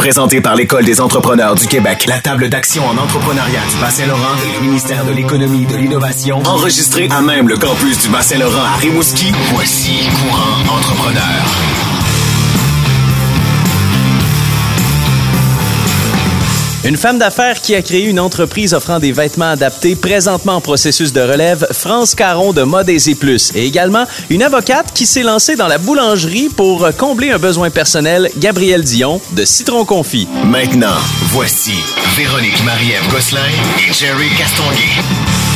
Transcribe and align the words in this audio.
Présenté 0.00 0.40
par 0.40 0.56
l'École 0.56 0.86
des 0.86 0.98
entrepreneurs 1.02 1.54
du 1.54 1.66
Québec, 1.66 2.06
la 2.08 2.20
table 2.20 2.48
d'action 2.48 2.82
en 2.86 2.96
entrepreneuriat 2.96 3.60
du 3.70 3.76
Bas-Saint-Laurent 3.82 4.34
et 4.48 4.58
le 4.58 4.66
ministère 4.66 5.04
de 5.04 5.12
l'Économie 5.12 5.64
et 5.64 5.66
de 5.66 5.76
l'Innovation, 5.76 6.42
enregistré 6.46 7.06
à 7.10 7.20
même 7.20 7.48
le 7.48 7.58
campus 7.58 8.00
du 8.00 8.08
Bas-Saint-Laurent 8.08 8.64
à 8.64 8.76
Rimouski, 8.78 9.30
voici 9.52 10.08
Courant 10.22 10.78
Entrepreneur. 10.78 11.89
Une 16.82 16.96
femme 16.96 17.18
d'affaires 17.18 17.60
qui 17.60 17.74
a 17.74 17.82
créé 17.82 18.04
une 18.04 18.18
entreprise 18.18 18.72
offrant 18.72 18.98
des 18.98 19.12
vêtements 19.12 19.50
adaptés 19.50 19.96
présentement 19.96 20.54
en 20.54 20.60
processus 20.62 21.12
de 21.12 21.20
relève, 21.20 21.66
France 21.72 22.14
Caron 22.14 22.54
de 22.54 22.62
Mode 22.62 22.88
et 22.88 23.14
Plus. 23.14 23.52
Et 23.54 23.66
également 23.66 24.06
une 24.30 24.42
avocate 24.42 24.92
qui 24.94 25.04
s'est 25.04 25.22
lancée 25.22 25.56
dans 25.56 25.68
la 25.68 25.76
boulangerie 25.76 26.48
pour 26.48 26.88
combler 26.96 27.32
un 27.32 27.38
besoin 27.38 27.68
personnel, 27.68 28.30
Gabrielle 28.38 28.84
Dion 28.84 29.20
de 29.32 29.44
Citron 29.44 29.84
Confit. 29.84 30.26
Maintenant, 30.44 30.96
voici 31.26 31.74
Véronique 32.16 32.64
Marie-Ève 32.64 33.10
Gosselin 33.10 33.40
et 33.86 33.92
Jerry 33.92 34.28
Castonguay. 34.38 35.49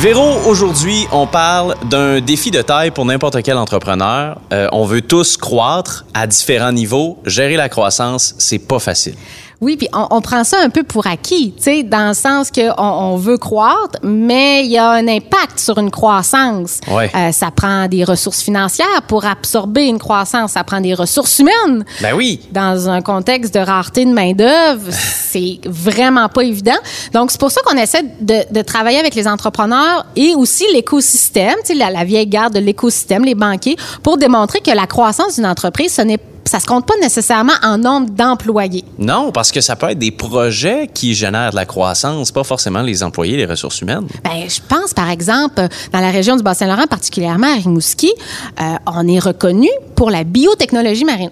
Véro, 0.00 0.38
aujourd'hui, 0.46 1.06
on 1.12 1.26
parle 1.26 1.74
d'un 1.90 2.22
défi 2.22 2.50
de 2.50 2.62
taille 2.62 2.90
pour 2.90 3.04
n'importe 3.04 3.42
quel 3.42 3.58
entrepreneur. 3.58 4.40
Euh, 4.50 4.66
on 4.72 4.86
veut 4.86 5.02
tous 5.02 5.36
croître 5.36 6.06
à 6.14 6.26
différents 6.26 6.72
niveaux. 6.72 7.18
Gérer 7.26 7.56
la 7.56 7.68
croissance, 7.68 8.34
c'est 8.38 8.60
pas 8.60 8.78
facile. 8.78 9.14
Oui, 9.60 9.76
puis 9.76 9.88
on, 9.92 10.06
on, 10.10 10.20
prend 10.22 10.42
ça 10.42 10.56
un 10.62 10.70
peu 10.70 10.84
pour 10.84 11.06
acquis, 11.06 11.52
tu 11.54 11.62
sais, 11.62 11.82
dans 11.82 12.08
le 12.08 12.14
sens 12.14 12.50
qu'on 12.50 12.72
on 12.78 13.16
veut 13.16 13.36
croître, 13.36 13.98
mais 14.02 14.64
il 14.64 14.70
y 14.70 14.78
a 14.78 14.88
un 14.88 15.06
impact 15.06 15.58
sur 15.58 15.76
une 15.76 15.90
croissance. 15.90 16.80
Ouais. 16.90 17.10
Euh, 17.14 17.30
ça 17.30 17.50
prend 17.50 17.86
des 17.86 18.02
ressources 18.04 18.40
financières 18.40 19.02
pour 19.06 19.26
absorber 19.26 19.86
une 19.86 19.98
croissance. 19.98 20.52
Ça 20.52 20.64
prend 20.64 20.80
des 20.80 20.94
ressources 20.94 21.38
humaines. 21.38 21.84
Ben 22.00 22.14
oui. 22.14 22.40
Dans 22.52 22.88
un 22.88 23.02
contexte 23.02 23.52
de 23.52 23.60
rareté 23.60 24.06
de 24.06 24.12
main-d'œuvre, 24.12 24.90
c'est 24.90 25.60
vraiment 25.66 26.30
pas 26.30 26.42
évident. 26.42 26.78
Donc, 27.12 27.30
c'est 27.30 27.40
pour 27.40 27.50
ça 27.50 27.60
qu'on 27.66 27.76
essaie 27.76 28.04
de, 28.20 28.50
de, 28.50 28.62
travailler 28.62 28.98
avec 28.98 29.14
les 29.14 29.28
entrepreneurs 29.28 30.06
et 30.16 30.34
aussi 30.34 30.64
l'écosystème, 30.72 31.56
tu 31.60 31.72
sais, 31.72 31.74
la, 31.74 31.90
la 31.90 32.04
vieille 32.04 32.26
garde 32.26 32.54
de 32.54 32.60
l'écosystème, 32.60 33.24
les 33.24 33.34
banquiers, 33.34 33.76
pour 34.02 34.16
démontrer 34.16 34.60
que 34.60 34.70
la 34.70 34.86
croissance 34.86 35.34
d'une 35.34 35.46
entreprise, 35.46 35.92
ce 35.92 36.02
n'est 36.02 36.18
ça 36.44 36.60
se 36.60 36.66
compte 36.66 36.86
pas 36.86 36.94
nécessairement 37.00 37.52
en 37.62 37.78
nombre 37.78 38.10
d'employés. 38.10 38.84
Non, 38.98 39.30
parce 39.32 39.52
que 39.52 39.60
ça 39.60 39.76
peut 39.76 39.90
être 39.90 39.98
des 39.98 40.10
projets 40.10 40.88
qui 40.92 41.14
génèrent 41.14 41.50
de 41.50 41.56
la 41.56 41.66
croissance, 41.66 42.32
pas 42.32 42.44
forcément 42.44 42.82
les 42.82 43.02
employés, 43.02 43.36
les 43.36 43.46
ressources 43.46 43.80
humaines. 43.80 44.06
Ben, 44.24 44.48
je 44.48 44.60
pense, 44.68 44.94
par 44.94 45.10
exemple, 45.10 45.60
dans 45.92 46.00
la 46.00 46.10
région 46.10 46.36
du 46.36 46.42
Bas-Saint-Laurent, 46.42 46.86
particulièrement 46.88 47.46
à 47.46 47.56
Rimouski, 47.56 48.12
euh, 48.60 48.64
on 48.86 49.06
est 49.06 49.18
reconnu 49.18 49.68
pour 49.94 50.10
la 50.10 50.24
biotechnologie 50.24 51.04
marine. 51.04 51.30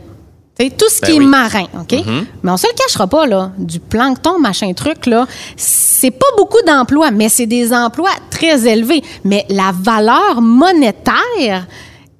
T'sais, 0.58 0.70
tout 0.70 0.88
ce 0.88 1.00
Ben 1.00 1.06
qui 1.08 1.16
est 1.16 1.20
marin, 1.20 1.66
OK? 1.80 1.92
Mhm. 1.92 2.26
Mais 2.42 2.50
on 2.50 2.56
se 2.56 2.66
le 2.66 2.74
cachera 2.74 3.06
pas, 3.06 3.26
là. 3.26 3.52
Du 3.58 3.78
plancton, 3.78 4.40
machin 4.40 4.72
truc, 4.72 5.06
là, 5.06 5.26
c'est 5.56 6.10
pas 6.10 6.26
beaucoup 6.36 6.60
d'emplois, 6.66 7.12
mais 7.12 7.28
c'est 7.28 7.46
des 7.46 7.72
emplois 7.72 8.10
très 8.30 8.66
élevés. 8.66 9.02
Mais 9.24 9.46
la 9.48 9.72
valeur 9.72 10.40
monétaire 10.40 11.66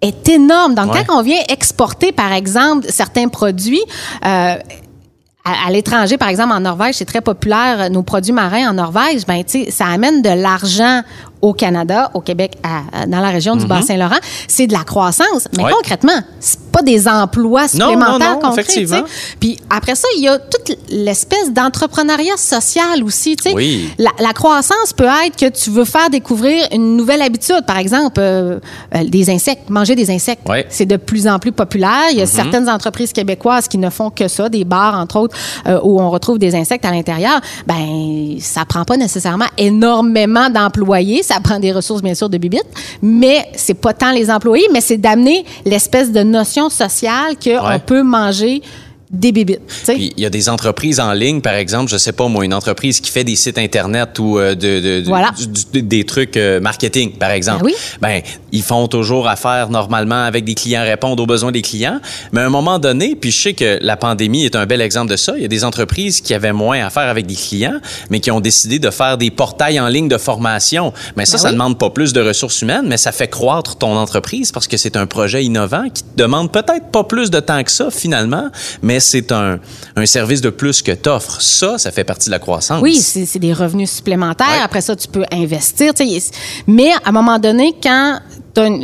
est 0.00 0.28
énorme. 0.28 0.74
Donc, 0.74 0.92
Ouais. 0.94 1.04
quand 1.06 1.18
on 1.18 1.22
vient 1.22 1.40
exporter, 1.48 2.12
par 2.12 2.32
exemple, 2.32 2.86
certains 2.88 3.28
produits, 3.28 3.82
euh, 4.24 4.54
à, 5.44 5.66
à 5.66 5.70
l'étranger, 5.70 6.18
par 6.18 6.28
exemple, 6.28 6.52
en 6.52 6.60
Norvège, 6.60 6.96
c'est 6.96 7.04
très 7.04 7.20
populaire, 7.20 7.80
euh, 7.80 7.88
nos 7.88 8.02
produits 8.02 8.32
marins 8.32 8.68
en 8.70 8.74
Norvège, 8.74 9.24
ben, 9.26 9.42
tu 9.44 9.64
sais, 9.64 9.70
ça 9.70 9.86
amène 9.86 10.20
de 10.22 10.28
l'argent 10.30 11.02
au 11.40 11.52
Canada, 11.52 12.10
au 12.14 12.20
Québec, 12.20 12.56
à- 12.62 13.06
dans 13.06 13.20
la 13.20 13.28
région 13.30 13.54
du 13.56 13.66
Bas-Saint-Laurent. 13.66 14.18
C'est 14.48 14.66
de 14.66 14.72
la 14.72 14.84
croissance. 14.84 15.46
Mais 15.56 15.62
Mhm. 15.62 15.68
Ouais. 15.68 15.72
concrètement, 15.76 16.20
c'est 16.40 16.58
pas 16.72 16.82
des 16.82 17.06
emplois 17.08 17.62
Non, 17.62 17.68
supplémentaires 17.68 18.18
non, 18.18 18.40
non, 18.42 18.50
qu'on 18.50 18.54
sais. 18.54 19.04
Puis 19.40 19.58
après 19.70 19.94
ça, 19.94 20.06
il 20.16 20.22
y 20.22 20.28
a 20.28 20.38
toute 20.38 20.76
l'espèce 20.90 21.52
d'entrepreneuriat 21.52 22.36
social 22.36 23.02
aussi. 23.04 23.36
tu 23.36 23.50
sais. 23.50 23.54
Oui. 23.54 23.90
La, 23.98 24.10
la 24.20 24.32
croissance 24.32 24.92
peut 24.96 25.06
être 25.26 25.36
que 25.36 25.48
tu 25.48 25.70
veux 25.70 25.84
faire 25.84 26.10
découvrir 26.10 26.66
une 26.72 26.96
nouvelle 26.96 27.22
habitude. 27.22 27.64
Par 27.66 27.78
exemple, 27.78 28.20
euh, 28.20 28.58
euh, 28.94 29.04
des 29.04 29.30
insectes, 29.30 29.70
manger 29.70 29.94
des 29.94 30.10
insectes. 30.10 30.48
Ouais. 30.48 30.66
C'est 30.70 30.86
de 30.86 30.96
plus 30.96 31.26
en 31.28 31.38
plus 31.38 31.52
populaire. 31.52 32.06
Mhm. 32.08 32.12
Il 32.12 32.18
y 32.18 32.22
a 32.22 32.26
certaines 32.26 32.68
entreprises 32.68 33.12
québécoises 33.12 33.68
qui 33.68 33.78
ne 33.78 33.90
font 33.90 34.10
que 34.10 34.28
ça, 34.28 34.48
des 34.48 34.64
bars, 34.64 34.94
entre 34.98 35.16
autres, 35.20 35.36
euh, 35.66 35.80
où 35.82 36.00
on 36.00 36.10
retrouve 36.10 36.38
des 36.38 36.54
insectes 36.54 36.84
à 36.84 36.90
l'intérieur. 36.90 37.40
Ben, 37.66 38.36
ça 38.40 38.64
prend 38.64 38.84
pas 38.84 38.96
nécessairement 38.96 39.46
énormément 39.56 40.50
d'employés. 40.50 41.22
Ça 41.28 41.40
prend 41.40 41.58
des 41.60 41.72
ressources, 41.72 42.00
bien 42.02 42.14
sûr, 42.14 42.30
de 42.30 42.38
bibites. 42.38 42.64
Mais 43.02 43.46
c'est 43.54 43.74
pas 43.74 43.92
tant 43.92 44.12
les 44.12 44.30
employés, 44.30 44.66
mais 44.72 44.80
c'est 44.80 44.96
d'amener 44.96 45.44
l'espèce 45.66 46.10
de 46.10 46.22
notion 46.22 46.70
sociale 46.70 47.34
qu'on 47.42 47.68
Ouais. 47.68 47.78
peut 47.78 48.02
manger 48.02 48.62
des 49.10 49.32
il 49.88 50.12
y 50.20 50.26
a 50.26 50.30
des 50.30 50.48
entreprises 50.48 51.00
en 51.00 51.12
ligne, 51.12 51.40
par 51.40 51.54
exemple, 51.54 51.90
je 51.90 51.96
sais 51.96 52.12
pas 52.12 52.28
moi, 52.28 52.44
une 52.44 52.52
entreprise 52.54 53.00
qui 53.00 53.10
fait 53.10 53.24
des 53.24 53.36
sites 53.36 53.56
internet 53.58 54.18
ou 54.18 54.38
euh, 54.38 54.54
de, 54.54 54.80
de- 54.80 55.00
de- 55.00 55.04
Voilà. 55.06 55.30
du- 55.38 55.46
du- 55.72 55.82
des 55.82 56.04
trucs 56.04 56.36
euh, 56.36 56.60
marketing, 56.60 57.12
par 57.12 57.30
exemple. 57.30 57.62
Ben 57.62 57.66
oui. 57.66 57.74
Ben, 58.00 58.22
ils 58.52 58.62
font 58.62 58.86
toujours 58.88 59.28
affaire 59.28 59.70
normalement 59.70 60.24
avec 60.24 60.44
des 60.44 60.54
clients, 60.54 60.82
répondre 60.82 61.22
aux 61.22 61.26
besoins 61.26 61.52
des 61.52 61.62
clients. 61.62 62.00
Mais 62.32 62.40
à 62.40 62.46
un 62.46 62.50
moment 62.50 62.78
donné, 62.78 63.16
puis 63.16 63.30
je 63.30 63.40
sais 63.40 63.52
que 63.54 63.78
la 63.80 63.96
pandémie 63.96 64.44
est 64.44 64.56
un 64.56 64.66
bel 64.66 64.80
exemple 64.80 65.10
de 65.10 65.16
ça. 65.16 65.32
Il 65.36 65.42
y 65.42 65.44
a 65.44 65.48
des 65.48 65.64
entreprises 65.64 66.20
qui 66.20 66.34
avaient 66.34 66.52
moins 66.52 66.84
à 66.84 66.90
faire 66.90 67.08
avec 67.08 67.26
des 67.26 67.34
clients, 67.34 67.78
mais 68.10 68.20
qui 68.20 68.30
ont 68.30 68.40
décidé 68.40 68.78
de 68.78 68.90
faire 68.90 69.16
des 69.18 69.30
portails 69.30 69.80
en 69.80 69.88
ligne 69.88 70.08
de 70.08 70.18
formation. 70.18 70.92
Mais 71.16 71.24
ça, 71.24 71.36
Ben 71.36 71.42
ça 71.42 71.48
oui. 71.48 71.54
demande 71.54 71.78
pas 71.78 71.90
plus 71.90 72.12
de 72.12 72.20
ressources 72.20 72.60
humaines, 72.62 72.84
mais 72.86 72.96
ça 72.98 73.12
fait 73.12 73.28
croître 73.28 73.76
ton 73.76 73.96
entreprise 73.96 74.52
parce 74.52 74.66
que 74.68 74.76
c'est 74.76 74.96
un 74.96 75.06
projet 75.06 75.44
innovant 75.44 75.84
qui 75.92 76.02
te 76.02 76.16
demande 76.16 76.52
peut-être 76.52 76.90
pas 76.92 77.04
plus 77.04 77.30
de 77.30 77.40
temps 77.40 77.62
que 77.62 77.70
ça 77.72 77.90
finalement, 77.90 78.48
mais 78.82 78.97
c'est 79.00 79.32
un, 79.32 79.58
un 79.96 80.06
service 80.06 80.40
de 80.40 80.50
plus 80.50 80.82
que 80.82 80.92
t'offres. 80.92 81.40
Ça, 81.40 81.78
ça 81.78 81.90
fait 81.90 82.04
partie 82.04 82.26
de 82.26 82.32
la 82.32 82.38
croissance. 82.38 82.80
Oui, 82.82 82.96
c'est 82.96 83.38
des 83.38 83.52
revenus 83.52 83.90
supplémentaires. 83.90 84.46
Ouais. 84.48 84.62
Après 84.62 84.80
ça, 84.80 84.94
tu 84.96 85.08
peux 85.08 85.24
investir. 85.32 85.94
tu. 85.94 86.04
Mais 86.66 86.90
à 87.04 87.08
un 87.08 87.12
moment 87.12 87.38
donné, 87.38 87.74
quand 87.82 88.18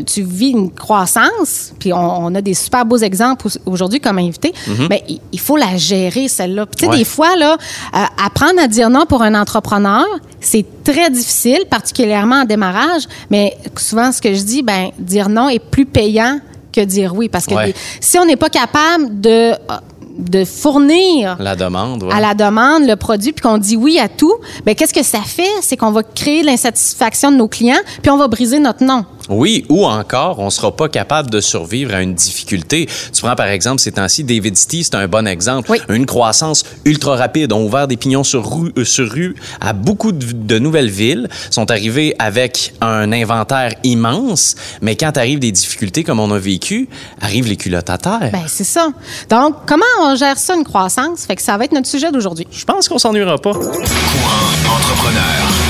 tu 0.06 0.22
vis 0.22 0.50
une 0.50 0.70
croissance, 0.70 1.72
puis 1.80 1.92
on, 1.92 2.26
on 2.26 2.34
a 2.36 2.40
des 2.40 2.54
super 2.54 2.86
beaux 2.86 2.98
exemples 2.98 3.48
au- 3.48 3.72
aujourd'hui 3.72 3.98
comme 3.98 4.18
invité, 4.18 4.52
ben, 4.88 4.98
il, 5.32 5.40
faut 5.40 5.56
la 5.56 5.76
gérer, 5.76 6.28
celle-là. 6.28 6.66
Puis 6.66 6.76
tu 6.76 6.84
sais, 6.84 6.86
Mm-hmm. 6.86 6.92
Ouais. 6.92 6.98
des 6.98 7.04
fois, 7.04 7.34
là, 7.36 7.56
euh, 7.94 7.98
apprendre 8.24 8.60
à 8.60 8.68
dire 8.68 8.88
non 8.88 9.04
pour 9.06 9.22
un 9.22 9.34
entrepreneur, 9.34 10.04
c'est 10.40 10.64
très 10.84 11.10
difficile, 11.10 11.58
particulièrement 11.68 12.42
en 12.42 12.44
démarrage. 12.44 13.02
Mais 13.30 13.56
souvent, 13.76 14.12
ce 14.12 14.20
que 14.20 14.32
je 14.34 14.42
dis, 14.42 14.62
ben, 14.62 14.90
dire 14.98 15.28
non 15.28 15.48
est 15.48 15.58
plus 15.58 15.86
payant 15.86 16.38
que 16.72 16.80
dire 16.82 17.12
oui. 17.14 17.28
Parce 17.28 17.46
que 17.46 17.54
Ouais. 17.54 17.66
des- 17.66 17.74
si 18.00 18.16
on 18.18 18.24
n'est 18.26 18.36
pas 18.36 18.50
capable 18.50 19.20
de, 19.20 19.54
de 20.18 20.44
fournir 20.44 21.36
La 21.40 21.56
demande, 21.56 22.04
ouais. 22.04 22.12
à 22.12 22.20
la 22.20 22.34
demande 22.34 22.86
le 22.86 22.96
produit 22.96 23.32
puis 23.32 23.42
qu'on 23.42 23.58
dit 23.58 23.76
oui 23.76 23.98
à 23.98 24.08
tout, 24.08 24.34
ben 24.64 24.74
qu'est-ce 24.74 24.94
que 24.94 25.02
ça 25.02 25.20
fait? 25.20 25.50
C'est 25.60 25.76
qu'on 25.76 25.90
va 25.90 26.02
créer 26.02 26.42
l'insatisfaction 26.42 27.32
de 27.32 27.36
nos 27.36 27.48
clients 27.48 27.80
puis 28.02 28.10
on 28.10 28.16
va 28.16 28.28
briser 28.28 28.58
notre 28.58 28.84
nom. 28.84 29.04
Oui, 29.28 29.64
ou 29.68 29.86
encore, 29.86 30.38
on 30.38 30.50
sera 30.50 30.74
pas 30.74 30.88
capable 30.88 31.30
de 31.30 31.40
survivre 31.40 31.94
à 31.94 32.02
une 32.02 32.14
difficulté. 32.14 32.88
Tu 33.12 33.22
prends 33.22 33.34
par 33.36 33.48
exemple 33.48 33.80
ces 33.80 33.92
temps-ci, 33.92 34.24
David 34.24 34.56
City, 34.56 34.84
c'est 34.84 34.94
un 34.94 35.08
bon 35.08 35.26
exemple. 35.26 35.70
Oui. 35.70 35.78
Une 35.88 36.06
croissance 36.06 36.64
ultra 36.84 37.16
rapide. 37.16 37.52
On 37.52 37.58
a 37.58 37.64
ouvert 37.64 37.88
des 37.88 37.96
pignons 37.96 38.24
sur 38.24 38.44
rue, 38.48 38.72
euh, 38.76 38.84
sur 38.84 39.10
rue 39.10 39.34
à 39.60 39.72
beaucoup 39.72 40.12
de, 40.12 40.32
de 40.32 40.58
nouvelles 40.58 40.90
villes. 40.90 41.28
sont 41.50 41.70
arrivés 41.70 42.14
avec 42.18 42.74
un 42.80 43.12
inventaire 43.12 43.74
immense, 43.82 44.54
mais 44.82 44.96
quand 44.96 45.16
arrivent 45.16 45.38
des 45.38 45.52
difficultés 45.52 46.04
comme 46.04 46.20
on 46.20 46.30
a 46.30 46.38
vécu, 46.38 46.88
arrivent 47.20 47.48
les 47.48 47.56
culottes 47.56 47.90
à 47.90 47.98
terre. 47.98 48.30
Ben 48.32 48.44
c'est 48.46 48.64
ça. 48.64 48.88
Donc 49.30 49.54
comment 49.66 49.84
on 50.02 50.14
gère 50.16 50.38
ça 50.38 50.54
une 50.54 50.64
croissance? 50.64 51.24
Fait 51.26 51.36
que 51.36 51.42
ça 51.42 51.56
va 51.56 51.64
être 51.64 51.72
notre 51.72 51.88
sujet 51.88 52.10
d'aujourd'hui. 52.10 52.46
Je 52.50 52.64
pense 52.64 52.88
qu'on 52.88 52.98
s'ennuiera 52.98 53.38
pas. 53.38 53.52
Courant 53.52 54.74
entrepreneur. 54.76 55.63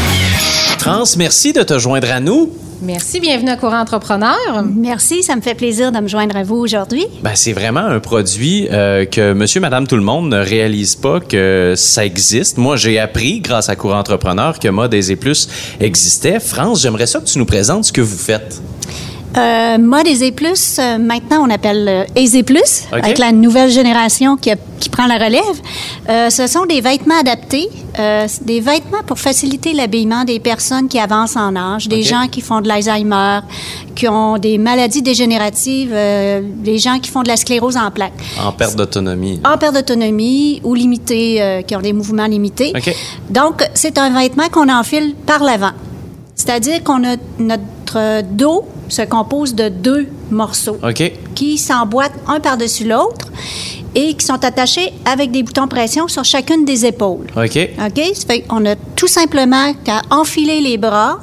Trans, 0.84 1.16
merci 1.16 1.54
de 1.54 1.62
te 1.62 1.78
joindre 1.78 2.10
à 2.12 2.20
nous. 2.20 2.52
Merci, 2.82 3.18
bienvenue 3.18 3.48
à 3.48 3.56
Courant 3.56 3.80
Entrepreneur. 3.80 4.36
Merci, 4.76 5.22
ça 5.22 5.34
me 5.34 5.40
fait 5.40 5.54
plaisir 5.54 5.92
de 5.92 5.98
me 5.98 6.08
joindre 6.08 6.36
à 6.36 6.42
vous 6.42 6.56
aujourd'hui. 6.56 7.06
Ben, 7.22 7.30
c'est 7.34 7.54
vraiment 7.54 7.80
un 7.80 8.00
produit 8.00 8.68
euh, 8.70 9.06
que 9.06 9.32
monsieur, 9.32 9.62
madame, 9.62 9.86
tout 9.86 9.96
le 9.96 10.02
monde 10.02 10.28
ne 10.28 10.36
réalise 10.36 10.94
pas 10.94 11.20
que 11.20 11.72
ça 11.74 12.04
existe. 12.04 12.58
Moi, 12.58 12.76
j'ai 12.76 12.98
appris, 12.98 13.40
grâce 13.40 13.70
à 13.70 13.76
Courant 13.76 13.98
Entrepreneur, 13.98 14.58
que 14.58 14.68
Mode 14.68 14.92
Aisé 14.92 15.16
Plus 15.16 15.48
existait. 15.80 16.38
France, 16.38 16.82
j'aimerais 16.82 17.06
ça 17.06 17.20
que 17.20 17.24
tu 17.24 17.38
nous 17.38 17.46
présentes 17.46 17.86
ce 17.86 17.92
que 17.92 18.02
vous 18.02 18.18
faites. 18.18 18.60
Euh, 19.36 19.78
Mode 19.78 20.06
Aisé 20.06 20.30
Plus, 20.30 20.76
euh, 20.78 20.96
maintenant 20.98 21.44
on 21.44 21.50
appelle 21.50 21.86
euh, 21.88 22.04
Aisé 22.14 22.42
Plus, 22.44 22.84
OK. 22.92 22.98
avec 23.02 23.18
la 23.18 23.32
nouvelle 23.32 23.68
génération 23.70 24.36
qui, 24.36 24.50
a- 24.52 24.56
qui 24.78 24.88
prend 24.88 25.06
la 25.06 25.16
relève. 25.16 25.42
Euh, 26.08 26.30
ce 26.30 26.46
sont 26.46 26.66
des 26.66 26.80
vêtements 26.80 27.18
adaptés, 27.18 27.68
euh, 27.98 28.28
des 28.42 28.60
vêtements 28.60 29.02
pour 29.04 29.18
faciliter 29.18 29.72
l'habillement 29.72 30.22
des 30.24 30.38
personnes 30.38 30.86
qui 30.86 31.00
avancent 31.00 31.36
en 31.36 31.56
âge, 31.56 31.88
des 31.88 32.02
gens 32.04 32.28
qui 32.30 32.42
font 32.42 32.60
de 32.60 32.68
l'Alzheimer, 32.68 33.40
qui 33.96 34.06
ont 34.06 34.38
des 34.38 34.56
maladies 34.56 35.02
dégénératives, 35.02 35.90
euh, 35.92 36.40
des 36.44 36.78
gens 36.78 37.00
qui 37.00 37.10
font 37.10 37.22
de 37.22 37.28
la 37.28 37.36
sclérose 37.36 37.76
en 37.76 37.90
plaques. 37.90 38.12
En 38.40 38.52
perte 38.52 38.76
d'autonomie. 38.76 39.40
en 39.44 39.58
perte 39.58 39.74
d'autonomie 39.74 40.60
ou 40.62 40.74
limités, 40.74 41.42
euh, 41.42 41.62
qui 41.62 41.74
ont 41.74 41.80
des 41.80 41.92
mouvements 41.92 42.26
limités. 42.26 42.72
OK. 42.76 42.94
Donc, 43.30 43.68
c'est 43.74 43.98
un 43.98 44.10
vêtement 44.10 44.48
qu'on 44.48 44.68
enfile 44.68 45.14
par 45.26 45.42
l'avant. 45.42 45.72
C'est-à-dire 46.34 46.82
qu'on 46.82 47.04
a 47.04 47.16
notre 47.38 48.22
dos 48.22 48.64
se 48.88 49.02
compose 49.02 49.54
de 49.54 49.68
deux 49.68 50.08
morceaux 50.30 50.78
qui 51.34 51.58
s'emboîtent 51.58 52.18
un 52.26 52.40
par-dessus 52.40 52.84
l'autre 52.84 53.28
et 53.94 54.14
qui 54.14 54.26
sont 54.26 54.44
attachés 54.44 54.92
avec 55.04 55.30
des 55.30 55.42
boutons 55.42 55.64
de 55.64 55.68
pression 55.68 56.08
sur 56.08 56.24
chacune 56.24 56.64
des 56.64 56.84
épaules. 56.86 57.26
OK. 57.36 57.58
OK? 57.78 58.00
Ça 58.14 58.26
fait 58.26 58.40
qu'on 58.40 58.66
a 58.66 58.74
tout 58.96 59.06
simplement 59.06 59.72
qu'à 59.84 60.02
enfiler 60.10 60.60
les 60.60 60.76
bras, 60.76 61.18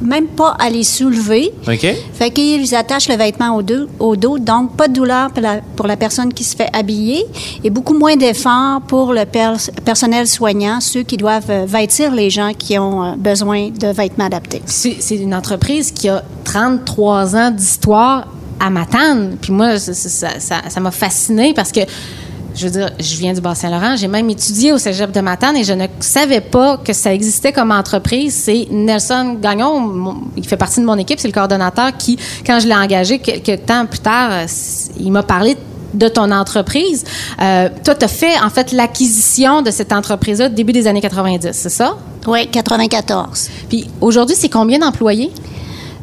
même 0.00 0.26
pas 0.26 0.56
à 0.58 0.68
les 0.70 0.82
soulever. 0.84 1.52
OK. 1.68 1.86
Fait 2.14 2.30
qu'ils 2.30 2.74
attachent 2.74 3.08
le 3.08 3.16
vêtement 3.16 3.54
au 3.56 3.62
dos, 3.62 3.86
au 3.98 4.16
dos, 4.16 4.38
donc 4.38 4.76
pas 4.76 4.88
de 4.88 4.92
douleur 4.94 5.30
pour 5.30 5.42
la, 5.42 5.60
pour 5.76 5.86
la 5.86 5.96
personne 5.96 6.32
qui 6.32 6.44
se 6.44 6.56
fait 6.56 6.68
habiller 6.72 7.24
et 7.64 7.70
beaucoup 7.70 7.94
moins 7.96 8.16
d'efforts 8.16 8.80
pour 8.88 9.12
le 9.12 9.24
pers- 9.24 9.70
personnel 9.84 10.26
soignant, 10.26 10.80
ceux 10.80 11.02
qui 11.02 11.16
doivent 11.16 11.50
euh, 11.50 11.64
vêtir 11.66 12.12
les 12.14 12.30
gens 12.30 12.52
qui 12.56 12.78
ont 12.78 13.02
euh, 13.04 13.12
besoin 13.16 13.70
de 13.70 13.88
vêtements 13.88 14.26
adaptés. 14.26 14.62
C'est 14.66 15.16
une 15.16 15.34
entreprise 15.34 15.92
qui 15.92 16.08
a 16.08 16.22
33 16.44 17.36
ans 17.36 17.50
d'histoire 17.50 18.26
à 18.60 18.70
Matane. 18.70 19.36
Puis 19.40 19.52
moi, 19.52 19.78
ça- 19.78 19.92
ça 19.94 20.38
ça- 20.38 20.62
ça 20.68 20.80
m'a 20.80 20.90
fascinée 20.90 21.52
parce 21.54 21.72
que, 21.72 21.80
je 22.54 22.64
veux 22.66 22.70
dire, 22.70 22.90
je 22.98 23.16
viens 23.16 23.32
du 23.32 23.40
Bas-Saint-Laurent. 23.40 23.96
J'ai 23.96 24.08
même 24.08 24.28
étudié 24.30 24.72
au 24.72 24.78
cégep 24.78 25.10
de 25.12 25.20
Matane 25.20 25.56
et 25.56 25.64
je 25.64 25.72
ne 25.72 25.86
savais 26.00 26.40
pas 26.40 26.76
que 26.76 26.92
ça 26.92 27.12
existait 27.14 27.52
comme 27.52 27.70
entreprise. 27.70 28.34
C'est 28.34 28.68
Nelson 28.70 29.36
Gagnon, 29.40 29.80
mon- 29.80 30.16
il 30.36 30.46
fait 30.46 30.56
partie 30.56 30.80
de 30.80 30.84
mon 30.86 30.96
équipe, 30.98 31.18
c'est 31.20 31.28
le 31.28 31.32
coordonnateur 31.34 31.96
qui, 31.96 32.18
quand 32.46 32.60
je 32.60 32.66
l'ai 32.68 32.74
engagé 32.74 33.18
quelques 33.18 33.64
temps 33.66 33.86
plus 33.86 34.00
tard, 34.00 34.28
euh, 34.32 34.46
il 35.00 35.10
m'a 35.12 35.22
parlé 35.22 35.56
de 35.94 36.08
ton 36.08 36.30
entreprise. 36.30 37.04
Euh, 37.40 37.68
toi, 37.84 37.94
tu 37.94 38.04
as 38.04 38.08
fait, 38.08 38.38
en 38.42 38.48
fait, 38.48 38.72
l'acquisition 38.72 39.60
de 39.62 39.70
cette 39.70 39.92
entreprise-là 39.92 40.48
début 40.48 40.72
des 40.72 40.86
années 40.86 41.02
90, 41.02 41.50
c'est 41.52 41.68
ça? 41.68 41.96
Oui, 42.26 42.46
94. 42.48 43.48
Puis 43.68 43.88
aujourd'hui, 44.00 44.34
c'est 44.38 44.48
combien 44.48 44.78
d'employés? 44.78 45.30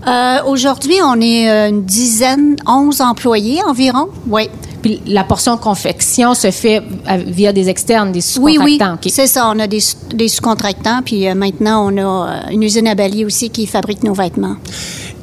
Euh, 0.07 0.37
Aujourd'hui, 0.45 0.95
on 1.03 1.19
est 1.19 1.47
une 1.69 1.83
dizaine, 1.83 2.55
11 2.67 3.01
employés 3.01 3.61
environ. 3.67 4.07
Oui. 4.27 4.49
Puis 4.81 5.01
la 5.07 5.23
portion 5.23 5.57
confection 5.57 6.33
se 6.33 6.51
fait 6.51 6.81
via 7.27 7.51
des 7.53 7.69
externes, 7.69 8.11
des 8.11 8.19
Oui, 8.39 8.53
sous-contractants. 8.55 8.91
oui, 9.03 9.07
OK. 9.07 9.11
c'est 9.13 9.27
ça. 9.27 9.51
On 9.53 9.59
a 9.59 9.67
des 9.67 9.79
sous-contractants, 10.27 11.01
puis 11.03 11.27
euh, 11.27 11.35
maintenant, 11.35 11.91
on 11.91 11.97
a 11.97 12.01
euh, 12.47 12.51
une 12.51 12.63
usine 12.63 12.87
à 12.87 12.95
Bali 12.95 13.25
aussi 13.25 13.49
qui 13.49 13.65
fabrique 13.67 14.03
nos 14.03 14.13
vêtements. 14.13 14.55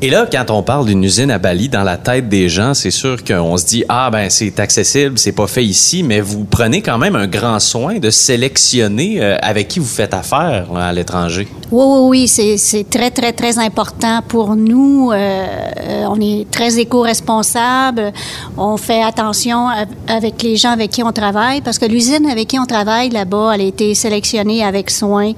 Et 0.03 0.11
là, 0.11 0.27
quand 0.31 0.51
on 0.51 0.63
parle 0.63 0.85
d'une 0.85 1.03
usine 1.03 1.31
à 1.31 1.39
Bali, 1.39 1.71
dans 1.71 1.83
la 1.83 1.97
tête 1.97 2.29
des 2.29 2.51
gens, 2.51 2.75
c'est 2.75 2.91
sûr 2.91 3.25
qu'on 3.25 3.57
se 3.57 3.65
dit 3.65 3.83
ah 3.89 4.11
ben 4.11 4.29
c'est 4.29 4.61
accessible, 4.61 5.17
c'est 5.17 5.33
pas 5.33 5.47
fait 5.47 5.65
ici, 5.65 6.03
mais 6.03 6.21
vous 6.21 6.45
prenez 6.45 6.83
quand 6.83 6.99
même 6.99 7.17
un 7.17 7.27
grand 7.27 7.59
soin 7.61 7.99
de 7.99 8.11
sélectionner 8.11 9.23
euh, 9.23 9.39
avec 9.41 9.69
qui 9.69 9.79
vous 9.79 9.87
faites 9.87 10.13
affaire 10.13 10.67
là, 10.71 10.89
à 10.89 10.93
l'étranger. 10.93 11.49
Oui, 11.73 11.85
oui, 11.87 12.29
oui, 12.29 12.59
c'est, 12.59 12.91
très, 12.91 13.11
très, 13.11 13.33
très 13.33 13.59
important 13.59 14.21
pour 14.29 14.55
nous. 14.55 15.13
Euh, 15.13 15.17
euh, 15.17 16.05
on 16.11 16.21
est 16.21 16.49
très 16.51 16.79
éco-responsable. 16.79 18.13
On 18.59 18.77
fait 18.77 19.03
attention 19.03 19.69
avec 20.07 20.43
les 20.43 20.57
gens 20.57 20.73
avec 20.73 20.91
qui 20.91 21.03
on 21.03 21.13
travaille 21.13 21.63
parce 21.63 21.79
que 21.79 21.87
l'usine 21.87 22.27
avec 22.27 22.49
qui 22.49 22.59
on 22.59 22.67
travaille 22.67 23.09
là-bas, 23.09 23.53
elle 23.55 23.63
a 23.63 23.65
été 23.65 23.95
sélectionnée 23.95 24.63
avec 24.63 24.91
soin. 24.91 25.33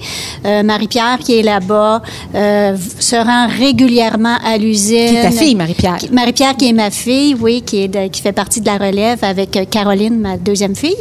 Marie-Pierre 0.44 1.18
qui 1.18 1.38
est 1.38 1.42
là-bas 1.42 2.02
se 2.34 3.16
rend 3.16 3.48
régulièrement 3.48 4.36
à 4.44 4.47
l'usine. 4.56 5.08
Qui 5.10 5.16
est 5.16 5.22
ta 5.22 5.30
fille, 5.30 5.54
Marie-Pierre. 5.54 5.98
Marie-Pierre 6.12 6.56
qui 6.56 6.68
est 6.68 6.72
ma 6.72 6.90
fille, 6.90 7.36
oui, 7.38 7.62
qui, 7.62 7.82
est 7.82 7.88
de- 7.88 8.08
qui 8.08 8.22
fait 8.22 8.32
partie 8.32 8.60
de 8.60 8.66
la 8.66 8.78
relève 8.78 9.18
avec 9.22 9.56
euh, 9.56 9.64
Caroline, 9.66 10.18
ma 10.18 10.36
deuxième 10.36 10.74
fille. 10.76 10.96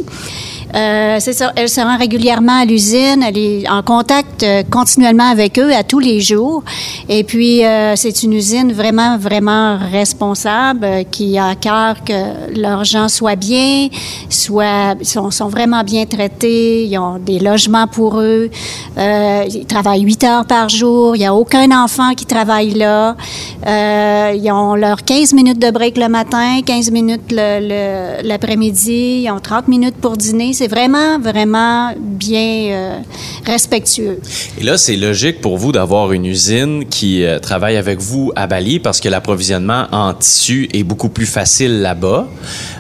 Euh, 0.76 1.20
elle 1.56 1.70
se 1.70 1.82
rend 1.82 1.98
régulièrement 1.98 2.60
à 2.62 2.66
l'usine, 2.66 3.24
elle 3.26 3.38
est 3.38 3.70
en 3.70 3.82
contact 3.82 4.44
euh, 4.44 4.64
continuellement 4.70 5.30
avec 5.30 5.58
eux 5.60 5.74
à 5.74 5.84
tous 5.84 6.00
les 6.00 6.20
jours. 6.20 6.64
Et 7.08 7.24
puis, 7.24 7.64
euh, 7.64 7.96
c'est 7.96 8.24
une 8.24 8.34
usine 8.34 8.74
vraiment, 8.74 9.18
vraiment 9.18 9.78
responsable 9.78 11.06
qui 11.10 11.38
a 11.38 11.48
à 11.48 11.56
cœur 11.56 12.04
que 12.04 12.60
leurs 12.60 12.84
gens 12.84 13.08
soient 13.08 13.38
bien, 13.38 13.88
soient, 14.30 14.96
sont, 15.04 15.48
vraiment 15.48 15.84
bien 15.84 16.06
traités, 16.06 16.86
ils 16.86 16.98
ont 16.98 17.18
des 17.18 17.40
logements 17.40 17.88
pour 17.88 18.20
eux, 18.20 18.50
ils 18.98 19.66
travaillent 19.68 20.02
huit 20.02 20.24
heures 20.24 20.46
par 20.46 20.68
jour, 20.68 21.16
il 21.16 21.20
n'y 21.20 21.26
a 21.26 21.34
aucun 21.34 21.72
enfant 21.72 22.14
qui 22.14 22.26
travaille 22.26 22.74
là. 22.74 23.16
Ils 23.66 24.52
ont 24.52 24.76
leurs 24.76 25.04
15 25.04 25.34
minutes 25.34 25.60
de 25.60 25.72
break 25.72 25.98
le 25.98 26.10
matin, 26.10 26.60
15 26.66 26.92
minutes 26.92 27.32
l'après-midi, 27.32 29.24
ils 29.24 29.32
ont 29.32 29.40
30 29.40 29.70
minutes 29.70 29.96
pour 29.96 30.18
dîner. 30.18 30.54
C'est 30.58 30.68
vraiment, 30.68 31.20
vraiment 31.20 31.94
bien 32.00 32.72
euh, 32.72 33.00
respectueux. 33.46 34.20
Et 34.58 34.64
là, 34.64 34.80
c'est 34.80 34.96
logique 34.96 35.40
pour 35.40 35.60
vous 35.60 35.72
d'avoir 35.72 36.14
une 36.14 36.26
usine 36.26 36.86
qui 36.90 37.24
euh, 37.24 37.38
travaille 37.38 37.78
avec 37.78 38.00
vous 38.00 38.32
à 38.36 38.48
Bali 38.48 38.80
parce 38.80 39.00
que 39.00 39.08
l'approvisionnement 39.08 39.86
en 39.92 40.16
tissu 40.16 40.68
est 40.74 40.82
beaucoup 40.82 41.10
plus 41.10 41.28
facile 41.28 41.82
là-bas. 41.82 42.28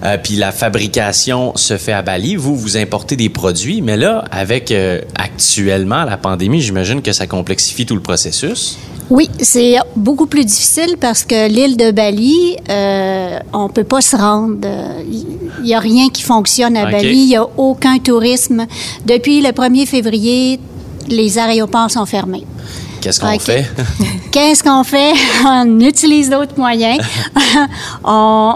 Euh, 0.03 0.17
puis 0.17 0.37
la 0.37 0.51
fabrication 0.51 1.55
se 1.55 1.77
fait 1.77 1.93
à 1.93 2.01
Bali. 2.01 2.35
Vous, 2.35 2.55
vous 2.55 2.77
importez 2.77 3.15
des 3.15 3.29
produits, 3.29 3.83
mais 3.83 3.95
là, 3.95 4.25
avec 4.31 4.73
actuellement 5.13 6.03
la 6.03 6.17
pandémie, 6.17 6.61
j'imagine 6.61 7.03
que 7.03 7.11
ça 7.11 7.27
complexifie 7.27 7.85
tout 7.85 7.93
le 7.93 8.01
processus. 8.01 8.79
Oui, 9.09 9.29
c'est 9.39 9.77
beaucoup 9.95 10.25
plus 10.25 10.43
difficile 10.43 10.97
parce 10.99 11.23
que 11.23 11.47
l'île 11.47 11.77
de 11.77 11.91
Bali, 11.91 12.57
euh, 12.69 13.39
on 13.53 13.69
peut 13.69 13.85
pas 13.85 14.01
se 14.01 14.15
rendre. 14.17 14.67
Il 15.09 15.63
n'y 15.63 15.73
a 15.73 15.79
rien 15.79 16.09
qui 16.09 16.23
fonctionne 16.23 16.75
à. 16.75 16.91
Bali. 16.91 17.23
Il 17.23 17.27
n'y 17.27 17.35
a 17.37 17.47
aucun 17.57 17.99
tourisme. 17.99 18.65
Depuis 19.05 19.41
le 19.41 19.49
1er 19.49 19.85
février, 19.85 20.59
les 21.09 21.39
aéroports 21.39 21.89
sont 21.89 22.05
fermés. 22.05 22.45
Qu'est-ce 23.01 23.19
qu'on 23.19 23.27
fait? 23.39 23.65
Qu'est-ce 24.31 24.63
qu'on 24.63 24.83
fait? 24.83 25.13
On 25.45 25.79
utilise 25.79 26.29
d'autres 26.29 26.57
moyens. 26.57 26.97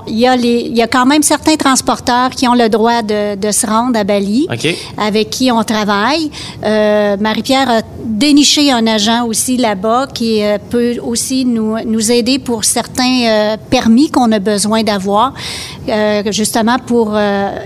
Il 0.08 0.20
y, 0.20 0.28
a 0.28 0.36
y 0.36 0.88
quand 0.92 1.06
même 1.06 1.24
certains 1.24 1.56
transporteurs 1.56 2.30
qui 2.32 2.48
ont 2.48 2.54
le 2.54 2.70
droit 2.70 3.02
de, 3.02 3.36
de 3.36 3.52
se 3.52 3.66
rendre 3.68 3.98
à 4.00 4.04
Bali, 4.04 4.48
avec 4.98 5.30
qui 5.30 5.52
on 5.52 5.64
travaille. 5.64 6.30
Euh, 6.64 7.18
Marie-Pierre 7.20 7.70
a 7.70 7.82
déniché 8.04 8.72
un 8.72 8.86
agent 8.88 9.26
aussi 9.26 9.58
là-bas 9.58 10.08
qui 10.14 10.42
euh, 10.44 10.58
peut 10.70 10.98
aussi 11.04 11.46
nous, 11.46 11.78
nous 11.86 12.12
aider 12.12 12.40
pour 12.40 12.64
certains 12.64 13.24
euh, 13.26 13.58
permis 13.70 14.10
qu'on 14.10 14.32
a 14.32 14.40
besoin 14.40 14.84
d'avoir. 14.84 15.34
Justement, 16.30 16.78
pour 16.86 17.18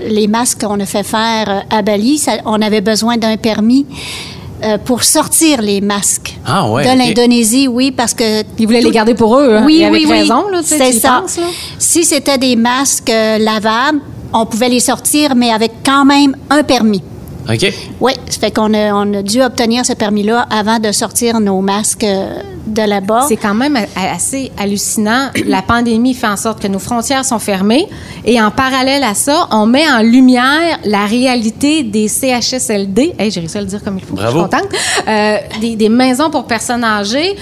les 0.07 0.27
masques 0.27 0.63
qu'on 0.63 0.79
a 0.79 0.85
fait 0.85 1.03
faire 1.03 1.63
à 1.69 1.81
Bali, 1.81 2.17
ça- 2.17 2.37
on 2.45 2.61
avait 2.61 2.81
besoin 2.81 3.17
d'un 3.17 3.37
permis. 3.37 3.85
Euh, 4.63 4.77
pour 4.77 5.03
sortir 5.03 5.61
les 5.61 5.81
masques 5.81 6.37
Ah 6.45 6.69
ouais, 6.69 6.83
de 6.83 6.97
l'Indonésie, 6.97 7.67
oui, 7.67 7.91
parce 7.91 8.13
que 8.13 8.43
Ils 8.57 8.65
voulaient 8.65 8.81
les 8.81 8.91
garder 8.91 9.13
pour 9.13 9.37
eux, 9.37 9.55
hein, 9.57 9.63
oui, 9.65 9.79
et 9.81 9.85
avec 9.85 10.05
oui, 10.05 10.11
raison, 10.11 10.47
là, 10.49 10.61
tu 10.61 10.67
sais, 10.69 10.77
c'est 10.77 10.99
ça. 10.99 11.21
penses, 11.21 11.37
là. 11.37 11.47
Si 11.77 12.03
c'était 12.03 12.37
des 12.37 12.55
masques 12.55 13.09
euh, 13.09 13.37
lavables, 13.37 13.99
on 14.33 14.45
pouvait 14.45 14.69
les 14.69 14.79
sortir, 14.79 15.35
mais 15.35 15.51
avec 15.51 15.71
quand 15.85 16.05
même 16.05 16.35
un 16.49 16.63
permis. 16.63 17.01
OK. 17.49 17.73
Oui, 17.99 18.13
ça 18.29 18.39
fait 18.39 18.51
qu'on 18.51 18.73
a, 18.73 18.93
on 18.93 19.13
a 19.13 19.21
dû 19.21 19.41
obtenir 19.41 19.85
ce 19.85 19.93
permis-là 19.93 20.47
avant 20.49 20.79
de 20.79 20.91
sortir 20.91 21.39
nos 21.39 21.61
masques 21.61 22.03
euh, 22.03 22.41
de 22.65 22.81
là-bas. 22.81 23.25
C'est 23.27 23.37
quand 23.37 23.53
même 23.53 23.77
assez 23.95 24.51
hallucinant. 24.57 25.29
La 25.45 25.61
pandémie 25.61 26.13
fait 26.13 26.27
en 26.27 26.37
sorte 26.37 26.61
que 26.61 26.67
nos 26.67 26.79
frontières 26.79 27.23
sont 27.23 27.39
fermées 27.39 27.87
et 28.25 28.41
en 28.41 28.51
parallèle 28.51 29.03
à 29.03 29.13
ça, 29.13 29.47
on 29.51 29.65
met 29.65 29.87
en 29.87 30.01
lumière 30.01 30.79
la 30.85 31.05
réalité 31.05 31.83
des 31.83 32.07
CHSLD. 32.07 33.13
Hey, 33.19 33.31
j'ai 33.31 33.41
réussi 33.41 33.57
à 33.57 33.61
le 33.61 33.67
dire 33.67 33.83
comme 33.83 33.97
il 33.97 34.03
faut. 34.03 34.15
Bravo. 34.15 34.39
Je 34.39 34.43
suis 34.43 34.49
contente. 34.49 34.79
Euh, 35.07 35.37
des, 35.61 35.75
des 35.75 35.89
maisons 35.89 36.29
pour 36.29 36.45
personnes 36.45 36.83
âgées. 36.83 37.35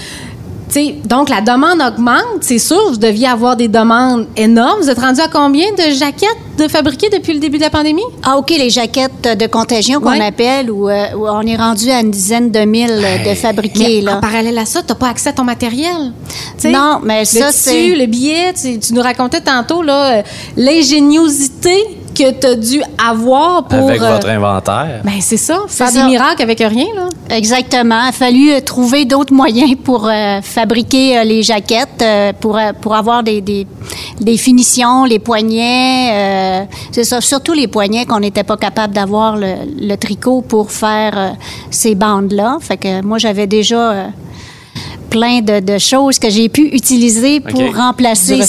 Donc, 1.04 1.28
la 1.28 1.40
demande 1.40 1.80
augmente, 1.80 2.42
c'est 2.42 2.58
sûr. 2.58 2.90
Vous 2.90 2.96
deviez 2.96 3.28
avoir 3.28 3.56
des 3.56 3.68
demandes 3.68 4.26
énormes. 4.36 4.80
Vous 4.80 4.90
êtes 4.90 4.98
rendu 4.98 5.20
à 5.20 5.28
combien 5.28 5.70
de 5.72 5.92
jaquettes 5.94 6.28
de 6.58 6.68
fabriquées 6.68 7.10
depuis 7.10 7.32
le 7.32 7.38
début 7.40 7.58
de 7.58 7.62
la 7.62 7.70
pandémie? 7.70 8.02
Ah, 8.22 8.36
OK, 8.38 8.50
les 8.50 8.70
jaquettes 8.70 9.22
de 9.38 9.46
contagion 9.46 10.00
qu'on 10.00 10.20
appelle, 10.20 10.70
où, 10.70 10.88
euh, 10.88 11.06
où 11.16 11.26
on 11.28 11.42
est 11.42 11.56
rendu 11.56 11.90
à 11.90 12.00
une 12.00 12.10
dizaine 12.10 12.50
de 12.50 12.60
mille 12.60 12.90
euh, 12.90 13.30
de 13.30 13.34
fabriqués. 13.34 13.98
Mais 13.98 14.00
là. 14.00 14.16
en 14.16 14.20
parallèle 14.20 14.58
à 14.58 14.64
ça, 14.64 14.82
tu 14.82 14.88
n'as 14.88 14.94
pas 14.94 15.08
accès 15.08 15.30
à 15.30 15.32
ton 15.32 15.44
matériel. 15.44 16.12
Non, 16.64 17.00
mais 17.02 17.24
ça, 17.24 17.52
c'est- 17.52 17.94
le 17.94 18.06
billet, 18.06 18.52
tu, 18.60 18.78
tu 18.78 18.94
nous 18.94 19.02
racontais 19.02 19.40
tantôt 19.40 19.82
euh, 19.82 20.22
l'ingéniosité 20.56 21.76
que 22.14 22.30
tu 22.30 22.46
as 22.46 22.54
dû 22.54 22.82
avoir 22.98 23.64
pour. 23.64 23.88
Avec 23.88 24.00
euh, 24.00 24.12
votre 24.14 24.28
inventaire. 24.28 25.00
ben, 25.04 25.20
c'est 25.20 25.36
ça, 25.36 25.60
faire 25.68 25.88
C'est 25.88 26.00
des 26.02 26.06
miracles 26.08 26.42
avec 26.42 26.58
rien. 26.60 26.86
Là. 26.94 27.08
Exactement. 27.36 28.00
Il 28.04 28.08
a 28.08 28.12
fallu 28.12 28.52
euh, 28.52 28.60
trouver 28.60 29.04
d'autres 29.04 29.32
moyens 29.42 29.74
pour 29.82 30.08
euh, 30.08 30.40
fabriquer 30.42 31.18
euh, 31.18 31.24
les 31.24 31.42
jaquettes, 31.42 32.02
euh, 32.02 32.32
pour, 32.38 32.56
euh, 32.56 32.72
pour 32.80 32.94
avoir 32.94 33.22
des, 33.22 33.40
des, 33.40 33.66
des 34.20 34.36
finitions, 34.36 35.04
les 35.04 35.18
poignets. 35.18 36.10
euh, 36.12 36.64
c'est 36.92 37.04
ça, 37.04 37.20
surtout 37.20 37.52
les 37.52 37.66
poignets 37.68 38.06
qu'on 38.06 38.20
n'était 38.20 38.44
pas 38.44 38.56
capable 38.56 38.94
d'avoir 38.94 39.36
le, 39.36 39.54
le 39.80 39.96
tricot 39.96 40.42
pour 40.42 40.70
faire 40.70 41.12
euh, 41.16 41.30
ces 41.70 41.94
bandes-là. 41.94 42.58
Fait 42.60 42.76
que 42.76 43.02
moi, 43.02 43.18
j'avais 43.18 43.46
déjà 43.46 43.90
euh, 43.92 44.06
plein 45.10 45.40
de, 45.40 45.60
de 45.60 45.78
choses 45.78 46.18
que 46.18 46.28
j'ai 46.30 46.48
pu 46.48 46.62
utiliser 46.72 47.40
pour 47.40 47.60
remplacer 47.76 48.36
Du 48.36 48.42
ça. 48.42 48.46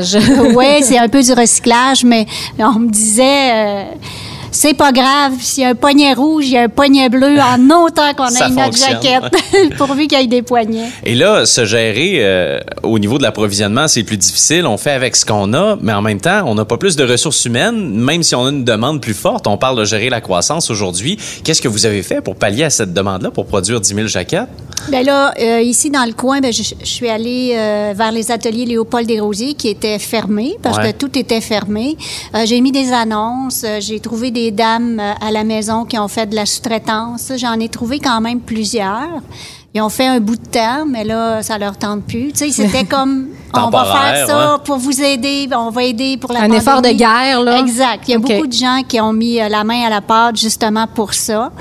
recyclage. 0.00 0.18
oui, 0.54 0.82
c'est 0.82 0.98
un 0.98 1.08
peu 1.08 1.22
du 1.22 1.32
recyclage, 1.32 2.04
mais 2.04 2.26
on 2.58 2.78
me 2.80 2.88
disait... 2.90 3.50
euh, 3.54 3.84
c'est 4.52 4.74
pas 4.74 4.92
grave. 4.92 5.32
S'il 5.40 5.64
y 5.64 5.66
a 5.66 5.70
un 5.70 5.74
poignet 5.74 6.12
rouge, 6.14 6.44
il 6.46 6.52
y 6.52 6.56
a 6.58 6.62
un 6.62 6.68
poignet 6.68 7.08
bleu, 7.08 7.38
en 7.40 7.58
autant 7.84 8.12
qu'on 8.14 8.28
ait 8.28 8.48
notre 8.50 8.76
jaquette, 8.76 9.32
pourvu 9.78 10.06
qu'il 10.06 10.20
y 10.20 10.22
ait 10.22 10.26
des 10.26 10.42
poignets. 10.42 10.88
Et 11.04 11.14
là, 11.14 11.44
se 11.46 11.64
gérer 11.64 12.16
euh, 12.18 12.60
au 12.82 12.98
niveau 12.98 13.18
de 13.18 13.22
l'approvisionnement, 13.22 13.88
c'est 13.88 14.02
plus 14.04 14.16
difficile. 14.18 14.66
On 14.66 14.76
fait 14.76 14.90
avec 14.92 15.16
ce 15.16 15.24
qu'on 15.24 15.52
a, 15.54 15.76
mais 15.80 15.92
en 15.92 16.02
même 16.02 16.20
temps, 16.20 16.42
on 16.46 16.54
n'a 16.54 16.64
pas 16.64 16.76
plus 16.76 16.96
de 16.96 17.04
ressources 17.04 17.44
humaines, 17.44 17.94
même 17.98 18.22
si 18.22 18.34
on 18.34 18.46
a 18.46 18.50
une 18.50 18.64
demande 18.64 19.00
plus 19.00 19.14
forte. 19.14 19.46
On 19.46 19.56
parle 19.56 19.78
de 19.78 19.84
gérer 19.84 20.10
la 20.10 20.20
croissance 20.20 20.70
aujourd'hui. 20.70 21.18
Qu'est-ce 21.44 21.62
que 21.62 21.68
vous 21.68 21.86
avez 21.86 22.02
fait 22.02 22.20
pour 22.20 22.36
pallier 22.36 22.64
à 22.64 22.70
cette 22.70 22.92
demande-là, 22.92 23.30
pour 23.30 23.46
produire 23.46 23.80
10 23.80 23.94
000 23.94 24.06
jaquettes? 24.06 24.48
Ben 24.90 25.04
là, 25.04 25.32
euh, 25.40 25.60
ici 25.60 25.90
dans 25.90 26.04
le 26.04 26.12
coin, 26.12 26.40
ben, 26.40 26.52
je, 26.52 26.62
je 26.62 26.84
suis 26.86 27.08
allée 27.08 27.54
euh, 27.56 27.92
vers 27.96 28.12
les 28.12 28.30
ateliers 28.30 28.66
Léopold 28.66 29.06
Desrosiers 29.06 29.54
qui 29.54 29.68
étaient 29.68 29.98
fermés 29.98 30.56
parce 30.62 30.76
Ouais. 30.78 30.92
que 30.92 30.98
tout 30.98 31.16
était 31.18 31.40
fermé. 31.40 31.96
J'ai 32.46 32.60
mis 32.60 32.72
des 32.72 32.92
annonces, 32.92 33.64
j'ai 33.80 34.00
trouvé 34.00 34.30
des 34.30 34.41
dames 34.50 34.98
euh, 34.98 35.12
à 35.20 35.30
la 35.30 35.44
maison 35.44 35.84
qui 35.84 35.98
ont 35.98 36.08
fait 36.08 36.26
de 36.26 36.34
la 36.34 36.46
sous-traitance. 36.46 37.32
J'en 37.36 37.60
ai 37.60 37.68
trouvé 37.68 38.00
quand 38.00 38.20
même 38.20 38.40
plusieurs. 38.40 39.22
Ils 39.74 39.80
ont 39.80 39.88
fait 39.88 40.06
un 40.06 40.20
bout 40.20 40.36
de 40.36 40.46
temps, 40.46 40.84
mais 40.86 41.04
là, 41.04 41.42
ça 41.42 41.58
leur 41.58 41.76
tente 41.78 42.04
plus. 42.04 42.32
Tu 42.32 42.50
sais, 42.50 42.50
c'était 42.50 42.84
comme, 42.88 43.28
on 43.54 43.70
va 43.70 43.84
faire 43.84 44.26
ça 44.26 44.52
ouais. 44.54 44.58
pour 44.64 44.78
vous 44.78 45.00
aider, 45.00 45.48
on 45.54 45.70
va 45.70 45.84
aider 45.84 46.16
pour 46.16 46.32
la 46.32 46.40
Un 46.42 46.52
effort 46.52 46.82
de 46.82 46.90
guerre, 46.90 47.42
là. 47.42 47.58
Exact. 47.58 48.04
Il 48.08 48.12
y 48.12 48.14
a 48.14 48.18
beaucoup 48.18 48.46
de 48.46 48.52
gens 48.52 48.80
qui 48.86 49.00
ont 49.00 49.12
mis 49.12 49.40
euh, 49.40 49.48
la 49.48 49.64
main 49.64 49.86
à 49.86 49.90
la 49.90 50.00
pâte 50.00 50.36
justement 50.36 50.86
pour 50.86 51.14
ça. 51.14 51.52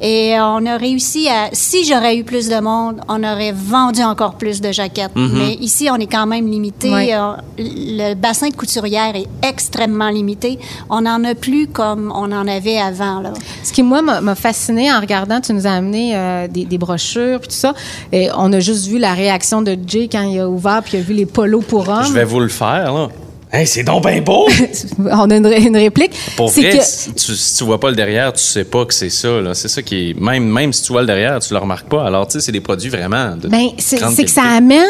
Et 0.00 0.34
euh, 0.34 0.44
on 0.44 0.66
a 0.66 0.76
réussi 0.76 1.28
à... 1.28 1.48
Si 1.52 1.84
j'aurais 1.84 2.16
eu 2.16 2.24
plus 2.24 2.48
de 2.48 2.60
monde, 2.60 3.00
on 3.08 3.22
aurait 3.22 3.52
vendu 3.52 4.02
encore 4.02 4.34
plus 4.34 4.60
de 4.60 4.72
jaquettes. 4.72 5.12
Mais 5.14 5.54
ici, 5.54 5.88
on 5.90 5.96
est 5.96 6.06
quand 6.06 6.26
même 6.26 6.46
limité. 6.46 7.14
Euh, 7.14 7.32
le 7.58 8.14
bassin 8.14 8.48
de 8.48 8.54
couturière 8.54 9.14
est 9.14 9.28
extrêmement 9.42 10.10
limité. 10.10 10.58
On 10.90 11.02
n'en 11.02 11.22
a 11.24 11.34
plus 11.34 11.66
comme 11.66 12.12
on 12.14 12.32
en 12.32 12.46
avait 12.48 12.78
avant. 12.78 13.20
Là. 13.20 13.32
Ce 13.62 13.72
qui, 13.72 13.82
moi, 13.82 14.02
m'a 14.02 14.20
m'a 14.20 14.34
fasciné 14.34 14.92
en 14.92 15.00
regardant, 15.00 15.40
tu 15.40 15.52
nous 15.52 15.66
as 15.66 15.72
amené 15.72 16.16
euh, 16.16 16.48
des, 16.48 16.64
des 16.64 16.78
brochures 16.78 17.40
puis 17.40 17.48
tout 17.48 17.54
ça. 17.54 17.74
Et 18.12 18.28
on 18.36 18.52
a 18.52 18.60
juste 18.60 18.86
vu 18.86 18.98
la 18.98 19.14
réaction 19.14 19.62
de 19.62 19.76
Jay 19.86 20.08
quand 20.10 20.22
il 20.22 20.40
a 20.40 20.48
ouvert 20.48 20.82
puis 20.82 20.96
il 20.96 21.00
a 21.00 21.02
vu 21.02 21.14
les 21.14 21.26
polos 21.34 21.64
pour 21.66 21.86
hommes. 21.88 22.06
Je 22.08 22.12
vais 22.14 22.24
vous 22.24 22.40
le 22.40 22.48
faire, 22.48 22.92
là. 22.94 23.08
Hey, 23.52 23.66
c'est 23.68 23.84
donc 23.84 24.04
bien 24.04 24.20
beau! 24.20 24.48
On 24.98 25.30
a 25.30 25.36
une, 25.36 25.46
ré- 25.46 25.62
une 25.62 25.76
réplique. 25.76 26.10
Pour 26.36 26.50
C'est 26.50 26.62
vrai, 26.62 26.78
que- 26.78 26.84
si, 26.84 27.12
tu, 27.12 27.36
si 27.36 27.56
tu 27.58 27.62
vois 27.64 27.78
pas 27.78 27.88
le 27.90 27.94
derrière, 27.94 28.32
tu 28.32 28.42
sais 28.42 28.64
pas 28.64 28.84
que 28.84 28.92
c'est 28.92 29.10
ça. 29.10 29.28
C'est 29.54 29.68
ça 29.68 29.80
qui 29.82 30.10
est. 30.10 30.20
Même, 30.20 30.44
même 30.44 30.72
si 30.72 30.82
tu 30.82 30.90
vois 30.92 31.02
le 31.02 31.06
derrière, 31.06 31.38
tu 31.38 31.52
le 31.54 31.60
remarques 31.60 31.88
pas. 31.88 32.04
Alors, 32.04 32.26
tu 32.26 32.32
sais, 32.32 32.40
c'est 32.46 32.50
des 32.52 32.60
produits 32.60 32.88
vraiment 32.90 33.36
de. 33.36 33.46
Ben, 33.46 33.68
c'est 33.78 33.98
que 34.24 34.30
ça 34.30 34.42
amène 34.42 34.82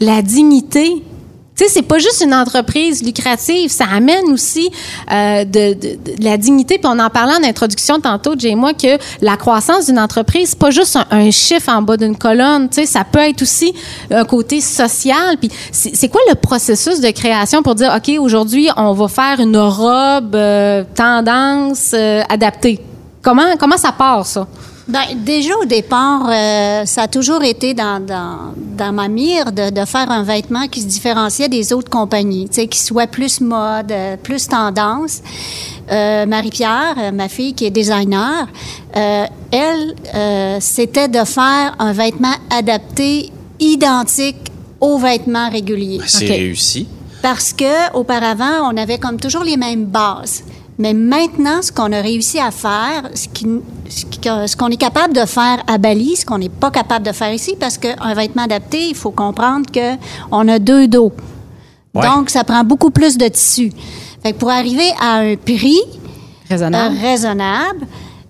la 0.00 0.20
dignité. 0.20 1.02
C'est 1.68 1.82
pas 1.82 1.98
juste 1.98 2.22
une 2.22 2.34
entreprise 2.34 3.02
lucrative, 3.02 3.70
ça 3.70 3.84
amène 3.92 4.32
aussi 4.32 4.70
euh, 5.10 5.44
de, 5.44 5.76
la 6.20 6.36
dignité. 6.36 6.78
Puis 6.78 6.86
on 6.86 6.98
en 6.98 7.10
parlait 7.10 7.34
en 7.34 7.48
introduction 7.48 8.00
tantôt, 8.00 8.34
Jay 8.36 8.50
et 8.50 8.54
moi, 8.54 8.74
que 8.74 8.98
la 9.20 9.36
croissance 9.36 9.86
d'une 9.86 9.98
entreprise, 9.98 10.50
c'est 10.50 10.58
pas 10.58 10.70
juste 10.70 10.98
un, 11.10 11.30
chiffre 11.30 11.70
en 11.70 11.82
bas 11.82 11.96
d'une 11.96 12.16
colonne. 12.16 12.68
Tu 12.68 12.82
sais, 12.82 12.86
ça 12.86 13.04
peut 13.04 13.20
être 13.20 13.42
aussi 13.42 13.72
un 14.10 14.24
côté 14.24 14.60
social. 14.60 15.38
Puis 15.38 15.50
c'est 15.70 16.02
c'est 16.02 16.08
quoi 16.08 16.20
le 16.28 16.34
processus 16.34 17.00
de 17.00 17.10
création 17.12 17.62
pour 17.62 17.76
dire, 17.76 17.92
ok, 17.96 18.18
aujourd'hui, 18.18 18.68
on 18.76 18.92
va 18.92 19.06
faire 19.06 19.38
une 19.38 19.56
robe 19.56 20.34
euh, 20.34 20.82
tendance 20.96 21.92
euh, 21.94 22.22
adaptée? 22.28 22.80
Comment 23.22 23.56
comment 23.56 23.76
ça 23.76 23.92
part 23.92 24.26
ça? 24.26 24.48
Ben, 24.92 25.04
déjà 25.24 25.56
au 25.56 25.64
départ, 25.64 26.28
euh, 26.28 26.84
ça 26.84 27.02
a 27.04 27.08
toujours 27.08 27.42
été 27.42 27.72
dans, 27.72 27.98
dans, 28.04 28.52
dans 28.56 28.92
ma 28.92 29.08
mire 29.08 29.50
de, 29.50 29.70
de 29.70 29.84
faire 29.86 30.10
un 30.10 30.22
vêtement 30.22 30.66
qui 30.68 30.82
se 30.82 30.86
différenciait 30.86 31.48
des 31.48 31.72
autres 31.72 31.88
compagnies, 31.88 32.46
tu 32.50 32.56
sais, 32.56 32.66
qui 32.66 32.78
soit 32.78 33.06
plus 33.06 33.40
mode, 33.40 33.90
euh, 33.90 34.16
plus 34.18 34.46
tendance. 34.48 35.22
Euh, 35.90 36.26
Marie-Pierre, 36.26 37.10
ma 37.14 37.28
fille 37.30 37.54
qui 37.54 37.64
est 37.64 37.70
designer, 37.70 38.46
euh, 38.94 39.24
elle, 39.50 39.94
euh, 40.14 40.58
c'était 40.60 41.08
de 41.08 41.24
faire 41.24 41.74
un 41.78 41.92
vêtement 41.94 42.34
adapté, 42.50 43.32
identique 43.60 44.36
aux 44.78 44.98
vêtements 44.98 45.48
réguliers. 45.48 46.00
C'est 46.06 46.24
Ok. 46.26 46.30
réussi. 46.30 46.86
Parce 47.22 47.54
que 47.54 47.94
auparavant, 47.96 48.70
on 48.70 48.76
avait 48.76 48.98
comme 48.98 49.16
toujours 49.18 49.44
les 49.44 49.56
mêmes 49.56 49.86
bases. 49.86 50.42
Mais 50.78 50.94
maintenant, 50.94 51.60
ce 51.62 51.70
qu'on 51.70 51.92
a 51.92 52.00
réussi 52.00 52.38
à 52.40 52.50
faire, 52.50 53.02
ce 53.14 54.56
qu'on 54.56 54.68
est 54.68 54.76
capable 54.76 55.14
de 55.14 55.24
faire 55.26 55.62
à 55.66 55.78
Bali, 55.78 56.16
ce 56.16 56.24
qu'on 56.24 56.38
n'est 56.38 56.48
pas 56.48 56.70
capable 56.70 57.06
de 57.06 57.12
faire 57.12 57.32
ici, 57.32 57.54
parce 57.60 57.76
qu'un 57.78 58.14
vêtement 58.14 58.44
adapté, 58.44 58.88
il 58.88 58.94
faut 58.94 59.10
comprendre 59.10 59.70
que 59.70 59.96
on 60.30 60.48
a 60.48 60.58
deux 60.58 60.88
dos. 60.88 61.12
Ouais. 61.94 62.06
Donc, 62.06 62.30
ça 62.30 62.42
prend 62.42 62.64
beaucoup 62.64 62.90
plus 62.90 63.18
de 63.18 63.28
tissu. 63.28 63.70
Fait 64.22 64.32
que 64.32 64.38
pour 64.38 64.50
arriver 64.50 64.90
à 65.00 65.16
un 65.18 65.36
prix 65.36 65.80
Raisonnable. 66.48 66.96
euh, 66.96 67.00
raisonnable, 67.00 67.86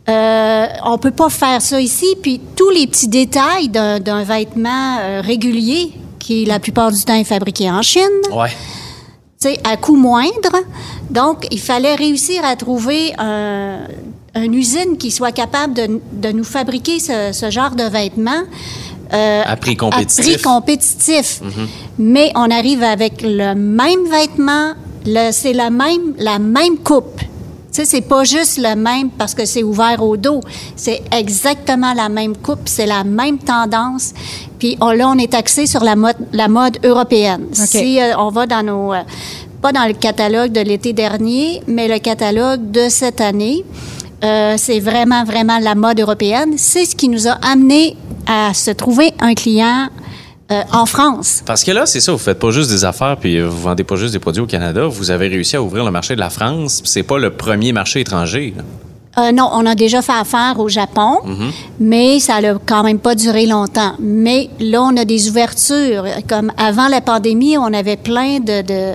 euh, 0.08 0.66
on 0.84 0.98
peut 0.98 1.10
pas 1.12 1.28
faire 1.30 1.62
ça 1.62 1.80
ici. 1.80 2.06
Puis 2.20 2.40
tous 2.56 2.70
les 2.70 2.86
petits 2.88 3.08
détails 3.08 3.68
d'un 3.68 4.00
d'un 4.00 4.24
vêtement 4.24 4.98
euh, 5.00 5.20
régulier, 5.24 5.92
qui 6.18 6.44
la 6.44 6.58
plupart 6.58 6.90
du 6.90 7.00
temps 7.04 7.14
est 7.14 7.24
fabriqué 7.24 7.70
en 7.70 7.82
Chine, 7.82 8.02
Ouais. 8.32 8.50
À 9.64 9.76
coût 9.76 9.96
moindre. 9.96 10.56
Donc, 11.10 11.46
il 11.50 11.60
fallait 11.60 11.94
réussir 11.94 12.44
à 12.44 12.56
trouver 12.56 13.12
un- 13.18 13.78
une 14.34 14.54
usine 14.54 14.96
qui 14.98 15.10
soit 15.10 15.32
capable 15.32 15.74
de, 15.74 16.00
de 16.12 16.32
nous 16.32 16.44
fabriquer 16.44 16.98
ce, 17.00 17.30
ce 17.32 17.50
genre 17.50 17.74
de 17.74 17.84
vêtements. 17.84 18.42
euh, 19.12 19.42
À 19.44 19.56
prix 19.56 19.72
À 19.72 19.76
compétitif. 19.76 20.42
compétitif. 20.42 21.40
Mais 21.98 22.32
on 22.34 22.50
arrive 22.50 22.82
avec 22.82 23.20
le 23.22 23.54
même 23.54 24.04
vêtement, 24.10 24.72
c'est 25.32 25.52
la 25.52 25.68
même, 25.70 26.14
la 26.18 26.38
même 26.38 26.78
coupe. 26.78 27.20
Sais, 27.72 27.86
c'est 27.86 28.02
pas 28.02 28.22
juste 28.22 28.58
le 28.58 28.74
même 28.76 29.08
parce 29.10 29.34
que 29.34 29.46
c'est 29.46 29.62
ouvert 29.62 30.02
au 30.02 30.16
dos. 30.18 30.40
C'est 30.76 31.00
exactement 31.10 31.94
la 31.94 32.10
même 32.10 32.36
coupe, 32.36 32.60
c'est 32.66 32.84
la 32.86 33.02
même 33.02 33.38
tendance. 33.38 34.12
Puis 34.58 34.76
on- 34.80 34.90
là, 34.92 35.08
on 35.08 35.16
est 35.16 35.32
axé 35.32 35.66
sur 35.66 35.82
la 35.82 35.96
mode, 35.96 36.16
la 36.32 36.48
mode 36.48 36.78
européenne. 36.84 37.46
Si 37.80 37.98
euh, 38.00 38.12
on 38.18 38.28
va 38.28 38.46
dans 38.46 38.62
nos... 38.62 38.92
euh, 38.92 39.00
pas 39.62 39.72
dans 39.72 39.86
le 39.86 39.94
catalogue 39.94 40.52
de 40.52 40.60
l'été 40.60 40.92
dernier, 40.92 41.62
mais 41.66 41.88
le 41.88 41.98
catalogue 41.98 42.70
de 42.70 42.88
cette 42.90 43.20
année, 43.22 43.64
euh, 44.22 44.54
c'est 44.58 44.80
vraiment, 44.80 45.24
vraiment 45.24 45.58
la 45.58 45.74
mode 45.74 45.98
européenne. 45.98 46.54
C'est 46.58 46.84
ce 46.84 46.94
qui 46.94 47.08
nous 47.08 47.26
a 47.26 47.38
amené 47.42 47.96
à 48.26 48.52
se 48.54 48.70
trouver 48.72 49.14
un 49.20 49.32
client 49.34 49.88
euh, 50.52 50.62
en 50.72 50.86
France. 50.86 51.42
Parce 51.46 51.64
que 51.64 51.70
là, 51.72 51.86
c'est 51.86 52.00
ça, 52.00 52.12
vous 52.12 52.18
faites 52.18 52.38
pas 52.38 52.50
juste 52.50 52.70
des 52.70 52.84
affaires 52.84 53.16
puis 53.16 53.38
euh, 53.38 53.48
vous 53.48 53.62
vendez 53.62 53.84
pas 53.84 53.96
juste 53.96 54.12
des 54.12 54.18
produits 54.20 54.42
au 54.42 54.46
Canada. 54.46 54.86
Vous 54.86 55.10
avez 55.10 55.28
réussi 55.28 55.56
à 55.56 55.62
ouvrir 55.62 55.84
le 55.84 55.90
marché 55.90 56.14
de 56.14 56.20
la 56.20 56.30
France. 56.30 56.80
puis 56.82 56.90
C'est 56.90 57.02
pas 57.02 57.18
le 57.18 57.30
premier 57.30 57.72
marché 57.72 58.00
étranger. 58.00 58.54
là. 58.56 58.62
Euh, 59.18 59.30
non, 59.30 59.50
on 59.52 59.66
a 59.66 59.74
déjà 59.74 60.00
fait 60.00 60.12
affaire 60.18 60.54
au 60.58 60.70
Japon, 60.70 61.18
mais 61.78 62.18
ça 62.18 62.40
n'a 62.40 62.54
quand 62.64 62.82
même 62.82 62.98
pas 62.98 63.14
duré 63.14 63.44
longtemps. 63.44 63.92
Mais 63.98 64.48
là, 64.58 64.82
on 64.82 64.96
a 64.96 65.04
des 65.04 65.28
ouvertures. 65.28 66.04
Comme 66.26 66.50
avant 66.56 66.88
la 66.88 67.02
pandémie, 67.02 67.58
on 67.58 67.74
avait 67.74 67.98
plein 67.98 68.40
de, 68.40 68.62
de, 68.62 68.92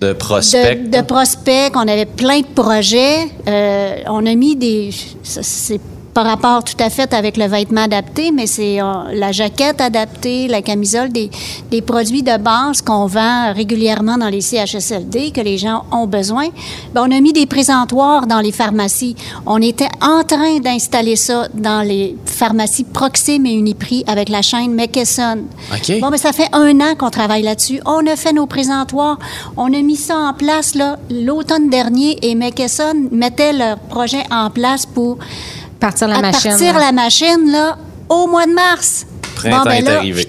De 0.00 0.12
prospect. 0.12 0.76
de, 0.76 0.96
de 0.98 1.02
prospects, 1.02 1.72
on 1.74 1.88
avait 1.88 2.06
plein 2.06 2.42
de 2.42 2.46
projets. 2.54 3.26
Euh, 3.48 3.96
on 4.06 4.24
a 4.24 4.34
mis 4.36 4.54
des... 4.54 4.90
C'est 5.24 5.80
par 6.20 6.28
rapport 6.28 6.62
tout 6.62 6.76
à 6.80 6.90
fait 6.90 7.14
avec 7.14 7.38
le 7.38 7.46
vêtement 7.46 7.84
adapté, 7.84 8.30
mais 8.30 8.46
c'est 8.46 8.82
euh, 8.82 8.84
la 9.14 9.32
jaquette 9.32 9.80
adaptée, 9.80 10.48
la 10.48 10.60
camisole, 10.60 11.08
des, 11.08 11.30
des 11.70 11.80
produits 11.80 12.22
de 12.22 12.36
base 12.36 12.82
qu'on 12.82 13.06
vend 13.06 13.54
régulièrement 13.54 14.18
dans 14.18 14.28
les 14.28 14.42
CHSLD, 14.42 15.30
que 15.30 15.40
les 15.40 15.56
gens 15.56 15.86
ont 15.90 16.06
besoin. 16.06 16.48
Ben, 16.92 17.06
on 17.08 17.10
a 17.10 17.20
mis 17.20 17.32
des 17.32 17.46
présentoirs 17.46 18.26
dans 18.26 18.40
les 18.40 18.52
pharmacies. 18.52 19.16
On 19.46 19.62
était 19.62 19.88
en 20.02 20.22
train 20.22 20.58
d'installer 20.58 21.16
ça 21.16 21.48
dans 21.54 21.80
les 21.80 22.18
pharmacies 22.26 22.84
Proxime 22.84 23.46
et 23.46 23.52
Uniprix 23.52 24.04
avec 24.06 24.28
la 24.28 24.42
chaîne 24.42 24.74
McKesson. 24.74 25.44
Bon, 26.02 26.10
ben, 26.10 26.18
ça 26.18 26.34
fait 26.34 26.50
un 26.52 26.80
an 26.80 26.96
qu'on 26.98 27.08
travaille 27.08 27.44
là-dessus. 27.44 27.80
On 27.86 28.06
a 28.06 28.14
fait 28.14 28.34
nos 28.34 28.46
présentoirs. 28.46 29.18
On 29.56 29.72
a 29.72 29.80
mis 29.80 29.96
ça 29.96 30.18
en 30.18 30.34
place 30.34 30.74
là, 30.74 30.98
l'automne 31.08 31.70
dernier 31.70 32.18
et 32.20 32.34
McKesson 32.34 33.08
mettait 33.10 33.54
leur 33.54 33.78
projet 33.78 34.24
en 34.30 34.50
place 34.50 34.84
pour 34.84 35.16
Partir 35.80 36.08
la 36.08 36.18
à 36.18 36.20
machine. 36.22 36.50
partir 36.50 36.74
là. 36.74 36.80
la 36.80 36.92
machine 36.92 37.50
là, 37.50 37.78
au 38.08 38.26
mois 38.26 38.46
de 38.46 38.52
mars. 38.52 39.06
Printemps 39.34 39.58
Bon, 39.58 39.64
ben 39.64 39.72
est 39.72 39.82
là, 39.82 39.96
arrivé. 39.98 40.28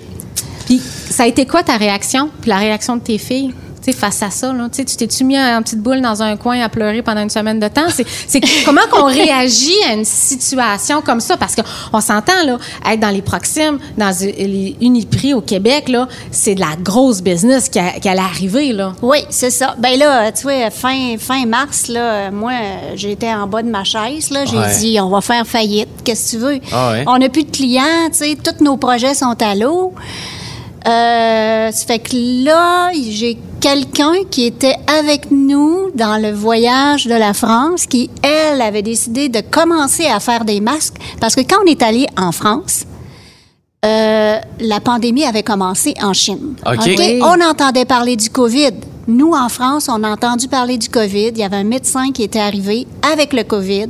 Puis, 0.66 0.82
ça 1.10 1.24
a 1.24 1.28
été 1.28 1.46
quoi 1.46 1.64
ta 1.64 1.76
réaction? 1.78 2.30
Puis 2.42 2.50
la 2.50 2.58
réaction 2.58 2.96
de 2.96 3.02
tes 3.02 3.18
filles? 3.18 3.54
Sais, 3.82 3.94
face 3.94 4.22
à 4.22 4.30
ça, 4.30 4.54
là, 4.54 4.68
tu 4.72 4.86
t'es-tu 4.86 5.24
mis 5.24 5.40
en 5.40 5.62
petite 5.64 5.80
boule 5.82 6.02
dans 6.02 6.22
un 6.22 6.38
coin 6.38 6.62
à 6.62 6.70
pleurer 6.70 7.02
pendant 7.02 7.22
une 7.24 7.30
semaine 7.32 7.60
de 7.60 7.68
temps? 7.68 7.88
C'est, 7.90 8.06
c'est 8.28 8.40
comment 8.66 8.82
qu'on 8.92 9.06
réagit 9.06 9.74
à 9.90 9.94
une 9.94 10.06
situation 10.06 11.02
comme 11.02 11.20
ça? 11.20 11.36
Parce 11.36 11.56
qu'on 11.56 12.00
s'entend, 12.02 12.44
là, 12.46 12.58
être 12.88 13.00
dans 13.00 13.10
les 13.10 13.22
proximes, 13.24 13.80
dans 13.98 14.16
les 14.22 14.76
Uniprix 14.82 15.34
au 15.34 15.42
Québec, 15.42 15.90
là, 15.90 16.08
c'est 16.32 16.54
de 16.56 16.60
la 16.60 16.76
grosse 16.80 17.22
business 17.22 17.70
qui, 17.70 17.80
a- 17.80 18.00
qui 18.00 18.08
allait 18.08 18.20
arriver, 18.22 18.72
là. 18.72 18.94
Oui, 19.02 19.18
c'est 19.30 19.50
ça. 19.50 19.76
Ben 19.80 19.98
là, 19.98 20.32
tu 20.32 20.44
vois, 20.44 20.70
fin, 20.70 21.16
fin 21.18 21.46
mars, 21.48 21.88
là, 21.88 22.30
moi, 22.30 22.54
j'étais 22.96 23.34
en 23.34 23.48
bas 23.48 23.64
de 23.64 23.70
ma 23.70 23.84
chaise. 23.84 24.30
Là, 24.30 24.46
j'ai 24.46 24.58
Ouais. 24.58 24.78
dit, 24.80 25.00
on 25.00 25.10
va 25.10 25.22
faire 25.22 25.48
faillite. 25.48 25.90
Qu'est-ce 26.04 26.34
que 26.34 26.38
tu 26.38 26.44
veux? 26.44 26.60
Ah 26.72 26.92
ouais. 26.92 27.04
On 27.08 27.18
n'a 27.18 27.30
plus 27.30 27.46
de 27.46 27.52
clients, 27.52 28.10
tu 28.12 28.18
sais, 28.20 28.38
tous 28.44 28.64
nos 28.64 28.78
projets 28.78 29.16
sont 29.16 29.36
à 29.42 29.56
l'eau. 29.56 29.94
Euh, 30.88 31.72
ça 31.72 31.86
fait 31.86 32.00
que 32.00 32.44
là, 32.44 32.92
j'ai 32.94 33.38
quelqu'un 33.60 34.14
qui 34.30 34.46
était 34.46 34.78
avec 34.88 35.30
nous 35.30 35.92
dans 35.94 36.20
le 36.20 36.32
voyage 36.32 37.06
de 37.06 37.14
la 37.14 37.34
France, 37.34 37.86
qui, 37.86 38.10
elle, 38.24 38.62
avait 38.62 38.82
décidé 38.82 39.30
de 39.30 39.42
commencer 39.42 40.08
à 40.08 40.20
faire 40.20 40.44
des 40.44 40.60
masques. 40.60 40.96
Parce 41.20 41.36
que 41.36 41.42
quand 41.42 41.58
on 41.64 41.68
est 41.68 41.84
allé 41.84 42.08
en 42.18 42.32
France, 42.32 42.86
euh, 43.86 44.40
la 44.60 44.80
pandémie 44.80 45.26
avait 45.26 45.44
commencé 45.44 45.94
en 46.02 46.14
Chine. 46.14 46.56
OK. 46.66 47.00
On 47.22 47.42
entendait 47.42 47.86
parler 47.86 48.16
du 48.16 48.30
COVID. 48.30 48.74
Nous, 49.08 49.34
en 49.34 49.50
France, 49.50 49.88
on 49.90 50.04
a 50.04 50.10
entendu 50.10 50.48
parler 50.48 50.78
du 50.78 50.90
COVID. 50.90 51.30
Il 51.30 51.38
y 51.38 51.44
avait 51.44 51.58
un 51.58 51.64
médecin 51.64 52.12
qui 52.12 52.24
était 52.24 52.40
arrivé 52.40 52.88
avec 53.12 53.34
le 53.34 53.44
COVID, 53.44 53.90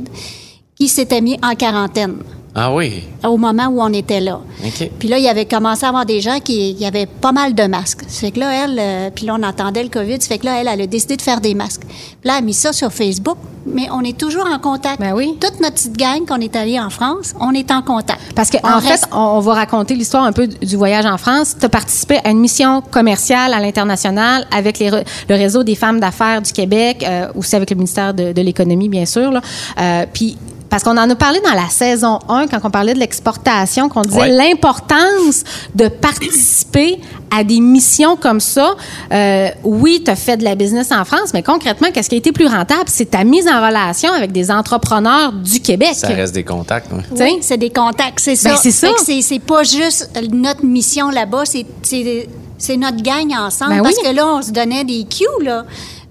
qui 0.76 0.88
s'était 0.88 1.20
mis 1.20 1.38
en 1.42 1.54
quarantaine 1.54 2.16
Ah 2.54 2.74
oui. 2.74 3.04
au 3.24 3.38
moment 3.38 3.66
où 3.68 3.80
on 3.80 3.92
était 3.94 4.20
là. 4.20 4.40
OK. 4.64 4.90
Puis 4.98 5.08
là, 5.08 5.16
il 5.18 5.24
y 5.24 5.28
avait 5.28 5.46
commencé 5.46 5.86
à 5.86 5.88
avoir 5.88 6.04
des 6.04 6.20
gens 6.20 6.38
qui 6.38 6.72
y 6.72 6.84
avait 6.84 7.06
pas 7.06 7.32
mal 7.32 7.54
de 7.54 7.62
masques. 7.64 8.02
Ça 8.08 8.20
fait 8.20 8.30
que 8.30 8.40
là, 8.40 8.64
elle, 8.64 8.78
euh, 8.78 9.10
puis 9.14 9.24
là, 9.24 9.36
on 9.38 9.42
entendait 9.42 9.82
le 9.82 9.88
COVID. 9.88 10.20
Ça 10.20 10.28
fait 10.28 10.38
que 10.38 10.44
là, 10.44 10.60
elle, 10.60 10.68
elle 10.68 10.82
a 10.82 10.86
décidé 10.86 11.16
de 11.16 11.22
faire 11.22 11.40
des 11.40 11.54
masques. 11.54 11.82
Puis 11.86 11.96
là, 12.24 12.34
elle 12.34 12.38
a 12.38 12.46
mis 12.46 12.52
ça 12.52 12.74
sur 12.74 12.92
Facebook, 12.92 13.38
mais 13.64 13.88
on 13.90 14.02
est 14.02 14.18
toujours 14.18 14.46
en 14.46 14.58
contact. 14.58 15.00
Ben 15.00 15.14
oui. 15.14 15.34
Toute 15.40 15.60
notre 15.60 15.76
petite 15.76 15.96
gang 15.96 16.26
qu'on 16.26 16.40
est 16.40 16.54
allé 16.54 16.78
en 16.78 16.90
France, 16.90 17.32
on 17.40 17.52
est 17.52 17.70
en 17.70 17.80
contact. 17.80 18.20
Parce 18.34 18.50
qu'en 18.50 18.76
en 18.76 18.80
fait, 18.82 18.88
reste- 18.90 19.08
on, 19.12 19.16
on 19.18 19.40
va 19.40 19.54
raconter 19.54 19.94
l'histoire 19.94 20.24
un 20.24 20.32
peu 20.32 20.46
du 20.46 20.76
voyage 20.76 21.06
en 21.06 21.16
France. 21.16 21.56
Tu 21.58 21.64
as 21.64 21.70
participé 21.70 22.18
à 22.22 22.30
une 22.30 22.40
mission 22.40 22.82
commerciale 22.82 23.54
à 23.54 23.60
l'international 23.60 24.46
avec 24.54 24.78
les 24.78 24.90
le 24.90 25.34
réseau 25.34 25.62
des 25.62 25.74
femmes 25.74 26.00
d'affaires 26.00 26.42
du 26.42 26.52
Québec, 26.52 27.02
euh, 27.08 27.28
aussi 27.34 27.56
avec 27.56 27.70
le 27.70 27.76
ministère 27.76 28.12
de, 28.12 28.32
de 28.32 28.42
l'Économie, 28.42 28.90
bien 28.90 29.06
sûr. 29.06 29.30
Là. 29.30 29.40
Euh, 29.80 30.06
puis, 30.12 30.36
parce 30.72 30.84
qu'on 30.84 30.96
en 30.96 31.10
a 31.10 31.14
parlé 31.14 31.38
dans 31.44 31.52
la 31.52 31.68
saison 31.68 32.18
1, 32.30 32.46
quand 32.46 32.58
on 32.64 32.70
parlait 32.70 32.94
de 32.94 32.98
l'exportation, 32.98 33.90
qu'on 33.90 34.00
disait 34.00 34.20
Ouais. 34.22 34.28
l'importance 34.30 35.44
de 35.74 35.88
participer 35.88 36.98
à 37.30 37.44
des 37.44 37.60
missions 37.60 38.16
comme 38.16 38.40
ça. 38.40 38.74
Euh, 39.12 39.48
oui, 39.64 40.00
tu 40.02 40.10
as 40.10 40.16
fait 40.16 40.38
de 40.38 40.44
la 40.44 40.54
business 40.54 40.90
en 40.90 41.04
France, 41.04 41.32
mais 41.34 41.42
concrètement, 41.42 41.88
qu'est-ce 41.92 42.08
qui 42.08 42.14
a 42.14 42.18
été 42.18 42.32
plus 42.32 42.46
rentable? 42.46 42.84
C'est 42.86 43.10
ta 43.10 43.22
mise 43.24 43.46
en 43.48 43.64
relation 43.64 44.10
avec 44.14 44.32
des 44.32 44.50
entrepreneurs 44.50 45.32
du 45.32 45.60
Québec. 45.60 45.90
Ça 45.94 46.08
reste 46.08 46.34
des 46.34 46.44
contacts. 46.44 46.88
Oui, 47.18 47.38
c'est 47.42 47.58
des 47.58 47.70
contacts, 47.70 48.20
c'est 48.20 48.36
ça. 48.36 48.50
Ben, 48.50 48.56
c'est 48.62 48.70
ça. 48.70 48.88
Fait 48.88 48.94
que 48.94 49.00
c'est- 49.00 49.20
C'est 49.22 49.38
pas 49.40 49.62
juste 49.64 50.10
notre 50.32 50.64
mission 50.64 51.10
là-bas, 51.10 51.44
c'est- 51.44 51.66
c'est 51.82 52.28
c'est 52.58 52.76
notre 52.76 53.02
gang 53.02 53.28
ensemble. 53.36 53.72
Ben 53.72 53.82
parce 53.82 53.96
oui. 53.96 54.08
que 54.08 54.14
là, 54.14 54.24
on 54.36 54.40
se 54.40 54.52
donnait 54.52 54.84
des 54.84 55.04
cues, 55.04 55.44
là. 55.44 55.64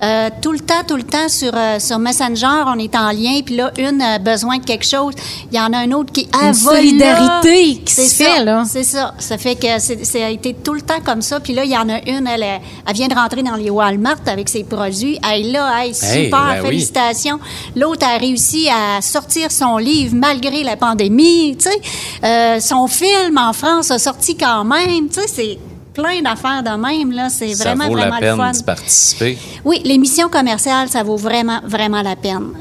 Euh, 0.03 0.29
tout 0.41 0.51
le 0.51 0.59
temps, 0.59 0.83
tout 0.87 0.95
le 0.95 1.03
temps 1.03 1.29
sur, 1.29 1.51
euh, 1.55 1.77
sur 1.79 1.99
Messenger, 1.99 2.63
on 2.65 2.79
est 2.79 2.95
en 2.95 3.11
lien, 3.11 3.39
puis 3.45 3.55
là, 3.55 3.71
une 3.77 4.01
a 4.01 4.17
besoin 4.17 4.57
de 4.57 4.65
quelque 4.65 4.85
chose, 4.85 5.13
il 5.51 5.55
y 5.57 5.59
en 5.61 5.71
a 5.73 5.77
un 5.77 5.91
autre 5.91 6.11
qui 6.11 6.27
ah, 6.33 6.47
Une 6.47 6.51
va 6.53 6.71
là. 6.73 6.77
solidarité 6.79 7.77
qui 7.85 7.93
C'est 7.93 8.07
se 8.07 8.15
ça, 8.15 8.25
fait, 8.25 8.43
là. 8.43 8.63
C'est 8.67 8.83
ça. 8.83 9.13
Ça 9.19 9.37
fait 9.37 9.55
que 9.55 9.77
c'est- 9.79 10.03
ça 10.03 10.25
a 10.25 10.29
été 10.29 10.55
tout 10.55 10.73
le 10.73 10.81
temps 10.81 10.99
comme 11.05 11.21
ça. 11.21 11.39
Puis 11.39 11.53
là, 11.53 11.63
il 11.65 11.71
y 11.71 11.77
en 11.77 11.87
a 11.89 11.99
une, 12.09 12.25
elle, 12.27 12.41
elle, 12.41 12.61
elle 12.87 12.93
vient 12.95 13.07
de 13.07 13.13
rentrer 13.13 13.43
dans 13.43 13.55
les 13.55 13.69
Walmart 13.69 14.17
avec 14.25 14.49
ses 14.49 14.63
produits. 14.63 15.19
Elle 15.31 15.51
là, 15.51 15.83
hey, 15.85 15.93
super, 15.93 16.13
Hey, 16.15 16.29
ben 16.31 16.61
oui. 16.61 16.67
félicitations. 16.69 17.39
L'autre 17.75 18.05
a 18.07 18.17
réussi 18.17 18.69
à 18.69 19.01
sortir 19.01 19.51
son 19.51 19.77
livre 19.77 20.15
malgré 20.15 20.63
la 20.63 20.77
pandémie, 20.77 21.55
tu 21.57 21.69
sais. 21.69 21.81
Euh, 22.23 22.59
son 22.59 22.87
film 22.87 23.37
en 23.37 23.53
France 23.53 23.91
a 23.91 23.99
sorti 23.99 24.35
quand 24.35 24.63
même, 24.63 25.09
tu 25.09 25.21
sais, 25.21 25.27
c'est 25.27 25.57
plein 25.93 26.21
d'affaires 26.21 26.63
de 26.63 26.69
même, 26.81 27.11
là. 27.11 27.29
C'est 27.29 27.53
Ça 27.53 27.63
vraiment, 27.65 27.87
vaut 27.87 27.93
vraiment 27.93 28.19
la 28.19 28.31
le 28.31 28.35
fun. 28.37 28.43
peine 28.45 28.51
d'y 28.53 28.63
participer. 28.63 29.37
Oui, 29.65 29.81
les 29.85 29.97
missions 29.97 30.29
commerciales, 30.29 30.89
ça 30.89 31.03
vaut 31.03 31.17
vraiment, 31.17 31.59
vraiment 31.65 32.01
la 32.01 32.15
peine. 32.15 32.51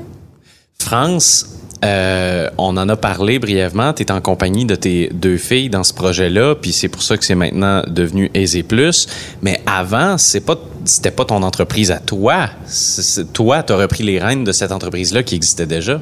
France, 0.79 1.47
euh, 1.85 2.49
on 2.59 2.77
en 2.77 2.89
a 2.89 2.97
parlé 2.97 3.39
brièvement. 3.39 3.93
Tu 3.93 4.03
es 4.03 4.11
en 4.11 4.21
compagnie 4.21 4.65
de 4.65 4.75
tes 4.75 5.09
deux 5.13 5.37
filles 5.37 5.71
dans 5.71 5.85
ce 5.85 5.93
projet-là, 5.95 6.55
puis 6.55 6.73
c'est 6.73 6.89
pour 6.89 7.03
ça 7.03 7.17
que 7.17 7.25
c'est 7.25 7.35
maintenant 7.35 7.83
devenu 7.87 8.31
Aisé 8.35 8.63
Plus. 8.63 9.07
Mais 9.43 9.61
avant, 9.67 10.19
c'est 10.19 10.41
pas, 10.41 10.57
c'était 10.85 11.11
pas 11.11 11.25
ton 11.25 11.43
entreprise 11.43 11.91
à 11.91 11.99
toi. 11.99 12.49
C'est- 12.67 13.33
toi, 13.33 13.63
tu 13.63 13.73
as 13.73 13.77
repris 13.77 14.03
les 14.05 14.19
rênes 14.19 14.45
de 14.45 14.53
cette 14.53 14.73
entreprise-là 14.73 15.23
qui 15.23 15.35
existait 15.37 15.67
déjà. 15.67 16.01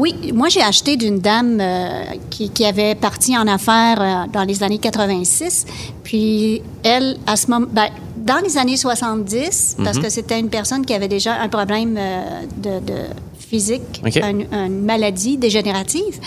Oui, 0.00 0.32
moi 0.34 0.48
j'ai 0.48 0.62
acheté 0.62 0.96
d'une 0.96 1.18
dame 1.20 1.58
euh, 1.60 2.04
qui, 2.30 2.48
qui 2.50 2.64
avait 2.64 2.94
parti 2.94 3.36
en 3.36 3.46
affaires 3.46 4.00
euh, 4.00 4.32
dans 4.32 4.44
les 4.44 4.62
années 4.62 4.78
86. 4.78 5.66
Puis 6.02 6.62
elle, 6.82 7.18
à 7.26 7.36
ce 7.36 7.48
moment, 7.50 7.66
ben, 7.70 7.88
dans 8.16 8.38
les 8.44 8.56
années 8.58 8.76
70, 8.76 9.76
parce 9.84 9.96
Mhm. 9.98 10.02
que 10.02 10.10
c'était 10.10 10.38
une 10.40 10.48
personne 10.50 10.84
qui 10.86 10.94
avait 10.94 11.08
déjà 11.08 11.34
un 11.40 11.48
problème 11.48 11.96
euh, 11.98 12.22
de, 12.56 12.74
de 12.92 12.98
physique, 13.38 14.02
un- 14.22 14.66
une 14.66 14.82
maladie 14.82 15.36
dégénérative. 15.36 16.18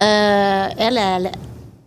Elle, 0.00 0.98
elle, 0.98 1.30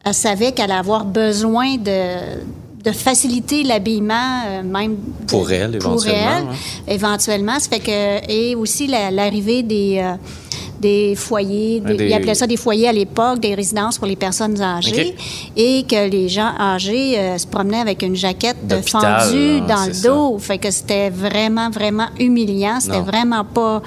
elle 0.06 0.14
savait 0.14 0.52
qu'elle 0.54 0.72
allait 0.72 0.80
avoir 0.80 1.06
besoin 1.06 1.76
de 1.78 2.58
de 2.84 2.92
faciliter 2.94 3.64
l'habillement, 3.64 4.44
euh, 4.48 4.64
même 4.64 4.96
de- 4.96 5.26
Pour 5.28 5.52
elle, 5.52 5.78
pour 5.78 5.92
éventuellement, 5.94 6.38
elle, 6.38 6.44
ouais. 6.46 6.94
éventuellement. 6.96 7.60
Ça 7.60 7.68
fait 7.70 7.80
que 7.82 8.32
et 8.32 8.56
aussi 8.56 8.88
la- 8.88 9.12
l'arrivée 9.12 9.62
des 9.62 10.00
euh, 10.02 10.14
des 10.80 11.16
foyers, 11.16 11.80
des, 11.80 11.96
Des- 11.98 12.06
ils 12.08 12.14
appelaient 12.14 12.36
ça 12.36 12.48
des 12.48 12.58
foyers 12.58 12.88
à 12.88 12.94
l'époque, 12.94 13.40
des 13.40 13.56
résidences 13.56 13.98
pour 13.98 14.08
les 14.08 14.16
personnes 14.16 14.62
âgées, 14.62 15.16
et 15.56 15.84
que 15.88 16.10
les 16.10 16.30
gens 16.30 16.52
âgés 16.60 17.18
euh, 17.18 17.38
se 17.38 17.48
promenaient 17.48 17.80
avec 17.80 18.02
une 18.04 18.16
jaquette 18.16 18.58
de 18.68 18.76
D'hôpital, 18.76 19.22
fendue 19.22 19.62
dans 19.62 19.86
le 19.88 19.94
ça. 19.94 20.08
dos. 20.10 20.38
Fait 20.40 20.58
que 20.58 20.70
c'était 20.72 21.10
vraiment, 21.10 21.70
vraiment 21.70 22.08
humiliant. 22.20 22.80
C'était 22.80 23.02
vraiment 23.02 23.44
pas 23.44 23.82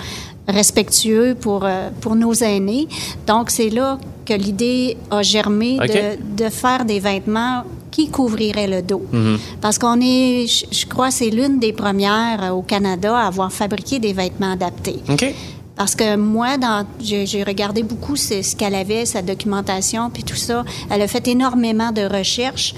respectueux 0.48 1.36
pour, 1.40 1.64
euh, 1.64 1.90
pour 2.00 2.16
nos 2.16 2.34
aînés. 2.34 2.88
Donc, 3.26 3.50
c'est 3.50 3.70
là 3.70 3.98
que 4.26 4.34
l'idée 4.34 4.96
a 5.10 5.22
germé 5.22 5.78
de, 5.78 6.44
de 6.44 6.50
faire 6.50 6.84
des 6.84 6.98
vêtements 7.00 7.62
qui 7.90 8.08
couvriraient 8.08 8.68
le 8.68 8.82
dos. 8.82 9.02
Mm-hmm. 9.12 9.38
Parce 9.60 9.78
qu'on 9.78 10.00
est, 10.00 10.46
je, 10.46 10.64
je 10.70 10.86
crois, 10.86 11.10
c'est 11.10 11.30
l'une 11.30 11.58
des 11.58 11.72
premières 11.72 12.42
euh, 12.42 12.50
au 12.50 12.62
Canada 12.62 13.16
à 13.16 13.26
avoir 13.26 13.52
fabriqué 13.52 13.98
des 13.98 14.12
vêtements 14.12 14.52
adaptés. 14.52 15.00
OK. 15.08 15.34
Parce 15.80 15.94
que 15.94 16.14
moi, 16.14 16.58
dans, 16.58 16.84
j'ai, 17.00 17.24
j'ai 17.24 17.42
regardé 17.42 17.82
beaucoup 17.82 18.14
ce, 18.14 18.42
ce 18.42 18.54
qu'elle 18.54 18.74
avait, 18.74 19.06
sa 19.06 19.22
documentation, 19.22 20.10
puis 20.10 20.22
tout 20.22 20.36
ça. 20.36 20.62
Elle 20.90 21.00
a 21.00 21.08
fait 21.08 21.26
énormément 21.26 21.90
de 21.90 22.02
recherches 22.02 22.74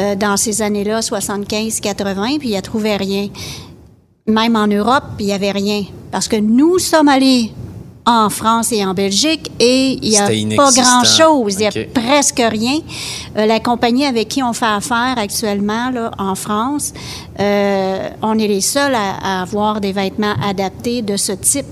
euh, 0.00 0.14
dans 0.14 0.38
ces 0.38 0.62
années-là, 0.62 1.00
75-80, 1.00 2.38
puis 2.38 2.54
elle 2.54 2.62
trouvait 2.62 2.96
rien. 2.96 3.28
Même 4.26 4.56
en 4.56 4.66
Europe, 4.66 5.04
il 5.18 5.26
n'y 5.26 5.32
avait 5.34 5.50
rien. 5.50 5.84
Parce 6.10 6.28
que 6.28 6.36
nous 6.36 6.78
sommes 6.78 7.08
allés 7.08 7.52
en 8.06 8.30
France 8.30 8.72
et 8.72 8.86
en 8.86 8.94
Belgique 8.94 9.52
et 9.60 9.98
il 10.00 10.08
n'y 10.08 10.16
a 10.16 10.56
pas 10.56 10.72
grand-chose. 10.72 11.56
Il 11.58 11.58
n'y 11.58 11.66
a 11.66 11.86
presque 11.92 12.42
rien. 12.42 12.78
Euh, 13.36 13.44
la 13.44 13.60
compagnie 13.60 14.06
avec 14.06 14.28
qui 14.28 14.42
on 14.42 14.54
fait 14.54 14.64
affaire 14.64 15.16
actuellement 15.18 15.90
là, 15.90 16.10
en 16.16 16.34
France, 16.34 16.94
euh, 17.38 18.08
on 18.22 18.38
est 18.38 18.48
les 18.48 18.62
seuls 18.62 18.94
à, 18.94 19.40
à 19.40 19.42
avoir 19.42 19.82
des 19.82 19.92
vêtements 19.92 20.36
adaptés 20.42 21.02
de 21.02 21.18
ce 21.18 21.32
type 21.32 21.66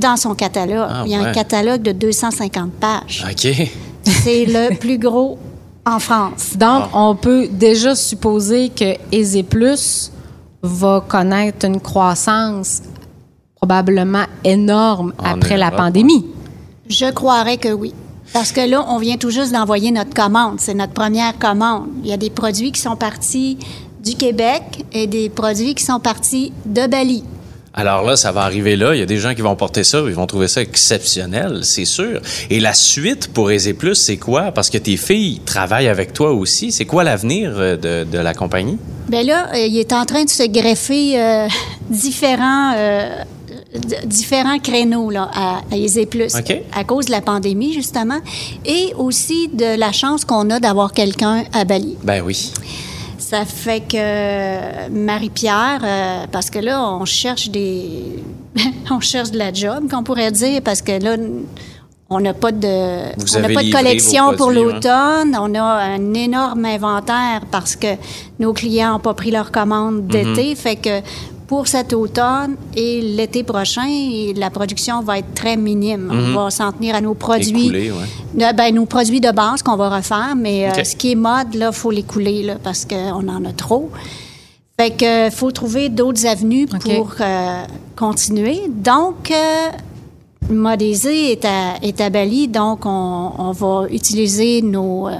dans 0.00 0.16
son 0.16 0.34
catalogue. 0.34 0.88
Ah, 0.90 1.02
Il 1.06 1.12
y 1.12 1.14
a 1.14 1.20
ouais. 1.20 1.26
un 1.28 1.32
catalogue 1.32 1.82
de 1.82 1.92
250 1.92 2.72
pages. 2.72 3.24
OK. 3.30 3.70
C'est 4.02 4.44
le 4.46 4.76
plus 4.76 4.98
gros 4.98 5.38
en 5.86 5.98
France. 5.98 6.56
Donc, 6.56 6.84
on 6.94 7.14
peut 7.14 7.48
déjà 7.50 7.94
supposer 7.94 8.70
que 8.70 8.96
Aisé 9.12 9.42
Plus 9.42 10.10
va 10.62 11.04
connaître 11.06 11.66
une 11.66 11.80
croissance 11.80 12.82
probablement 13.56 14.24
énorme 14.42 15.12
En 15.18 15.34
après 15.34 15.56
la 15.56 15.70
pandémie. 15.70 16.26
Je 16.88 17.10
croirais 17.12 17.58
que 17.58 17.68
oui. 17.68 17.94
Parce 18.32 18.52
que 18.52 18.60
là, 18.68 18.84
on 18.88 18.98
vient 18.98 19.16
tout 19.16 19.30
juste 19.30 19.52
d'envoyer 19.52 19.90
notre 19.90 20.14
commande. 20.14 20.60
C'est 20.60 20.74
notre 20.74 20.92
première 20.92 21.38
commande. 21.38 21.88
Il 22.02 22.10
y 22.10 22.12
a 22.12 22.16
des 22.16 22.30
produits 22.30 22.72
qui 22.72 22.80
sont 22.80 22.96
partis 22.96 23.58
du 24.02 24.14
Québec 24.14 24.84
et 24.92 25.06
des 25.06 25.28
produits 25.28 25.74
qui 25.74 25.84
sont 25.84 26.00
partis 26.00 26.52
de 26.64 26.86
Bali. 26.86 27.24
Alors 27.72 28.04
là, 28.04 28.16
ça 28.16 28.32
va 28.32 28.42
arriver 28.42 28.74
là. 28.74 28.94
Il 28.94 28.98
y 28.98 29.02
a 29.02 29.06
des 29.06 29.18
gens 29.18 29.34
qui 29.34 29.42
vont 29.42 29.54
porter 29.54 29.84
ça, 29.84 29.98
ils 30.04 30.12
vont 30.12 30.26
trouver 30.26 30.48
ça 30.48 30.60
exceptionnel, 30.60 31.60
c'est 31.62 31.84
sûr. 31.84 32.20
Et 32.50 32.58
la 32.58 32.74
suite 32.74 33.32
pour 33.32 33.50
Aisé 33.52 33.74
Plus, 33.74 33.94
c'est 33.94 34.16
quoi? 34.16 34.50
Parce 34.50 34.70
que 34.70 34.78
tes 34.78 34.96
filles 34.96 35.40
travaillent 35.44 35.88
avec 35.88 36.12
toi 36.12 36.32
aussi. 36.32 36.72
C'est 36.72 36.84
quoi 36.84 37.04
l'avenir 37.04 37.52
euh, 37.56 37.76
de, 37.76 38.10
de 38.10 38.18
la 38.18 38.34
compagnie? 38.34 38.76
Bien 39.08 39.22
là, 39.22 39.50
euh, 39.54 39.66
il 39.66 39.78
est 39.78 39.92
en 39.92 40.04
train 40.04 40.24
de 40.24 40.30
se 40.30 40.42
greffer 40.42 41.20
euh, 41.20 41.46
différents, 41.88 42.74
euh, 42.76 43.24
créneaux 44.62 45.10
là, 45.10 45.30
à, 45.32 45.60
à 45.70 45.76
Aisé 45.76 46.06
Plus 46.06 46.34
à 46.74 46.84
cause 46.84 47.06
de 47.06 47.12
la 47.12 47.20
pandémie, 47.20 47.72
justement, 47.72 48.18
et 48.64 48.92
aussi 48.98 49.48
de 49.48 49.78
la 49.78 49.92
chance 49.92 50.24
qu'on 50.24 50.50
a 50.50 50.58
d'avoir 50.58 50.92
quelqu'un 50.92 51.44
à 51.52 51.64
Bali. 51.64 51.96
Ben 52.02 52.20
oui. 52.24 52.52
Ça 53.30 53.44
fait 53.44 53.80
que 53.80 54.88
Marie-Pierre, 54.88 55.82
euh, 55.84 56.24
parce 56.32 56.50
que 56.50 56.58
là, 56.58 56.82
on 56.82 57.04
cherche 57.04 57.48
des. 57.48 58.24
on 58.90 58.98
cherche 58.98 59.30
de 59.30 59.38
la 59.38 59.52
job, 59.52 59.88
qu'on 59.88 60.02
pourrait 60.02 60.32
dire, 60.32 60.60
parce 60.64 60.82
que 60.82 61.00
là, 61.00 61.14
on 62.08 62.18
n'a 62.18 62.34
pas 62.34 62.50
de, 62.50 63.16
Vous 63.16 63.36
on 63.36 63.40
n'a 63.40 63.50
pas 63.50 63.62
de 63.62 63.70
collection 63.70 64.30
pour 64.30 64.48
produits, 64.48 64.64
l'automne. 64.64 65.38
On 65.40 65.54
a 65.54 65.62
un 65.62 66.12
énorme 66.12 66.64
inventaire 66.64 67.42
parce 67.52 67.76
que 67.76 67.94
nos 68.40 68.52
clients 68.52 68.94
n'ont 68.94 68.98
pas 68.98 69.14
pris 69.14 69.30
leur 69.30 69.52
commande 69.52 70.08
d'été. 70.08 70.56
Fait 70.56 70.74
que 70.74 71.00
pour 71.50 71.66
cet 71.66 71.92
automne 71.92 72.54
et 72.76 73.00
l'été 73.00 73.42
prochain, 73.42 73.88
la 74.36 74.50
production 74.50 75.02
va 75.02 75.18
être 75.18 75.34
très 75.34 75.56
minime. 75.56 76.08
On 76.08 76.44
va 76.44 76.48
s'en 76.48 76.70
tenir 76.70 76.94
à 76.94 77.00
nos 77.00 77.14
produits, 77.14 77.64
Écoulé, 77.64 77.90
ouais. 77.90 78.52
Ben, 78.52 78.72
nos 78.72 78.86
produits 78.86 79.20
de 79.20 79.32
base 79.32 79.60
qu'on 79.60 79.74
va 79.74 79.96
refaire, 79.96 80.34
mais 80.36 80.70
euh, 80.70 80.84
ce 80.84 80.94
qui 80.94 81.10
est 81.10 81.16
mode, 81.16 81.56
là, 81.56 81.72
faut 81.72 81.90
l'écouler 81.90 82.44
là, 82.44 82.54
parce 82.62 82.84
qu'on 82.84 83.26
en 83.26 83.44
a 83.44 83.52
trop. 83.52 83.90
Fait 84.78 84.92
que 84.92 85.28
faut 85.34 85.50
trouver 85.50 85.88
d'autres 85.88 86.24
avenues 86.24 86.68
pour 86.68 87.16
euh, 87.20 87.64
continuer. 87.96 88.60
Donc, 88.68 89.32
euh, 89.32 89.70
Modésé 90.52 91.32
est 91.32 91.44
à, 91.44 91.78
est 91.82 92.00
à 92.00 92.10
Bali, 92.10 92.46
donc 92.46 92.86
on, 92.86 93.32
on 93.36 93.50
va 93.50 93.88
utiliser 93.90 94.62
nos, 94.62 95.08
euh, 95.08 95.16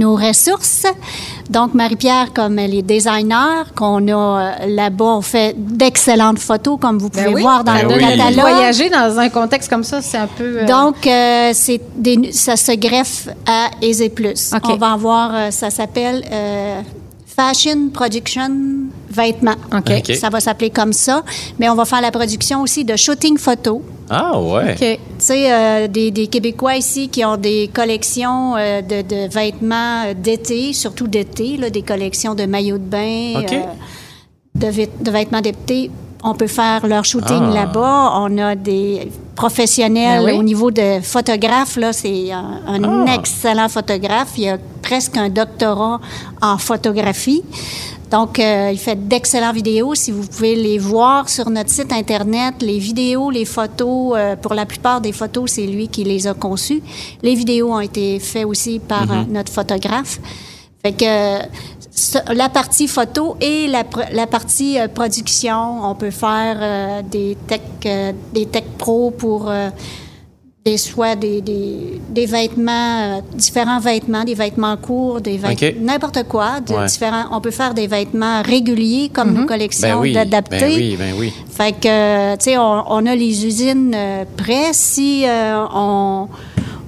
nos 0.00 0.16
ressources. 0.16 0.86
Donc, 1.48 1.74
Marie-Pierre, 1.74 2.32
comme 2.32 2.58
elle 2.58 2.74
est 2.74 2.82
designer, 2.82 3.72
qu'on 3.74 4.06
a 4.08 4.12
euh, 4.62 4.66
là-bas, 4.68 5.04
on 5.04 5.20
fait 5.20 5.54
d'excellentes 5.56 6.38
photos, 6.38 6.78
comme 6.80 6.98
vous 6.98 7.10
pouvez 7.10 7.24
Ben 7.26 7.34
oui. 7.34 7.42
voir 7.42 7.62
dans 7.64 7.74
Ben 7.74 7.88
le 7.88 7.94
oui. 7.94 8.00
catalogue. 8.00 8.40
Voyager 8.40 8.88
dans 8.90 9.18
un 9.18 9.28
contexte 9.28 9.68
comme 9.68 9.84
ça, 9.84 10.00
c'est 10.02 10.18
un 10.18 10.26
peu. 10.26 10.58
euh, 10.60 10.66
Donc, 10.66 11.06
euh, 11.06 11.50
c'est 11.54 11.80
des- 11.96 12.32
ça 12.32 12.56
se 12.56 12.72
greffe 12.72 13.28
à 13.46 13.68
Aisé 13.82 14.08
Plus. 14.08 14.52
OK. 14.54 14.62
On 14.68 14.76
va 14.76 14.92
avoir, 14.92 15.30
euh, 15.34 15.50
ça 15.50 15.70
s'appelle 15.70 16.24
euh, 16.32 16.80
Fashion 17.40 17.88
Production 17.88 18.50
Vêtements. 19.08 19.56
OK. 19.72 19.90
OK. 19.98 20.14
Ça 20.14 20.28
va 20.28 20.40
s'appeler 20.40 20.68
comme 20.68 20.92
ça. 20.92 21.24
Mais 21.58 21.70
on 21.70 21.74
va 21.74 21.86
faire 21.86 22.02
la 22.02 22.10
production 22.10 22.60
aussi 22.60 22.84
de 22.84 22.94
shooting 22.96 23.38
photo. 23.38 23.82
Ah, 24.10 24.38
ouais. 24.38 24.72
OK. 24.72 24.78
Tu 24.78 24.98
sais, 25.18 25.50
euh, 25.50 25.88
des, 25.88 26.10
des 26.10 26.26
Québécois 26.26 26.76
ici 26.76 27.08
qui 27.08 27.24
ont 27.24 27.38
des 27.38 27.70
collections 27.72 28.56
euh, 28.56 28.82
de, 28.82 29.00
de 29.00 29.26
vêtements 29.32 30.04
euh, 30.04 30.14
d'été, 30.14 30.74
surtout 30.74 31.08
d'été, 31.08 31.56
là, 31.56 31.70
des 31.70 31.80
collections 31.80 32.34
de 32.34 32.44
maillots 32.44 32.76
de 32.76 32.84
bain, 32.84 33.42
euh, 33.42 33.62
de 34.54 35.10
vêtements 35.10 35.40
d'été. 35.40 35.90
On 36.22 36.34
peut 36.34 36.46
faire 36.48 36.86
leur 36.86 37.04
shooting 37.04 37.44
Ah. 37.50 37.54
là-bas. 37.54 38.12
On 38.16 38.36
a 38.38 38.54
des 38.54 39.10
professionnels 39.34 40.22
Ben 40.24 40.32
oui. 40.34 40.38
au 40.38 40.42
niveau 40.42 40.70
de 40.70 41.00
photographes. 41.02 41.76
Là, 41.76 41.92
c'est 41.92 42.30
un, 42.30 42.60
un 42.66 43.06
Ah. 43.06 43.14
excellent 43.14 43.68
photographe. 43.68 44.32
Il 44.36 44.48
a 44.48 44.58
presque 44.82 45.16
un 45.16 45.30
doctorat 45.30 45.98
en 46.42 46.58
photographie. 46.58 47.42
Donc, 48.10 48.38
euh, 48.40 48.70
il 48.72 48.78
fait 48.78 48.96
d'excellentes 49.08 49.54
vidéos. 49.54 49.94
Si 49.94 50.10
vous 50.10 50.26
pouvez 50.26 50.56
les 50.56 50.78
voir 50.78 51.28
sur 51.28 51.48
notre 51.48 51.70
site 51.70 51.92
Internet, 51.92 52.56
les 52.60 52.78
vidéos, 52.78 53.30
les 53.30 53.44
photos, 53.44 54.14
euh, 54.16 54.34
pour 54.36 54.52
la 54.54 54.66
plupart 54.66 55.00
des 55.00 55.12
photos, 55.12 55.52
c'est 55.52 55.66
lui 55.66 55.86
qui 55.88 56.02
les 56.04 56.26
a 56.26 56.34
conçues. 56.34 56.82
Les 57.22 57.34
vidéos 57.36 57.72
ont 57.72 57.80
été 57.80 58.18
faites 58.18 58.44
aussi 58.46 58.80
par 58.80 59.02
euh, 59.10 59.22
notre 59.30 59.52
photographe. 59.52 60.18
Fait 60.82 60.92
que 60.92 62.34
la 62.34 62.48
partie 62.48 62.88
photo 62.88 63.36
et 63.40 63.66
la, 63.66 63.82
pr- 63.82 64.12
la 64.12 64.26
partie 64.26 64.78
euh, 64.78 64.88
production, 64.88 65.84
on 65.84 65.94
peut 65.94 66.10
faire 66.10 66.56
euh, 66.60 67.02
des 67.02 67.36
tech, 67.46 67.60
euh, 67.86 68.12
des 68.32 68.46
tech 68.46 68.64
pro 68.78 69.10
pour 69.10 69.50
euh, 69.50 69.68
des 70.64 70.76
soit 70.78 71.16
des, 71.16 71.40
des, 71.42 72.00
des 72.10 72.26
vêtements, 72.26 73.00
euh, 73.18 73.20
différents 73.34 73.80
vêtements, 73.80 74.24
des 74.24 74.34
vêtements 74.34 74.76
courts, 74.76 75.20
des 75.20 75.36
vêtements, 75.38 75.80
n'importe 75.82 76.22
quoi, 76.24 76.60
de 76.60 76.72
Ouais. 76.74 76.86
différents. 76.86 77.24
On 77.32 77.40
peut 77.40 77.50
faire 77.50 77.72
des 77.74 77.86
vêtements 77.86 78.40
réguliers 78.42 79.10
comme 79.12 79.32
nos 79.34 79.46
collections 79.46 79.88
Ben 79.88 80.00
oui. 80.00 80.12
d'adaptés. 80.12 80.60
Ben 80.60 80.74
oui, 80.76 80.96
ben 80.98 81.14
oui. 81.18 81.32
Fait 81.50 81.72
que, 81.72 82.36
tu 82.36 82.44
sais, 82.44 82.58
on, 82.58 82.84
on 82.90 83.06
a 83.06 83.14
les 83.14 83.44
usines 83.46 83.92
euh, 83.94 84.24
prêtes. 84.36 84.74
Si 84.74 85.24
euh, 85.26 85.64
on, 85.74 86.28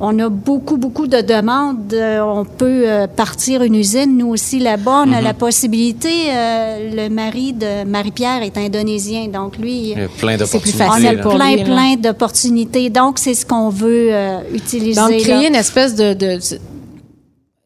on 0.05 0.19
a 0.19 0.29
beaucoup, 0.29 0.79
beaucoup 0.79 1.07
de 1.07 1.21
demandes, 1.21 1.95
euh, 1.95 2.21
on 2.21 2.45
peut 2.45 2.83
euh, 2.87 3.07
partir 3.07 3.63
une 3.63 3.77
usine. 3.77 4.19
Nous 4.19 4.27
aussi, 4.27 4.59
là-bas, 4.59 5.05
on 5.07 5.13
a 5.13 5.21
la 5.21 5.33
possibilité. 5.33 6.09
euh, 6.29 6.91
le 6.93 7.09
mari 7.09 7.53
de 7.53 7.85
Marie-Pierre 7.85 8.43
est 8.43 8.59
indonésien, 8.59 9.29
donc 9.29 9.57
lui... 9.59 9.93
Il 9.93 9.99
y 9.99 10.03
a 10.03 10.09
plein 10.09 10.37
C'est 10.39 10.59
plus 10.59 10.73
d'opportunités. 10.77 10.83
On 10.83 10.93
facile 10.93 11.07
a 11.07 11.23
pour 11.23 11.35
plein, 11.37 11.55
lui, 11.55 11.65
plein 11.65 11.95
d'opportunités. 11.95 12.91
Donc, 12.91 13.21
c'est 13.21 13.35
ce 13.35 13.47
qu'on 13.47 13.69
veut 13.69 14.09
euh, 14.11 14.41
utiliser. 14.53 15.01
Donc, 15.01 15.11
là. 15.13 15.19
créer 15.19 15.47
une 15.47 15.55
espèce 15.55 15.95
de, 15.95 16.15
de, 16.15 16.41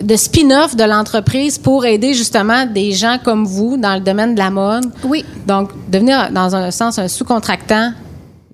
de 0.05 0.17
spin-off 0.17 0.77
de 0.77 0.85
l'entreprise 0.85 1.57
pour 1.57 1.87
aider 1.87 2.13
justement 2.13 2.67
des 2.67 2.93
gens 2.93 3.17
comme 3.25 3.47
vous 3.47 3.79
dans 3.79 3.95
le 3.95 4.01
domaine 4.01 4.35
de 4.35 4.41
la 4.41 4.51
mode. 4.51 4.85
Oui, 5.05 5.25
Donc, 5.47 5.71
devenir, 5.91 6.31
dans 6.31 6.55
un 6.55 6.71
sens, 6.71 6.99
un 6.99 7.09
sous-contractant 7.09 7.93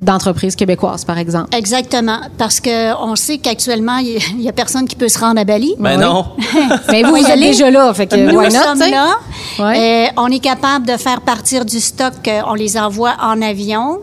d'entreprises 0.02 0.56
québécoises, 0.56 1.04
par 1.04 1.16
exemple. 1.16 1.56
exactement. 1.56 2.18
Parce 2.36 2.60
que 2.60 2.94
on 3.02 3.16
sait 3.16 3.38
qu'actuellement, 3.38 3.98
il 3.98 4.18
n'y 4.38 4.48
a 4.48 4.52
personne 4.52 4.86
qui 4.86 4.96
peut 4.96 5.08
se 5.08 5.18
rendre 5.18 5.40
à 5.40 5.44
Bali. 5.44 5.74
Ben 5.78 5.96
Oui. 5.96 6.02
non. 6.04 6.26
Mais 6.90 7.02
vous, 7.04 7.14
vous 7.16 7.26
êtes 7.26 7.38
déjà 7.40 7.70
là, 7.70 7.94
fait 7.94 8.06
que 8.08 8.16
Nous 8.16 8.36
why 8.38 8.48
not, 8.52 8.60
sommes 8.62 8.90
là. 8.90 9.14
Ouais. 9.58 10.08
Euh, 10.08 10.12
on 10.16 10.26
est 10.28 10.40
capable 10.40 10.86
de 10.86 10.96
faire 10.96 11.20
partir 11.20 11.64
du 11.64 11.78
stock. 11.80 12.14
on 12.46 12.54
les 12.54 12.76
envoie 12.76 13.14
en 13.22 13.40
avion. 13.40 14.00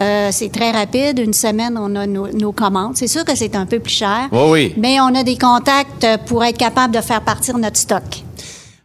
Euh, 0.00 0.28
c'est 0.32 0.50
très 0.50 0.70
rapide. 0.70 1.18
Une 1.18 1.34
semaine, 1.34 1.76
on 1.78 1.94
a 1.96 2.06
nos, 2.06 2.28
nos 2.28 2.52
commandes. 2.52 2.96
C'est 2.96 3.08
sûr 3.08 3.24
que 3.24 3.36
c'est 3.36 3.54
un 3.54 3.66
peu 3.66 3.80
plus 3.80 3.92
cher. 3.92 4.28
Oui, 4.32 4.40
oui. 4.50 4.74
Mais 4.78 4.98
on 5.00 5.14
a 5.14 5.22
des 5.22 5.36
contacts 5.36 6.06
pour 6.26 6.42
être 6.44 6.56
capable 6.56 6.94
de 6.94 7.00
faire 7.02 7.20
partir 7.20 7.58
notre 7.58 7.76
stock. 7.76 8.02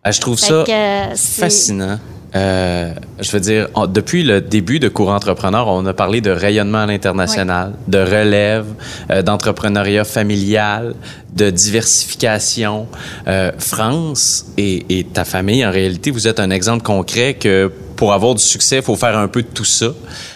Ah, 0.04 0.12
je 0.12 0.20
trouve 0.20 0.38
Fait 0.38 0.48
ça 0.48 0.64
que, 0.68 0.72
euh, 0.72 1.16
fascinant. 1.16 1.98
Euh, 2.36 2.94
je 3.20 3.32
veux 3.32 3.40
dire, 3.40 3.68
on- 3.76 3.88
depuis 3.88 4.24
le 4.24 4.42
début 4.42 4.80
de 4.80 4.88
Cours 4.90 5.10
Entrepreneur, 5.10 5.68
on 5.68 5.86
a 5.86 5.94
parlé 5.94 6.22
de 6.22 6.32
rayonnement 6.32 6.80
à 6.80 6.86
l'international, 6.86 7.74
de 7.88 7.98
relève, 8.00 8.66
euh, 9.12 9.22
d'entrepreneuriat 9.22 10.04
familial, 10.04 10.96
de 11.34 11.50
diversification. 11.50 12.88
Euh, 13.28 13.52
France 13.58 14.46
et, 14.58 14.86
et 15.00 15.04
ta 15.04 15.26
famille, 15.26 15.66
en 15.66 15.72
réalité, 15.72 16.12
vous 16.12 16.28
êtes 16.28 16.40
un 16.40 16.50
exemple 16.50 16.84
concret 16.84 17.36
que 17.36 17.72
pour 17.96 18.12
avoir 18.14 18.36
du 18.36 18.44
succès, 18.44 18.78
il 18.78 18.82
faut 18.82 18.98
faire 18.98 19.18
un 19.18 19.30
peu 19.30 19.42
de 19.42 19.48
tout 19.48 19.64
ça. 19.64 19.88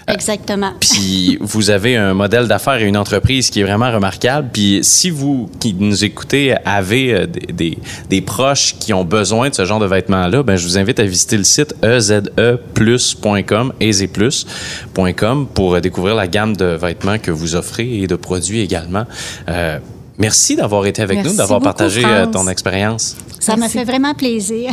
Exactement. 0.08 0.72
Puis 0.80 1.38
vous 1.42 1.70
avez 1.72 1.98
un 1.98 2.14
modèle 2.14 2.48
d'affaires 2.48 2.82
et 2.82 2.86
une 2.86 2.96
entreprise 2.96 3.50
qui 3.50 3.60
est 3.60 3.64
vraiment 3.64 3.92
remarquable. 3.92 4.48
Puis 4.54 4.80
si 4.82 5.10
vous 5.10 5.50
qui 5.60 5.74
nous 5.78 6.06
écoutez 6.06 6.56
avez 6.64 7.14
euh, 7.14 7.26
des, 7.28 7.52
des- 7.54 7.78
des 8.10 8.22
proches 8.22 8.76
qui 8.80 8.94
ont 8.94 9.04
besoin 9.04 9.50
de 9.50 9.56
ce 9.56 9.66
genre 9.66 9.80
de 9.80 9.86
vêtements-là, 9.86 10.42
ben 10.44 10.56
je 10.56 10.66
vous 10.66 10.78
invite 10.78 11.00
à 11.02 11.04
visiter 11.04 11.36
le 11.38 11.44
site 11.44 11.76
E 11.84 12.58
ezeplus.com, 12.70 13.74
ezeplus.com 13.80 15.48
pour 15.54 15.76
euh, 15.76 15.80
découvrir 15.80 16.16
la 16.16 16.28
gamme 16.28 16.56
de 16.56 16.66
vêtements 16.66 17.18
que 17.18 17.32
vous 17.32 17.56
offrez 17.56 18.02
et 18.02 18.08
de 18.08 18.16
produits 18.16 18.62
également. 18.62 19.06
Euh, 19.48 19.80
merci 20.18 20.56
d'avoir 20.56 20.86
été 20.86 21.02
avec 21.02 21.18
Merci 21.18 21.32
nous, 21.32 21.38
d'avoir 21.38 21.62
partagé 21.62 22.04
euh, 22.06 22.24
France. 22.24 22.34
ton 22.34 22.48
expérience. 22.48 23.16
Ça 23.40 23.56
me 23.56 23.68
fait 23.68 23.84
vraiment 23.84 24.14
plaisir. 24.14 24.72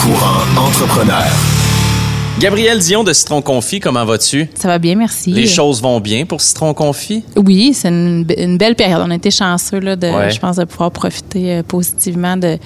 Courant 0.00 0.66
entrepreneur. 0.66 1.55
Gabriel 2.38 2.78
Dion 2.80 3.02
de 3.02 3.14
Citron 3.14 3.40
Confit, 3.40 3.80
comment 3.80 4.04
vas-tu? 4.04 4.46
Ça 4.54 4.68
va 4.68 4.78
bien, 4.78 4.94
merci. 4.94 5.30
Les 5.30 5.46
choses 5.46 5.80
vont 5.80 6.00
bien 6.00 6.26
pour 6.26 6.42
Citron 6.42 6.74
Confit? 6.74 7.24
Oui, 7.34 7.72
c'est 7.72 7.88
une, 7.88 8.24
be- 8.24 8.38
une 8.38 8.58
belle 8.58 8.74
période. 8.74 9.00
On 9.02 9.10
a 9.10 9.14
été 9.14 9.30
chanceux, 9.30 9.80
là, 9.80 9.96
de, 9.96 10.06
Ouais. 10.06 10.30
je 10.30 10.38
pense, 10.38 10.56
de 10.56 10.64
pouvoir 10.64 10.90
profiter 10.90 11.54
euh, 11.56 11.62
positivement 11.62 12.36
de 12.36 12.58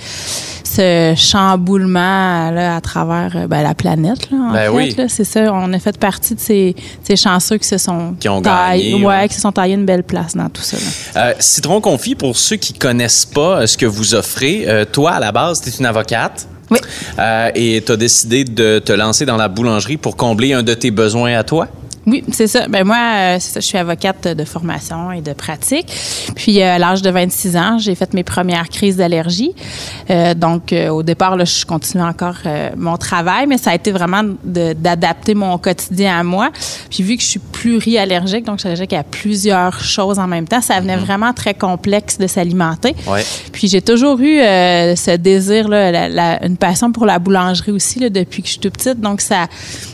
ce 0.65 1.15
chamboulement 1.17 2.51
là, 2.51 2.75
à 2.77 2.81
travers 2.81 3.31
euh, 3.37 3.47
ben, 3.47 3.63
la 3.63 3.75
planète. 3.75 4.29
Là, 4.33 4.39
en 4.39 4.53
Ben 4.53 4.63
fait, 4.63 4.69
oui. 5.03 5.09
c'est 5.09 5.25
ça. 5.25 5.53
On 5.55 5.73
a 5.73 5.79
fait 5.79 5.97
partie 5.99 6.35
de 6.35 6.41
ces, 6.41 6.75
ces 7.05 7.15
chanceux 7.15 7.59
qui 7.59 7.69
se 7.69 7.79
sont 7.79 8.15
Qui 8.19 8.29
ont 8.29 8.43
taillés- 8.43 8.91
gagné, 8.91 9.05
ouais, 9.05 9.19
ouais. 9.19 9.29
qui 9.29 9.35
se 9.37 9.41
sont 9.41 9.53
taillés 9.53 9.75
une 9.75 9.87
belle 9.87 10.03
place 10.03 10.35
dans 10.35 10.49
tout 10.49 10.63
ça. 10.63 10.79
Euh, 11.17 11.33
Citron 11.39 11.81
Confit, 11.81 12.17
pour 12.17 12.37
ceux 12.37 12.57
qui 12.57 12.73
connaissent 12.73 13.25
pas 13.25 13.69
ce 13.69 13.79
que 13.79 13.87
vous 13.87 14.17
offrez, 14.17 14.65
euh, 14.67 14.85
toi, 14.85 15.13
à 15.13 15.21
la 15.21 15.31
base, 15.31 15.61
tu 15.61 15.69
es 15.69 15.73
une 15.79 15.87
avocate. 15.87 16.49
Oui. 16.71 16.79
Euh, 17.19 17.51
et 17.55 17.83
tu 17.85 17.97
décidé 17.97 18.45
de 18.45 18.79
te 18.79 18.93
lancer 18.93 19.27
dans 19.27 19.37
la 19.37 19.49
boulangerie 19.49 19.97
pour 19.97 20.17
combler 20.17 20.53
un 20.53 20.63
de 20.63 20.75
tes 20.75 20.91
besoins 20.91 21.37
à 21.37 21.45
toi? 21.45 21.69
Oui, 22.07 22.25
c'est 22.33 22.47
ça. 22.47 22.67
Ben 22.69 22.85
moi, 22.85 22.97
euh, 22.97 23.39
ça, 23.39 23.61
je 23.61 23.67
suis 23.67 23.77
avocate 23.79 24.27
de 24.29 24.45
formation 24.45 25.13
et 25.13 25.21
de 25.21 25.33
pratique. 25.35 25.87
Puis 26.35 26.61
euh, 26.63 26.75
à 26.77 26.79
l'âge 26.79 27.03
de 27.03 27.11
26 27.11 27.57
ans, 27.57 27.79
j'ai 27.79 27.95
fait 27.95 28.15
mes 28.15 28.25
premières 28.25 28.69
crises 28.71 28.97
d'allergie. 28.97 29.53
Euh, 30.09 30.33
donc 30.35 30.73
euh, 30.73 30.89
au 30.89 31.03
départ, 31.03 31.37
là, 31.37 31.45
je 31.45 31.65
continue 31.67 32.03
encore 32.03 32.37
euh, 32.47 32.71
mon 32.77 32.97
travail, 32.97 33.47
mais 33.47 33.59
ça 33.59 33.71
a 33.71 33.75
été 33.75 33.93
vraiment 33.93 34.23
d'adapter 34.45 35.35
mon 35.35 35.59
quotidien 35.59 36.19
à 36.19 36.23
moi. 36.23 36.51
Puis 36.91 37.03
vu 37.03 37.17
que 37.17 37.23
je 37.23 37.29
suis 37.29 37.39
pluriallergique, 37.41 38.45
donc 38.47 38.57
je 38.57 38.61
suis 38.61 38.69
allergique 38.69 38.93
à 38.95 39.03
plusieurs 39.03 39.81
choses 39.85 40.19
en 40.19 40.27
même 40.27 40.49
temps, 40.49 40.61
ça 40.63 40.81
venait 40.81 40.97
vraiment 40.97 41.33
très 41.33 41.55
complexe 41.55 42.19
de 42.19 42.27
s'alimenter. 42.27 42.95
Ouais. 43.07 43.25
Puis 43.53 43.69
j'ai 43.69 43.83
toujours 43.83 44.19
eu 44.21 44.41
euh, 44.41 44.97
ce 44.97 45.13
désir, 45.13 45.69
là, 45.69 45.91
la- 45.93 46.09
la- 46.09 46.45
une 46.47 46.57
passion 46.57 46.93
pour 46.93 47.05
la 47.07 47.19
boulangerie 47.19 47.73
aussi 47.73 47.99
là, 47.99 48.09
depuis 48.09 48.43
que 48.43 48.49
je 48.49 48.53
suis 48.53 48.61
toute 48.61 48.75
petite. 48.75 49.01
Donc 49.01 49.21
ça, 49.21 49.47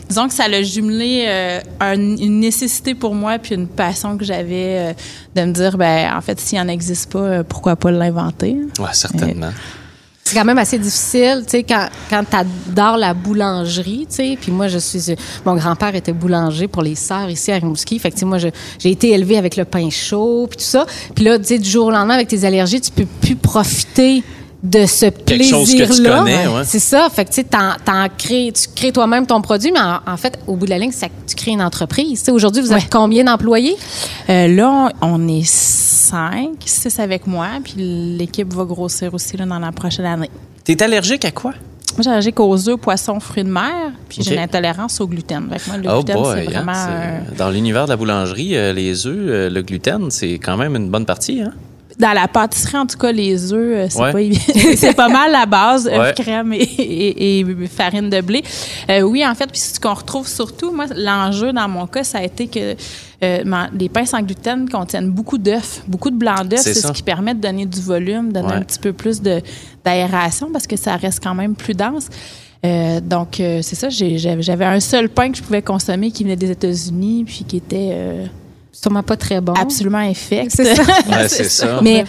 disons 0.07 0.27
que 0.27 0.33
ça 0.33 0.47
l'a 0.47 0.63
jumelé 0.63 1.25
euh, 1.27 1.59
un- 1.81 1.97
une 2.15 2.39
nécessité 2.39 2.95
pour 2.95 3.15
moi 3.15 3.39
puis 3.39 3.55
une 3.55 3.67
passion 3.67 4.17
que 4.17 4.23
j'avais 4.23 4.93
euh, 4.93 4.93
de 5.35 5.41
me 5.45 5.51
dire, 5.51 5.77
ben 5.77 6.15
en 6.15 6.21
fait, 6.21 6.39
s'il 6.39 6.59
en 6.59 6.67
existe 6.67 7.11
pas, 7.11 7.19
euh, 7.19 7.43
pourquoi 7.43 7.75
pas 7.75 7.91
l'inventer? 7.91 8.57
Ouais, 8.79 8.93
certainement. 8.93 9.51
C'est 10.23 10.35
quand 10.35 10.43
même 10.43 10.57
assez 10.57 10.77
difficile, 10.77 11.43
tu 11.45 11.51
sais, 11.51 11.63
quand, 11.63 11.87
quand 12.09 12.21
tu 12.29 12.35
adores 12.35 12.97
la 12.97 13.13
boulangerie, 13.13 14.07
tu 14.09 14.15
sais. 14.15 14.37
Puis 14.39 14.51
moi, 14.51 14.67
je 14.67 14.77
suis. 14.77 15.15
Mon 15.45 15.55
grand-père 15.55 15.95
était 15.95 16.11
boulanger 16.11 16.67
pour 16.67 16.81
les 16.81 16.95
sœurs 16.95 17.29
ici 17.29 17.49
à 17.49 17.55
Rimouski. 17.55 17.97
Fait 17.97 18.09
que, 18.09 18.15
tu 18.15 18.19
sais, 18.19 18.25
moi, 18.25 18.37
j'ai 18.37 18.51
été 18.91 19.11
élevée 19.11 19.37
avec 19.37 19.55
le 19.55 19.63
pain 19.63 19.89
chaud, 19.89 20.47
puis 20.49 20.57
tout 20.57 20.65
ça. 20.65 20.85
Puis 21.15 21.23
là, 21.23 21.39
tu 21.39 21.45
sais, 21.45 21.59
du 21.59 21.69
jour 21.69 21.87
au 21.87 21.91
lendemain, 21.91 22.15
avec 22.15 22.27
tes 22.27 22.43
allergies, 22.43 22.81
tu 22.81 22.91
peux 22.91 23.05
plus 23.21 23.37
profiter 23.37 24.21
de 24.63 24.85
ce 24.85 25.05
plaisir-là. 25.09 26.23
ouais. 26.23 26.63
C'est 26.65 26.79
ça. 26.79 27.09
Fait 27.13 27.25
que 27.25 27.29
tu 27.29 27.35
sais, 27.35 27.43
t'en- 27.43 27.75
t'en 27.85 28.07
crées, 28.17 28.51
tu 28.53 28.67
crées 28.75 28.91
toi-même 28.91 29.25
ton 29.27 29.41
produit, 29.41 29.71
mais 29.71 29.79
en, 29.79 29.99
en 30.11 30.17
fait, 30.17 30.39
au 30.47 30.55
bout 30.55 30.65
de 30.65 30.71
la 30.71 30.79
ligne, 30.79 30.91
tu 31.27 31.35
crées 31.35 31.51
une 31.51 31.61
entreprise. 31.61 32.19
Tu 32.19 32.25
sais, 32.25 32.31
Aujourd'hui, 32.31 32.61
vous 32.61 32.71
Ouais. 32.71 32.79
êtes 32.79 32.91
combien 32.91 33.23
d'employés? 33.23 33.75
Euh, 34.29 34.47
là, 34.47 34.89
on, 35.01 35.07
on 35.13 35.27
est 35.27 35.45
cinq, 35.47 36.53
six 36.65 36.99
avec 36.99 37.27
moi, 37.27 37.47
puis 37.63 37.73
l'équipe 38.17 38.51
va 38.53 38.63
grossir 38.65 39.13
aussi 39.13 39.37
là, 39.37 39.45
dans 39.45 39.59
la 39.59 39.71
prochaine 39.71 40.05
année. 40.05 40.29
T'es 40.63 40.81
allergique 40.81 41.23
à 41.25 41.31
quoi? 41.31 41.51
Moi, 41.95 42.03
j'ai 42.03 42.09
allergique 42.09 42.39
aux 42.39 42.69
œufs, 42.69 42.77
poissons, 42.79 43.19
fruits 43.19 43.43
de 43.43 43.49
mer, 43.49 43.91
puis 44.09 44.21
j'ai 44.21 44.33
une 44.33 44.39
intolérance 44.41 44.99
au 45.01 45.07
gluten. 45.07 45.47
Fait 45.51 45.59
que 45.59 45.67
moi, 45.67 45.77
le 45.77 45.89
Oh 45.89 46.03
gluten, 46.03 46.15
boy, 46.21 46.35
c'est 46.35 46.41
hein, 46.41 46.51
vraiment... 46.63 46.73
c'est- 46.73 47.33
un- 47.33 47.37
Dans 47.37 47.49
l'univers 47.49 47.85
de 47.85 47.89
la 47.91 47.95
boulangerie, 47.95 48.55
euh, 48.57 48.73
les 48.73 49.07
œufs, 49.07 49.15
euh, 49.17 49.49
le 49.49 49.61
gluten, 49.61 50.11
c'est 50.11 50.33
quand 50.33 50.57
même 50.57 50.75
une 50.75 50.89
bonne 50.89 51.05
partie. 51.05 51.41
Hein? 51.41 51.53
Dans 51.99 52.13
la 52.13 52.27
pâtisserie, 52.27 52.77
en 52.77 52.85
tout 52.85 52.97
cas, 52.97 53.11
les 53.11 53.51
œufs, 53.53 53.59
euh, 53.59 53.87
c'est 53.89 53.99
Ouais. 53.99 54.11
pas 54.11 54.21
évident. 54.21 54.43
c'est 54.75 54.95
pas 54.95 55.09
mal 55.09 55.31
la 55.31 55.47
base, 55.47 55.87
œufs, 55.87 55.97
Ouais. 55.99 56.13
crème 56.15 56.53
et, 56.53 56.57
et- 56.61 57.39
et 57.39 57.67
farine 57.67 58.09
de 58.09 58.21
blé. 58.21 58.43
Euh, 58.89 59.01
oui, 59.01 59.25
en 59.25 59.33
fait, 59.33 59.47
puis 59.51 59.59
ce 59.59 59.79
qu'on 59.79 59.95
retrouve 59.95 60.27
surtout, 60.27 60.71
moi, 60.71 60.85
l'enjeu 60.95 61.51
dans 61.53 61.67
mon 61.67 61.87
cas, 61.87 62.03
ça 62.03 62.19
a 62.19 62.23
été 62.23 62.47
que 62.47 62.75
euh, 63.23 63.43
les 63.79 63.89
pains 63.89 64.05
sans 64.05 64.21
gluten 64.21 64.69
contiennent 64.69 65.09
beaucoup 65.09 65.39
d'œufs, 65.39 65.81
beaucoup 65.87 66.11
de 66.11 66.17
blanc 66.17 66.43
d'œufs. 66.45 66.59
C'est 66.59 66.75
ce 66.75 66.91
qui 66.91 67.01
permet 67.01 67.33
de 67.33 67.41
donner 67.41 67.65
du 67.65 67.81
volume, 67.81 68.31
donner 68.31 68.47
Ouais. 68.49 68.53
un 68.53 68.61
petit 68.61 68.77
peu 68.79 68.93
plus 68.93 69.19
de- 69.21 69.41
d'aération 69.83 70.49
parce 70.53 70.67
que 70.67 70.75
ça 70.77 70.95
reste 70.97 71.19
quand 71.23 71.33
même 71.33 71.55
plus 71.55 71.73
dense. 71.73 72.09
Euh, 72.65 72.99
donc, 73.01 73.39
euh, 73.39 73.61
c'est 73.63 73.75
ça, 73.75 73.89
j'avais 73.89 74.41
j'avais 74.41 74.65
un 74.65 74.79
seul 74.79 75.09
pain 75.09 75.31
que 75.31 75.37
je 75.37 75.43
pouvais 75.43 75.61
consommer 75.63 76.11
qui 76.11 76.23
venait 76.23 76.35
des 76.35 76.51
États-Unis 76.51 77.23
puis 77.25 77.43
qui 77.47 77.57
était 77.57 77.89
Sûrement 78.81 79.03
pas 79.03 79.17
très 79.17 79.41
bon. 79.41 79.53
absolument 79.53 79.97
infect. 79.97 80.51
C'est 80.55 80.75
ça. 80.75 80.83
Ouais, 81.09 81.27
c'est 81.27 81.49
ça. 81.49 81.79
Mais 81.81 82.05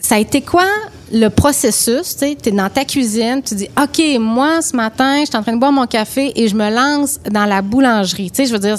ça 0.00 0.14
a 0.14 0.18
été 0.18 0.40
quoi 0.40 0.66
le 1.12 1.28
processus? 1.28 2.16
Tu 2.16 2.24
es 2.24 2.50
dans 2.50 2.70
ta 2.70 2.84
cuisine, 2.84 3.42
tu 3.44 3.54
dis, 3.54 3.68
OK, 3.80 4.02
moi, 4.20 4.62
ce 4.62 4.74
matin, 4.76 5.20
je 5.20 5.26
suis 5.26 5.36
en 5.36 5.42
train 5.42 5.52
de 5.54 5.58
boire 5.58 5.72
mon 5.72 5.86
café 5.86 6.32
et 6.34 6.48
je 6.48 6.54
me 6.54 6.70
lance 6.70 7.18
dans 7.30 7.44
la 7.44 7.62
boulangerie. 7.62 8.30
Tu 8.30 8.36
sais, 8.36 8.46
je 8.46 8.52
veux 8.52 8.58
dire, 8.58 8.76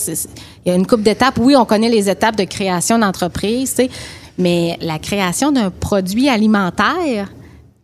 il 0.66 0.70
y 0.70 0.72
a 0.72 0.76
une 0.76 0.88
coupe 0.88 1.02
d'étapes. 1.02 1.38
Oui, 1.40 1.56
on 1.56 1.66
connaît 1.66 1.90
les 1.90 2.10
étapes 2.10 2.36
de 2.36 2.46
création 2.46 2.98
d'entreprise, 2.98 3.72
tu 3.76 3.84
sais, 3.84 3.90
mais 4.38 4.78
la 4.82 4.98
création 4.98 5.52
d'un 5.52 5.70
produit 5.70 6.30
alimentaire, 6.30 7.30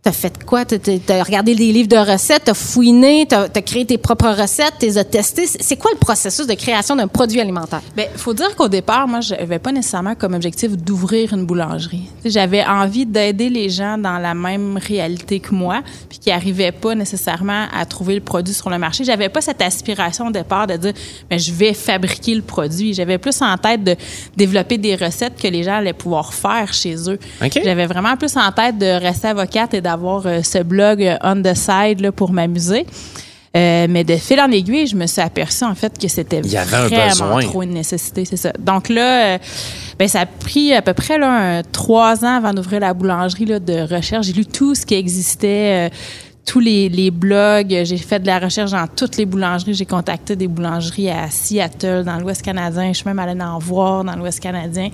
T'as 0.06 0.12
fait 0.12 0.44
quoi? 0.46 0.66
T'as- 0.66 0.78
T'as 0.78 1.00
t'as 1.04 1.24
regardé 1.24 1.56
des 1.56 1.72
livres 1.72 1.88
de 1.90 1.98
recettes, 1.98 2.44
t'as 2.46 2.54
fouiné, 2.54 3.26
t'as 3.28 3.46
as 3.46 3.62
créé 3.64 3.86
tes 3.88 3.98
propres 3.98 4.30
recettes, 4.40 4.76
t'es 4.78 5.00
as 5.00 5.04
testées. 5.04 5.48
C'est 5.48 5.78
quoi 5.78 5.90
le 5.92 5.98
processus 5.98 6.46
de 6.46 6.54
création 6.54 6.96
d'un 6.96 7.08
produit 7.08 7.42
alimentaire? 7.42 7.82
Ben, 7.98 8.06
faut 8.16 8.36
dire 8.36 8.56
qu'au 8.56 8.68
départ, 8.68 9.08
moi, 9.08 9.22
j'avais 9.22 9.58
pas 9.58 9.72
nécessairement 9.72 10.14
comme 10.14 10.36
objectif 10.36 10.78
d'ouvrir 10.78 11.34
une 11.34 11.48
boulangerie. 11.48 12.04
J'avais 12.24 12.64
envie 12.64 13.08
d'aider 13.08 13.50
les 13.50 13.68
gens 13.72 13.98
dans 13.98 14.20
la 14.20 14.36
même 14.36 14.78
réalité 14.78 15.40
que 15.40 15.56
moi, 15.56 15.82
puis 16.08 16.20
qui 16.20 16.30
arrivaient 16.30 16.72
pas 16.72 16.94
nécessairement 16.94 17.66
à 17.76 17.84
trouver 17.88 18.14
le 18.14 18.22
produit 18.22 18.54
sur 18.54 18.70
le 18.70 18.78
marché. 18.78 19.04
J'avais 19.06 19.30
pas 19.30 19.42
cette 19.42 19.64
aspiration 19.64 20.28
au 20.28 20.32
départ 20.32 20.68
de 20.68 20.78
dire, 20.78 20.94
ben, 21.32 21.40
je 21.40 21.52
vais 21.52 21.74
fabriquer 21.74 22.36
le 22.36 22.44
produit. 22.44 22.94
J'avais 22.94 23.18
plus 23.18 23.42
en 23.42 23.58
tête 23.58 23.84
de 23.84 23.96
développer 24.38 24.78
des 24.78 24.96
recettes 24.96 25.42
que 25.42 25.48
les 25.48 25.64
gens 25.64 25.78
allaient 25.78 25.94
pouvoir 25.94 26.32
faire 26.32 26.72
chez 26.74 26.94
eux. 27.10 27.18
OK. 27.44 27.60
J'avais 27.64 27.88
vraiment 27.88 28.16
plus 28.18 28.38
en 28.38 28.52
tête 28.52 28.78
de 28.78 29.02
rester 29.02 29.30
avocate 29.30 29.74
et 29.74 29.82
d'avoir 29.82 29.95
euh, 30.04 30.44
ce 30.44 30.62
blog 30.64 31.04
euh, 31.04 31.16
on 31.24 31.42
the 31.42 31.54
side 31.56 32.02
là, 32.02 32.12
pour 32.12 32.32
m'amuser. 32.32 32.86
Euh, 33.56 33.88
mais 33.90 34.04
de 34.04 34.18
fil 34.18 34.38
en 34.42 34.52
aiguille, 34.52 34.86
je 34.86 34.98
me 34.98 35.08
suis 35.08 35.22
aperçue 35.22 35.64
en 35.64 35.76
fait 35.76 35.98
que 35.98 36.10
c'était 36.10 36.40
un 36.40 36.42
vraiment 37.20 37.36
trop 37.48 37.64
une 37.64 37.72
nécessité, 37.74 38.26
c'est 38.26 38.36
ça. 38.36 38.52
Donc 38.60 38.90
là, 38.90 39.36
euh, 39.36 39.38
ben, 39.98 40.10
ça 40.10 40.22
a 40.22 40.26
pris 40.26 40.74
à 40.74 40.82
peu 40.82 40.94
près 40.94 41.18
là, 41.18 41.60
un- 41.60 41.64
trois 41.64 42.26
ans 42.26 42.36
avant 42.36 42.54
d'ouvrir 42.54 42.82
la 42.82 42.94
boulangerie 42.94 43.46
là, 43.46 43.60
de 43.60 43.80
recherche. 43.96 44.26
J'ai 44.26 44.34
lu 44.34 44.46
tout 44.46 44.76
ce 44.76 44.86
qui 44.86 44.96
existait. 44.96 45.88
euh, 45.90 45.96
tous 46.46 46.60
les, 46.60 46.90
les 46.90 47.10
blogs, 47.10 47.76
j'ai 47.86 47.98
fait 47.98 48.20
de 48.20 48.28
la 48.28 48.38
recherche 48.38 48.70
dans 48.70 48.86
toutes 48.86 49.18
les 49.18 49.26
boulangeries. 49.26 49.74
J'ai 49.74 49.86
contacté 49.88 50.36
des 50.36 50.48
boulangeries 50.48 51.10
à 51.10 51.28
Seattle, 51.32 52.04
dans 52.06 52.18
l'Ouest 52.20 52.44
canadien. 52.44 52.90
Je 52.90 52.98
suis 52.98 53.06
même 53.08 53.18
allée 53.18 53.42
en 53.42 53.58
voir 53.58 54.04
dans 54.04 54.16
l'Ouest 54.16 54.40
canadien. 54.42 54.90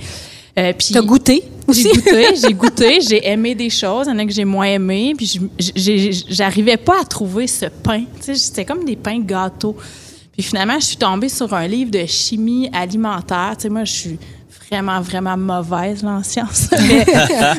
Euh, 0.60 0.74
puis- 0.78 0.90
T'as 0.94 1.02
goûté 1.02 1.44
aussi? 1.68 1.84
j'ai 1.84 1.92
goûté, 1.94 2.36
j'ai 2.42 2.54
goûté, 2.54 3.02
j'ai 3.02 3.28
aimé 3.28 3.56
des 3.56 3.70
choses, 3.70 4.08
il 4.08 4.12
y 4.12 4.14
en 4.14 4.20
a 4.20 4.26
que 4.26 4.32
j'ai 4.34 4.46
moins 4.46 4.66
aimé, 4.66 5.14
puis 5.16 5.40
j'arrivais 6.30 6.78
pas 6.78 7.02
à 7.02 7.06
trouver 7.06 7.48
ce 7.48 7.66
pain. 7.68 8.04
C'était 8.20 8.66
comme 8.66 8.84
des 8.84 8.96
pains 8.96 9.20
gâteaux. 9.20 9.76
Puis 10.34 10.44
finalement, 10.44 10.80
je 10.80 10.86
suis 10.86 10.98
tombée 10.98 11.30
sur 11.30 11.54
un 11.54 11.68
livre 11.68 11.92
de 11.92 12.06
chimie 12.06 12.70
alimentaire. 12.74 13.54
Tu 13.58 13.64
sais, 13.64 13.70
moi, 13.70 13.84
je 13.84 13.92
suis 13.92 14.20
vraiment, 14.70 15.02
vraiment 15.02 15.36
mauvaise 15.38 16.04
là, 16.04 16.12
en 16.12 16.24
sciences. 16.24 16.70
mais, 16.88 17.06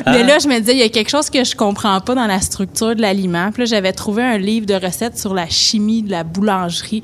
mais 0.07 0.23
là, 0.23 0.39
je 0.39 0.47
me 0.47 0.59
disais, 0.59 0.73
il 0.73 0.79
y 0.79 0.83
a 0.83 0.89
quelque 0.89 1.09
chose 1.09 1.29
que 1.29 1.43
je 1.43 1.55
comprends 1.55 1.99
pas 2.01 2.15
dans 2.15 2.25
la 2.25 2.41
structure 2.41 2.95
de 2.95 3.01
l'aliment. 3.01 3.51
Puis 3.51 3.61
là, 3.61 3.65
j'avais 3.65 3.93
trouvé 3.93 4.23
un 4.23 4.37
livre 4.39 4.65
de 4.65 4.73
recettes 4.73 5.19
sur 5.19 5.33
la 5.35 5.47
chimie 5.47 6.01
de 6.01 6.09
la 6.11 6.23
boulangerie. 6.23 7.03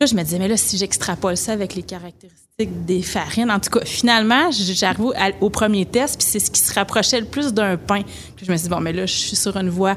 Là, 0.00 0.06
je 0.06 0.14
me 0.14 0.22
disais, 0.22 0.38
mais 0.38 0.48
là, 0.48 0.56
si 0.56 0.76
j'extrapole 0.76 1.36
ça 1.36 1.52
avec 1.52 1.74
les 1.76 1.82
caractéristiques 1.82 2.47
des 2.66 3.02
farines, 3.02 3.52
en 3.52 3.60
tout 3.60 3.70
cas, 3.70 3.84
finalement, 3.84 4.50
j'arrive 4.50 5.12
au, 5.40 5.48
premier 5.48 5.86
test, 5.86 6.18
puis 6.18 6.26
c'est 6.28 6.40
ce 6.40 6.50
qui 6.50 6.58
se 6.60 6.74
rapprochait 6.74 7.20
le 7.20 7.26
plus 7.26 7.54
d'un 7.54 7.76
pain. 7.76 8.02
Puis 8.34 8.44
je 8.46 8.50
me 8.50 8.56
suis 8.56 8.64
dit, 8.64 8.68
bon, 8.68 8.80
mais 8.80 8.92
là, 8.92 9.06
je 9.06 9.12
suis 9.12 9.36
sur 9.36 9.56
une 9.56 9.68
voie 9.68 9.94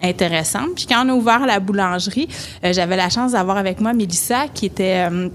intéressante. 0.00 0.76
Puis 0.76 0.86
quand 0.88 1.04
on 1.04 1.08
a 1.08 1.12
ouvert 1.14 1.44
la 1.44 1.58
boulangerie, 1.58 2.28
euh, 2.64 2.72
j'avais 2.72 2.96
la 2.96 3.10
chance 3.10 3.32
d'avoir 3.32 3.56
avec 3.56 3.80
moi 3.80 3.92
Mélissa, 3.94 4.46
qui 4.46 4.66
était 4.66 5.08
euh, 5.10 5.28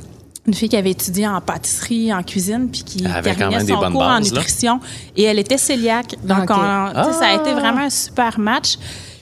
une 0.47 0.53
fille 0.53 0.69
qui 0.69 0.77
avait 0.77 0.91
étudié 0.91 1.27
en 1.27 1.41
pâtisserie, 1.41 2.13
en 2.13 2.23
cuisine, 2.23 2.69
puis 2.71 2.83
qui 2.83 3.05
avait 3.05 3.31
quand 3.31 3.49
terminait 3.49 3.73
son 3.73 3.91
cours 3.91 4.01
en 4.03 4.13
là. 4.13 4.19
nutrition. 4.21 4.79
Et 5.17 5.23
elle 5.23 5.39
était 5.39 5.57
cœliaque. 5.57 6.15
Donc, 6.23 6.49
on- 6.49 7.11
ça 7.11 7.25
a 7.27 7.33
été 7.33 7.49
Ah! 7.49 7.59
vraiment 7.59 7.81
un 7.81 7.89
super 7.89 8.39
match. 8.39 8.77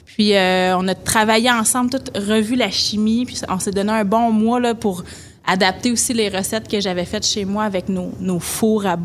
Puis 0.06 0.36
euh, 0.36 0.76
on 0.78 0.86
a 0.86 0.94
travaillé 0.94 1.50
ensemble, 1.50 1.90
tout 1.90 2.12
revu 2.14 2.54
la 2.54 2.70
chimie, 2.70 3.24
puis 3.26 3.40
on 3.48 3.58
s'est 3.58 3.72
donné 3.72 3.90
un 3.90 4.04
bon 4.04 4.30
mois 4.30 4.60
là, 4.60 4.76
pour 4.76 5.02
adapter 5.48 5.90
aussi 5.90 6.14
les 6.14 6.28
recettes 6.28 6.68
que 6.68 6.80
j'avais 6.80 7.04
faites 7.04 7.26
chez 7.26 7.44
moi 7.44 7.64
avec 7.64 7.88
nos, 7.88 8.12
nos 8.20 8.38
fours 8.38 8.86
à 8.86 8.96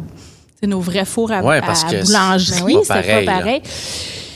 nos 0.67 0.79
vrais 0.79 1.05
fours 1.05 1.31
à, 1.31 1.43
Ouais, 1.43 1.61
parce 1.61 1.83
à 1.83 1.87
que 1.87 2.05
boulangerie, 2.05 2.77
c'est 2.83 2.87
pas 2.87 3.01
c'est 3.01 3.07
pareil, 3.07 3.25
pas 3.25 3.31
pareil. 3.33 3.61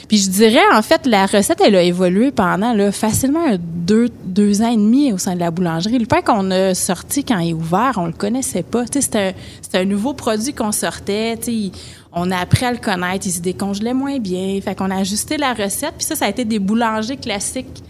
Puis 0.07 0.19
je 0.19 0.29
dirais, 0.29 0.63
en 0.73 0.81
fait, 0.81 1.05
la 1.05 1.25
recette, 1.25 1.59
elle 1.61 1.75
a 1.75 1.81
évolué 1.81 2.31
pendant 2.31 2.71
là, 2.71 2.93
facilement 2.93 3.57
deux, 3.59 4.09
deux 4.23 4.61
ans 4.61 4.71
et 4.71 4.77
demi 4.77 5.11
au 5.11 5.17
sein 5.17 5.35
de 5.35 5.39
la 5.39 5.51
boulangerie. 5.51 5.99
Le 5.99 6.05
pain 6.05 6.21
qu'on 6.21 6.49
a 6.51 6.73
sorti 6.73 7.25
quand 7.25 7.39
il 7.39 7.49
est 7.49 7.53
ouvert, 7.53 7.93
on 7.97 8.05
le 8.05 8.13
connaissait 8.13 8.63
pas. 8.63 8.85
C'était 8.89 9.35
un, 9.73 9.85
nouveau 9.85 10.13
produit 10.13 10.53
qu'on 10.53 10.71
sortait. 10.71 11.37
On 12.13 12.31
a 12.31 12.37
appris 12.37 12.65
à 12.65 12.71
le 12.71 12.77
connaître. 12.77 13.27
Il 13.27 13.31
se 13.31 13.41
décongelait 13.41 13.93
moins 13.93 14.17
bien. 14.19 14.59
Fait 14.61 14.75
qu'on 14.75 14.91
a 14.91 14.99
ajusté 14.99 15.35
la 15.35 15.53
recette. 15.53 15.95
Puis 15.97 16.05
ça, 16.05 16.15
ça 16.15 16.25
a 16.25 16.29
été 16.29 16.45
des 16.45 16.59
boulangers 16.59 17.17
classiques 17.17 17.83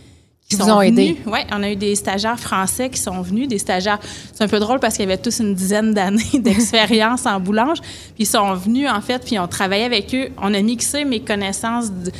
Qui 0.49 0.55
vous 0.55 0.69
ont 0.69 0.81
aidé. 0.81 1.17
Oui, 1.25 1.39
on 1.51 1.61
a 1.61 1.71
eu 1.71 1.75
des 1.75 1.93
stagiaires 1.95 2.39
français 2.39 2.89
qui 2.89 3.01
sont 3.01 3.21
venus, 3.21 3.49
des 3.49 3.57
stagiaires. 3.57 3.99
C'est 4.33 4.45
un 4.45 4.47
peu 4.47 4.59
drôle 4.59 4.79
parce 4.79 4.95
qu'ils 4.95 5.03
avaient 5.03 5.17
tous 5.17 5.39
une 5.39 5.53
dizaine 5.53 5.93
d'années 5.93 6.23
d'expérience 6.39 7.25
en 7.25 7.39
boulange. 7.41 7.81
Puis 7.81 8.23
ils 8.23 8.25
sont 8.25 8.53
venus, 8.53 8.89
en 8.89 9.01
fait, 9.01 9.25
puis 9.25 9.37
on 9.39 9.47
travaillait 9.47 9.83
avec 9.83 10.15
eux. 10.15 10.29
On 10.41 10.53
a 10.53 10.61
mixé 10.61 11.03
mes 11.03 11.19
connaissances 11.19 11.91
de, 11.91 12.11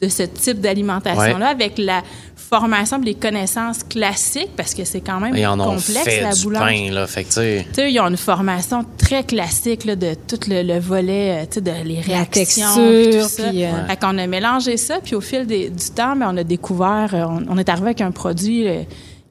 de 0.00 0.08
ce 0.08 0.24
type 0.24 0.60
d'alimentation-là 0.60 1.48
avec 1.48 1.78
la 1.78 2.02
formation 2.36 3.00
et 3.02 3.06
les 3.06 3.14
connaissances 3.14 3.82
classiques 3.82 4.50
parce 4.56 4.74
que 4.74 4.84
c'est 4.84 5.00
quand 5.00 5.18
même 5.20 5.34
Ils 5.34 5.46
en 5.46 5.58
ont 5.58 5.64
complexe, 5.76 6.02
fait 6.04 6.20
la 6.20 6.32
du 6.34 6.42
boulange. 6.42 6.62
pain, 6.68 6.90
là. 6.92 7.06
Fait 7.06 7.24
que, 7.24 7.28
tu 7.28 7.34
sais, 7.34 7.66
Tu 7.70 7.74
sais, 7.74 7.92
ils 7.92 7.98
ont 8.00 8.08
une 8.08 8.16
formation 8.16 8.84
très 8.98 9.24
classique 9.24 9.84
là, 9.84 9.96
de 9.96 10.14
tout 10.28 10.38
le, 10.48 10.62
le 10.62 10.78
volet, 10.78 11.42
euh, 11.42 11.46
tu 11.46 11.54
sais, 11.54 11.60
de 11.62 11.70
les 11.84 11.96
La 11.96 12.00
réactions, 12.02 12.30
texture, 12.30 12.74
puis 13.10 13.20
tout 13.22 13.28
ça. 13.28 13.48
puis, 13.48 13.64
euh, 13.64 13.86
Fait 13.86 13.96
qu'on 13.98 14.18
a 14.18 14.26
mélangé 14.26 14.76
ça, 14.76 14.98
puis 15.02 15.14
au 15.14 15.20
fil 15.20 15.46
des- 15.46 15.70
du 15.70 15.90
temps, 15.90 16.14
ben, 16.14 16.28
on 16.32 16.36
a 16.36 16.44
découvert, 16.44 17.10
euh, 17.14 17.24
on, 17.26 17.44
on 17.48 17.58
est 17.58 17.68
arrivé 17.68 17.86
avec 17.86 18.00
un 18.02 18.10
produit 18.10 18.68
euh, 18.68 18.82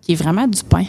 qui 0.02 0.14
est 0.14 0.16
vraiment 0.16 0.48
du 0.48 0.64
pain. 0.64 0.84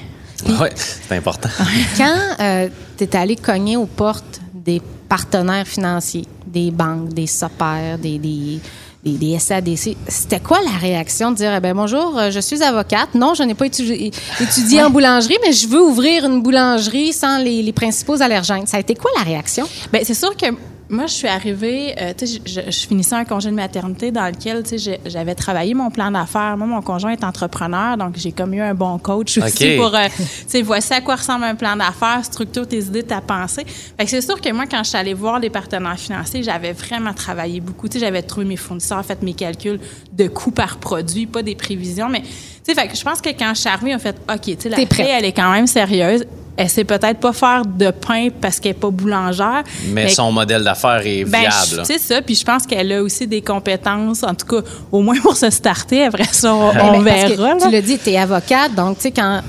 ouais, 0.61 0.73
c'est 0.75 1.17
important. 1.17 1.49
Quand 1.97 2.71
tu 2.99 3.05
es 3.05 3.17
allé 3.17 3.37
cogner 3.37 3.77
aux 3.77 3.87
portes 3.87 4.41
des 4.55 4.81
partenaires 5.09 5.67
financiers, 5.67 6.25
des 6.47 6.71
banques, 6.71 7.11
des 7.15 7.27
SOPER, 7.27 7.97
des, 8.01 8.19
des, 8.19 8.59
des, 9.07 9.13
des 9.19 9.39
SADC, 9.39 9.97
c'était 10.09 10.41
quoi 10.41 10.59
la 10.65 10.77
réaction 10.79 11.31
de 11.31 11.37
dire 11.37 11.55
eh 11.55 11.61
ben 11.61 11.75
bonjour, 11.75 12.19
euh, 12.19 12.31
je 12.31 12.41
suis 12.41 12.63
avocate? 12.63 13.15
Non, 13.15 13.35
je 13.35 13.45
n'ai 13.45 13.55
pas 13.55 13.67
étudié, 13.67 14.11
étudié 14.41 14.83
en 14.83 14.91
boulangerie, 14.91 15.39
mais 15.45 15.53
je 15.53 15.69
veux 15.69 15.81
ouvrir 15.81 16.25
une 16.25 16.43
boulangerie 16.43 17.13
sans 17.13 17.39
les, 17.39 17.63
les 17.63 17.73
principaux 17.73 18.21
allergènes. 18.21 18.67
Ça 18.67 18.79
a 18.79 18.81
été 18.81 18.95
quoi 18.95 19.11
la 19.17 19.23
réaction? 19.23 19.69
Bien, 19.93 20.03
c'est 20.05 20.15
sûr 20.15 20.37
que 20.37 20.47
moi, 20.89 21.07
je 21.07 21.13
suis 21.15 21.27
arrivée, 21.27 21.95
euh, 22.01 22.13
tu 22.17 22.27
sais, 22.27 22.41
je, 22.47 22.53
je- 22.61 22.71
je 22.71 22.87
finissais 22.87 23.15
un 23.17 23.25
congé 23.25 23.51
de 23.51 23.55
maternité 23.57 24.13
dans 24.13 24.27
lequel, 24.27 24.63
tu 24.63 24.71
sais, 24.71 24.79
j'ai- 24.79 25.01
j'avais 25.11 25.35
travaillé 25.35 25.75
mon 25.75 25.91
plan 25.91 26.11
d'affaires. 26.11 26.57
Moi, 26.57 26.67
mon 26.67 26.81
conjoint 26.81 27.11
est 27.11 27.25
entrepreneur, 27.25 27.97
donc 27.97 28.17
j'ai 28.17 28.31
comme 28.31 28.55
eu 28.55 28.61
un 28.61 28.73
bon 28.75 28.97
coach 28.99 29.37
aussi 29.47 29.77
pour, 29.77 29.95
euh, 29.95 30.07
tu 30.17 30.23
sais, 30.47 30.63
voici 30.63 30.93
à 30.93 31.01
quoi 31.01 31.17
ressemble 31.17 31.45
un 31.45 31.57
plan 31.57 31.75
d'affaires, 31.77 32.25
structure 32.25 32.69
tes 32.69 32.79
idées, 32.85 33.03
ta 33.03 33.21
pensée. 33.21 33.65
Fait 33.67 34.05
que 34.05 34.11
c'est 34.11 34.21
sûr 34.21 34.41
que 34.41 34.53
moi, 34.53 34.67
quand 34.71 34.83
je 34.85 34.91
suis 34.91 34.99
allée 34.99 35.15
voir 35.15 35.41
les 35.41 35.51
partenaires 35.51 35.99
financiers, 35.99 36.43
j'avais 36.43 36.73
vraiment 36.73 37.13
travaillé 37.15 37.61
beaucoup. 37.61 37.89
Tu 37.89 37.95
sais, 37.99 38.05
j'avais 38.07 38.23
trouvé 38.23 38.47
mes 38.47 38.57
fournisseurs, 38.57 39.05
fait 39.05 39.21
mes 39.23 39.35
calculs 39.35 39.81
de 40.13 40.29
coûts 40.29 40.53
par 40.53 40.77
produit, 40.79 41.27
pas 41.27 41.43
des 41.43 41.55
prévisions, 41.57 42.09
mais 42.09 42.23
tu 42.67 42.75
sais, 42.75 42.81
fait 42.81 42.89
que 42.89 42.97
je 42.97 43.05
pense 43.05 43.21
que 43.21 43.29
quand 43.29 43.53
je 43.55 43.61
suis 43.61 43.69
arrivée, 43.69 43.95
on 43.95 43.99
fait, 43.99 44.17
OK, 44.29 44.41
tu 44.43 44.57
sais, 44.59 44.69
la 44.69 44.85
clé, 44.85 45.07
elle 45.07 45.25
est 45.25 45.33
quand 45.33 45.53
même 45.53 45.69
sérieuse. 45.69 46.25
elle 46.57 46.69
sait 46.69 46.85
peut-être 46.85 47.21
pas 47.21 47.33
faire 47.33 47.65
de 47.65 47.91
pain 47.91 48.29
parce 48.41 48.59
qu'elle 48.59 48.73
est 48.73 48.75
pas 48.75 48.91
boulangère. 48.91 49.63
Mais, 49.91 50.09
son 50.09 50.33
modèle 50.33 50.65
d'affaires 50.65 51.03
est 51.07 51.25
ben, 51.25 51.41
viable. 51.41 51.83
C'est 51.85 51.99
ça. 51.99 52.21
Puis 52.23 52.35
je 52.35 52.45
pense 52.45 52.67
qu'elle 52.67 52.91
a 52.91 53.03
aussi 53.03 53.27
des 53.27 53.41
compétences, 53.41 54.25
en 54.25 54.35
tout 54.35 54.47
cas, 54.47 54.69
au 54.91 55.01
moins 55.01 55.21
pour 55.21 55.37
se 55.37 55.51
starter. 55.51 56.05
Après 56.07 56.25
ça, 56.25 56.53
on, 56.55 56.73
Ben, 56.73 56.95
on 56.95 57.05
parce 57.05 57.23
que 57.25 57.37
verra. 57.37 57.55
Tu 57.57 57.71
l'as 57.71 57.83
dit, 57.83 57.99
tu 57.99 58.11
es 58.11 58.17
avocate, 58.19 58.75
donc 58.75 58.97
tu 58.97 59.03
sais, 59.03 59.11
quand 59.13 59.43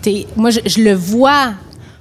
t'es. 0.00 0.26
Moi, 0.34 0.50
je, 0.50 0.60
je 0.64 0.80
le 0.80 0.94
vois 0.94 1.52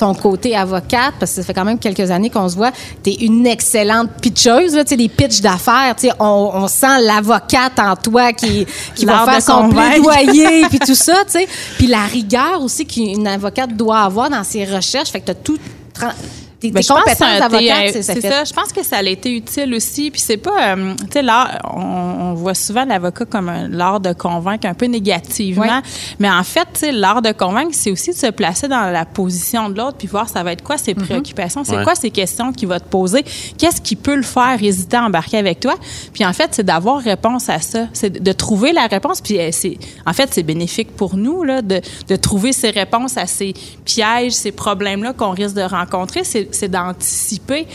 ton 0.02 0.16
côté 0.16 0.56
avocate, 0.56 1.14
parce 1.20 1.32
que 1.32 1.42
ça 1.42 1.44
fait 1.44 1.54
quand 1.54 1.64
même 1.64 1.78
quelques 1.78 2.10
années 2.10 2.32
qu'on 2.32 2.50
se 2.50 2.56
voit, 2.56 2.72
tu 3.04 3.12
es 3.12 3.14
une 3.26 3.46
excellente 3.46 4.10
pitcheuse, 4.20 4.74
là, 4.74 4.84
tu 4.84 4.90
sais, 4.90 4.98
des 4.98 5.10
pitchs 5.10 5.42
d'affaires, 5.42 5.96
tu 5.96 6.08
sais, 6.08 6.14
on, 6.20 6.52
on 6.54 6.68
sent 6.68 7.02
l'avocate 7.02 7.78
en 7.78 7.96
toi 7.96 8.34
qui, 8.34 8.66
qui 8.96 9.06
va 9.06 9.26
faire 9.26 9.42
son 9.44 9.70
convaincre. 9.70 10.12
plaidoyer, 10.12 10.66
puis 10.70 10.80
tout 10.80 10.96
ça, 10.96 11.24
tu 11.26 11.34
sais. 11.34 11.48
Puis 11.78 11.86
la 11.86 12.06
rigueur 12.06 12.64
aussi 12.64 12.88
qu'une 12.88 13.28
avocate 13.28 13.76
doit 13.78 14.00
avoir 14.00 14.32
dans 14.32 14.44
ses 14.44 14.66
recherches, 14.66 15.10
fait 15.10 15.22
que 15.22 15.26
tu 15.26 15.32
as 15.32 15.36
tout... 15.36 15.60
Tes, 16.62 16.70
Ben, 16.72 16.80
tes 16.80 16.84
je 16.84 16.88
pense 16.94 17.00
que 17.00 17.04
compétences 17.10 17.18
ça 17.18 17.26
a 17.26 17.36
été, 17.38 17.68
d'avocate, 17.68 17.96
euh, 17.96 18.02
c'est 18.04 18.22
ça. 18.22 18.44
Je 18.46 18.54
pense 18.54 18.72
que 18.72 18.84
ça 18.84 18.98
a 18.98 19.04
été 19.04 19.36
utile 19.36 19.74
aussi. 19.74 20.12
Puis 20.12 20.22
c'est 20.22 20.38
pas, 20.38 20.76
euh, 20.76 20.94
tu 21.02 21.08
sais, 21.14 21.22
là, 21.24 21.60
on, 21.74 21.82
on 21.82 22.34
voit 22.36 22.54
souvent 22.54 22.86
l'avocat 22.86 23.26
comme 23.26 23.50
un, 23.50 23.68
l'art 23.68 24.00
de 24.00 24.14
convaincre 24.14 24.68
un 24.68 24.74
peu 24.76 24.86
négativement. 24.86 25.82
Mais 26.20 26.30
en 26.30 26.44
fait, 26.44 26.68
tu 26.74 26.80
sais, 26.82 26.92
l'art 26.92 27.22
de 27.22 27.32
convaincre, 27.32 27.72
c'est 27.74 27.92
aussi 27.92 28.12
de 28.12 28.16
se 28.16 28.28
placer 28.28 28.68
dans 28.68 28.92
la 28.92 29.06
position 29.06 29.70
de 29.70 29.78
l'autre 29.78 29.98
puis 29.98 30.08
voir 30.08 30.30
ça 30.30 30.44
va 30.44 30.52
être 30.54 30.64
quoi 30.64 30.78
ses 30.78 30.94
préoccupations, 30.94 31.64
c'est 31.64 31.76
Ouais. 31.78 31.84
quoi 31.84 31.96
ses 31.96 32.12
questions 32.12 32.52
qu'il 32.54 32.68
va 32.68 32.80
te 32.80 32.88
poser, 32.88 33.24
qu'est-ce 33.58 33.82
qui 33.82 33.96
peut 33.96 34.16
le 34.16 34.22
faire 34.24 34.58
hésiter 34.62 34.98
à 34.98 35.04
embarquer 35.06 35.38
avec 35.38 35.60
toi. 35.60 35.74
Puis 36.14 36.24
en 36.26 36.34
fait, 36.34 36.50
c'est 36.52 36.64
d'avoir 36.64 37.00
réponse 37.02 37.50
à 37.50 37.60
ça, 37.60 37.88
c'est 37.94 38.22
de 38.22 38.32
trouver 38.34 38.72
la 38.72 38.88
réponse. 38.88 39.20
Puis 39.22 39.40
euh, 39.40 39.50
c'est, 39.52 39.78
en 40.06 40.14
fait, 40.14 40.30
c'est 40.32 40.44
bénéfique 40.44 40.96
pour 40.96 41.16
nous 41.16 41.44
là, 41.44 41.62
de, 41.62 41.82
de 42.08 42.16
trouver 42.16 42.54
ces 42.54 42.70
réponses 42.70 43.18
à 43.18 43.26
ces 43.26 43.54
pièges, 43.86 44.34
ces 44.34 44.52
problèmes-là 44.52 45.14
qu'on 45.14 45.32
risque 45.32 45.56
de 45.56 45.62
rencontrer. 45.64 46.24
C'est, 46.24 46.51
c'est 46.56 46.70
d'anticiper. 46.70 47.68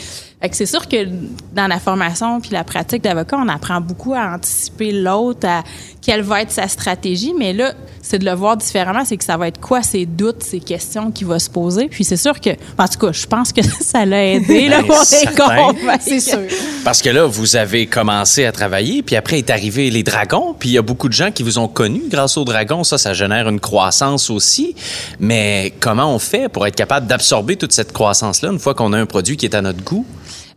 C'est 0.51 0.65
sûr 0.65 0.87
que 0.87 1.07
dans 1.53 1.67
la 1.67 1.79
formation 1.79 2.39
puis 2.39 2.51
la 2.51 2.63
pratique 2.63 3.03
d'avocat, 3.03 3.37
on 3.39 3.47
apprend 3.47 3.81
beaucoup 3.81 4.13
à 4.13 4.35
anticiper 4.35 4.91
l'autre, 4.91 5.47
à 5.47 5.63
quelle 6.07 6.21
va 6.21 6.41
être 6.41 6.51
sa 6.51 6.69
stratégie. 6.69 7.33
Mais 7.37 7.51
là, 7.51 7.73
c'est 8.01 8.17
de 8.17 8.23
le 8.23 8.31
voir 8.31 8.55
différemment. 8.55 9.03
C'est 9.03 9.17
que 9.17 9.25
ça 9.25 9.35
va 9.35 9.49
être 9.49 9.59
quoi 9.59 9.83
ses 9.83 10.05
doutes, 10.05 10.41
ses 10.41 10.61
questions 10.61 11.11
qu'il 11.11 11.27
va 11.27 11.37
se 11.37 11.49
poser. 11.49 11.89
Puis 11.89 12.05
c'est 12.05 12.15
sûr 12.15 12.39
que, 12.39 12.51
en 12.51 12.87
tout 12.87 12.97
cas, 12.97 13.11
je 13.11 13.25
pense 13.25 13.51
que 13.51 13.59
ça 13.81 14.05
l'a 14.05 14.25
aidé 14.25 14.69
là, 14.69 14.83
Ben, 14.83 14.87
pour 14.87 15.03
les. 15.03 15.99
C'est 15.99 16.21
sûr. 16.21 16.39
Parce 16.85 17.01
que 17.01 17.09
là, 17.09 17.25
vous 17.25 17.57
avez 17.57 17.87
commencé 17.87 18.45
à 18.45 18.53
travailler, 18.53 19.03
puis 19.03 19.17
après 19.17 19.39
est 19.39 19.49
arrivé 19.49 19.89
les 19.89 20.03
dragons, 20.03 20.55
puis 20.57 20.69
il 20.69 20.71
y 20.71 20.77
a 20.77 20.81
beaucoup 20.81 21.09
de 21.09 21.13
gens 21.13 21.31
qui 21.31 21.43
vous 21.43 21.57
ont 21.59 21.67
connus 21.67 22.03
grâce 22.07 22.37
aux 22.37 22.45
dragons. 22.45 22.85
Ça, 22.85 22.97
ça 22.97 23.13
génère 23.13 23.49
une 23.49 23.59
croissance 23.59 24.29
aussi. 24.29 24.75
Mais 25.19 25.73
comment 25.81 26.15
on 26.15 26.19
fait 26.19 26.47
pour 26.47 26.65
être 26.65 26.75
capable 26.75 27.07
d'absorber 27.07 27.57
toute 27.57 27.73
cette 27.73 27.91
croissance-là 27.91 28.49
une 28.49 28.59
fois 28.59 28.73
qu'on 28.73 28.93
a 28.93 28.97
un 28.97 29.05
produit 29.05 29.35
qui 29.35 29.45
est 29.45 29.55
à 29.55 29.61
notre 29.61 29.83
goût? 29.83 30.05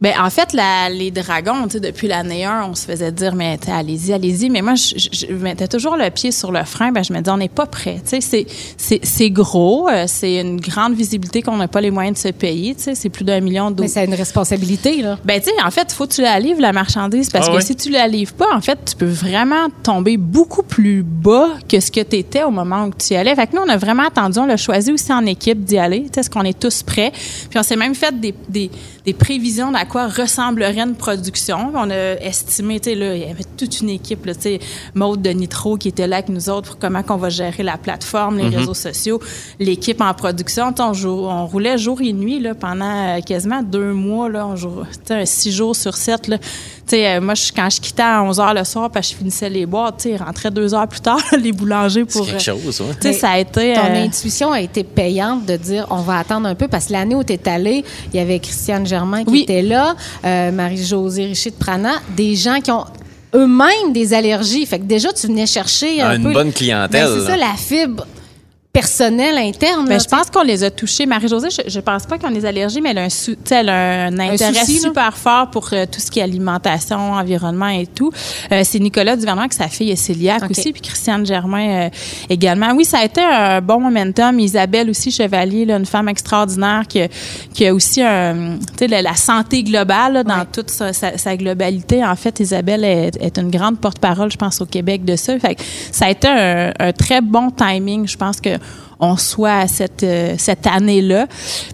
Ben 0.01 0.15
en 0.19 0.31
fait, 0.31 0.55
la- 0.55 0.89
les 0.89 1.11
dragons, 1.11 1.65
tu 1.65 1.73
sais, 1.73 1.81
depuis 1.81 2.09
l'année 2.09 2.47
1, 2.47 2.65
on 2.71 2.75
se 2.75 2.87
faisait 2.87 3.13
dire, 3.13 3.35
mais 3.35 3.59
allez-y, 3.71 4.15
allez-y. 4.15 4.49
Mais 4.49 4.63
moi, 4.63 4.75
je, 4.75 4.95
je- 4.97 5.27
je 5.27 5.33
mettais 5.35 5.69
toujours 5.69 5.95
le 5.99 6.09
pied 6.09 6.33
sur 6.33 6.53
le 6.53 6.65
frein. 6.65 6.91
Ben 6.91 7.05
je 7.05 7.13
me 7.13 7.19
disais, 7.19 7.31
on 7.31 7.37
n'est 7.37 7.51
pas 7.51 7.67
prêt. 7.67 7.97
Tu 8.03 8.09
sais, 8.09 8.21
c'est- 8.23 8.47
c'est 8.79 9.01
c'est 9.05 9.29
gros, 9.29 9.91
euh, 9.91 10.05
c'est 10.07 10.41
une 10.41 10.59
grande 10.59 10.95
visibilité 10.95 11.43
qu'on 11.43 11.59
n'a 11.59 11.69
pas 11.69 11.83
les 11.83 11.91
moyens 11.91 12.17
de 12.17 12.29
se 12.29 12.33
payer. 12.33 12.75
Tu 12.75 12.85
sais, 12.85 12.95
c'est 12.95 13.11
plus 13.11 13.25
d'un 13.25 13.41
million 13.41 13.71
de 13.71 13.83
Mais 13.83 13.89
c'est 13.89 14.07
une 14.07 14.15
responsabilité, 14.15 15.03
là. 15.03 15.19
ben, 15.23 15.39
tu 15.39 15.51
sais, 15.51 15.63
en 15.63 15.71
fait, 15.71 15.87
il 15.91 15.95
faut 15.95 16.07
que 16.07 16.15
tu 16.15 16.23
la 16.23 16.41
livres, 16.41 16.63
la 16.63 16.73
marchandise, 16.73 17.29
parce 17.29 17.49
Ah 17.51 17.57
que 17.57 17.61
si 17.63 17.77
tu 17.77 17.91
la 17.91 18.09
livres 18.09 18.33
pas, 18.33 18.49
en 18.55 18.63
fait, 18.63 18.79
tu 18.87 18.97
peux 18.97 19.05
vraiment 19.05 19.67
tomber 19.83 20.17
beaucoup 20.17 20.63
plus 20.63 21.03
bas 21.03 21.49
que 21.69 21.79
ce 21.79 21.91
que 21.91 22.01
tu 22.01 22.17
étais 22.17 22.43
au 22.43 22.51
moment 22.51 22.85
où 22.87 22.91
tu 22.97 23.13
y 23.13 23.17
allais. 23.19 23.35
Fait 23.35 23.47
que 23.49 23.55
nous, 23.55 23.63
on 23.67 23.69
a 23.69 23.77
vraiment 23.77 24.05
attendu, 24.07 24.39
on 24.39 24.47
l'a 24.47 24.57
choisi 24.57 24.93
aussi 24.93 25.13
en 25.13 25.27
équipe 25.27 25.63
d'y 25.63 25.77
aller. 25.77 26.05
Tu 26.05 26.11
sais, 26.15 26.21
est-ce 26.21 26.31
qu'on 26.31 26.45
est 26.45 26.59
tous 26.59 26.83
prêts? 26.83 27.13
Puis 27.51 27.59
on 27.59 27.63
s'est 27.63 27.77
même 27.77 27.95
fait 27.95 28.19
des, 28.19 28.35
des, 28.49 28.71
des 29.05 29.13
prévisions 29.13 29.71
quoi 29.91 30.07
ressemblerait 30.09 30.79
une 30.81 30.95
production. 30.95 31.73
On 31.75 31.91
a 31.91 32.15
estimé, 32.21 32.81
tu 32.81 32.91
sais, 32.91 32.95
là, 32.97 33.15
il 33.17 33.21
y 33.23 33.31
avait 33.31 33.45
toute 33.57 33.81
une 33.81 33.91
équipe, 33.91 34.25
tu 34.27 34.33
sais, 34.41 34.61
Maude 34.95 35.21
de 35.21 35.31
Nitro 35.31 35.77
qui 35.77 35.89
était 35.89 36.07
là 36.07 36.17
avec 36.17 36.29
nous 36.29 36.49
autres 36.49 36.69
pour 36.71 36.79
comment 36.79 37.03
qu'on 37.03 37.17
va 37.17 37.29
gérer 37.29 37.63
la 37.63 37.77
plateforme, 37.77 38.39
les 38.39 38.57
réseaux 38.57 38.75
sociaux, 38.75 39.21
l'équipe 39.59 40.01
en 40.01 40.15
production. 40.15 40.73
Tu 40.73 40.83
sais, 40.83 41.07
On, 41.07 41.09
on 41.29 41.47
roulait 41.47 41.77
jour 41.77 42.01
et 42.01 42.13
nuit 42.13 42.41
là, 42.41 42.55
pendant 42.55 42.85
euh, 43.17 43.21
quasiment 43.21 43.63
deux 43.63 43.93
mois. 43.93 44.29
Là, 44.29 44.47
on 44.47 44.57
joue, 44.57 44.83
tu 44.93 44.99
sais, 45.15 45.27
six 45.27 45.53
jours 45.53 45.75
sur 45.77 45.97
sept. 45.97 46.29
Là. 46.29 46.39
Tu 46.39 46.47
sais, 46.87 47.07
euh, 47.17 47.21
moi, 47.21 47.35
je- 47.35 47.53
quand 47.55 47.69
je 47.71 47.81
quittais 47.81 48.03
à 48.03 48.23
11 48.23 48.39
h 48.39 48.55
le 48.57 48.65
soir 48.65 48.91
parce 48.91 49.09
que 49.09 49.13
je 49.15 49.19
finissais 49.19 49.51
les 49.51 49.67
boîtes, 49.67 49.97
tu 49.99 50.03
sais, 50.05 50.11
ils 50.11 50.17
rentraient 50.23 50.51
deux 50.51 50.73
heures 50.75 50.89
plus 50.89 51.01
tard, 51.01 51.21
les 51.39 51.53
boulangers 51.53 52.05
C'est 52.09 52.19
pour... 52.19 52.27
quelque 52.27 52.37
euh, 52.37 52.61
chose, 52.63 52.81
ouais. 52.81 52.95
Tu 53.01 53.09
sais, 53.09 53.13
ça 53.13 53.31
a 53.31 53.39
été... 53.39 53.75
Ton 53.75 53.81
euh, 53.81 54.05
intuition 54.05 54.53
a 54.53 54.61
été 54.61 54.85
payante 54.85 55.47
de 55.47 55.57
dire 55.57 55.87
on 55.91 56.03
va 56.03 56.19
attendre 56.19 56.47
un 56.47 56.55
peu 56.55 56.69
parce 56.69 56.87
que 56.87 56.93
l'année 56.93 57.15
où 57.15 57.25
tu 57.25 57.33
es 57.33 57.49
allée, 57.49 57.85
il 58.13 58.17
y 58.17 58.21
avait 58.23 58.39
Christiane 58.39 58.87
Germain 58.87 59.25
qui 59.25 59.31
Oui. 59.31 59.41
était 59.43 59.63
là, 59.63 59.80
euh, 60.25 60.51
Marie-Josée 60.53 61.27
Richer 61.27 61.51
de 61.51 61.57
Prana, 61.57 61.93
des 62.17 62.35
gens 62.37 62.61
qui 62.61 62.71
ont 62.71 62.85
eux-mêmes 63.35 63.93
des 63.93 64.13
allergies. 64.15 64.67
Fait 64.67 64.79
que 64.79 64.85
déjà, 64.85 65.13
tu 65.13 65.27
venais 65.29 65.47
chercher 65.47 66.03
un 66.03 66.17
une 66.17 66.25
peu- 66.25 66.33
bonne 66.33 66.53
clientèle, 66.53 67.07
Ben, 67.07 67.21
c'est 67.21 67.27
ça, 67.27 67.37
la 67.37 67.55
fibre 67.57 68.07
personnelle 68.73 69.37
interne. 69.39 69.85
Ben, 69.85 69.95
là, 69.95 69.99
je 69.99 70.09
pense 70.09 70.31
qu'on 70.31 70.43
les 70.43 70.63
a 70.63 70.71
touchés. 70.71 71.05
Marie-Josée, 71.05 71.49
je, 71.51 71.69
je 71.69 71.81
pense 71.81 72.07
pas 72.07 72.19
qu'on 72.19 72.29
a 72.29 72.33
des 72.33 72.47
allergies, 72.47 72.81
mais 72.81 72.91
elle 72.91 72.99
a 72.99 73.03
un, 73.03 73.09
sou- 73.09 73.35
elle 73.51 73.69
a 73.69 74.05
un 74.07 74.19
intérêt 74.19 74.55
souci, 74.61 74.75
là. 74.77 74.81
super 74.83 75.17
fort 75.17 75.51
pour 75.51 75.69
euh, 75.73 75.87
tout 75.91 75.99
ce 76.01 76.09
qui 76.11 76.21
est 76.21 76.23
alimentation, 76.23 77.13
environnement 77.15 77.67
et 77.69 77.87
tout. 77.87 78.13
Euh, 78.53 78.63
c'est 78.65 78.79
Nicolas 78.79 79.17
Duvernay, 79.17 79.49
que 79.49 79.57
sa 79.57 79.67
fille 79.69 79.91
est 79.91 80.07
cœliaque 80.07 80.45
OK. 80.45 80.51
aussi, 80.53 80.73
puis 80.73 80.83
Christiane 80.83 81.27
Germain 81.27 81.87
euh, 81.87 81.91
également. 82.29 82.73
Oui, 82.77 82.85
ça 82.85 82.99
a 82.99 83.05
été 83.05 83.21
un 83.21 83.61
bon 83.61 83.81
momentum. 83.81 84.39
Isabelle 84.39 84.89
aussi, 84.89 85.11
Chevalier, 85.11 85.65
là, 85.65 85.77
une 85.77 85.87
femme 85.87 86.09
extraordinaire 86.09 86.85
qui, 86.89 87.03
a- 87.03 87.09
qui 87.53 87.67
a 87.67 87.75
aussi 87.75 88.03
un, 88.03 88.57
la, 88.89 89.03
la 89.03 89.15
santé 89.15 89.65
globale 89.65 90.13
là, 90.13 90.23
dans 90.25 90.45
toute 90.45 90.71
sa, 90.71 90.93
sa- 90.93 91.19
sa 91.19 91.37
globalité. 91.37 92.05
En 92.05 92.15
fait, 92.15 92.39
Isabelle 92.39 92.85
est, 92.85 93.17
est 93.21 93.37
une 93.39 93.51
grande 93.51 93.81
porte-parole, 93.81 94.31
je 94.31 94.37
pense, 94.37 94.61
au 94.61 94.67
Québec 94.67 95.05
de 95.05 95.17
ça. 95.17 95.37
Fait 95.41 95.57
que 95.57 95.63
ça 95.91 96.07
a 96.07 96.11
été 96.11 96.29
un, 96.29 96.73
un 96.79 96.93
très 96.93 97.21
bon 97.21 97.51
timing. 97.51 98.07
Je 98.07 98.17
pense 98.17 98.41
que 98.41 98.51
on 99.01 99.17
soit 99.17 99.55
à 99.61 99.67
cette, 99.69 100.03
euh, 100.03 100.35
cette 100.39 100.67
année-là. 100.67 101.27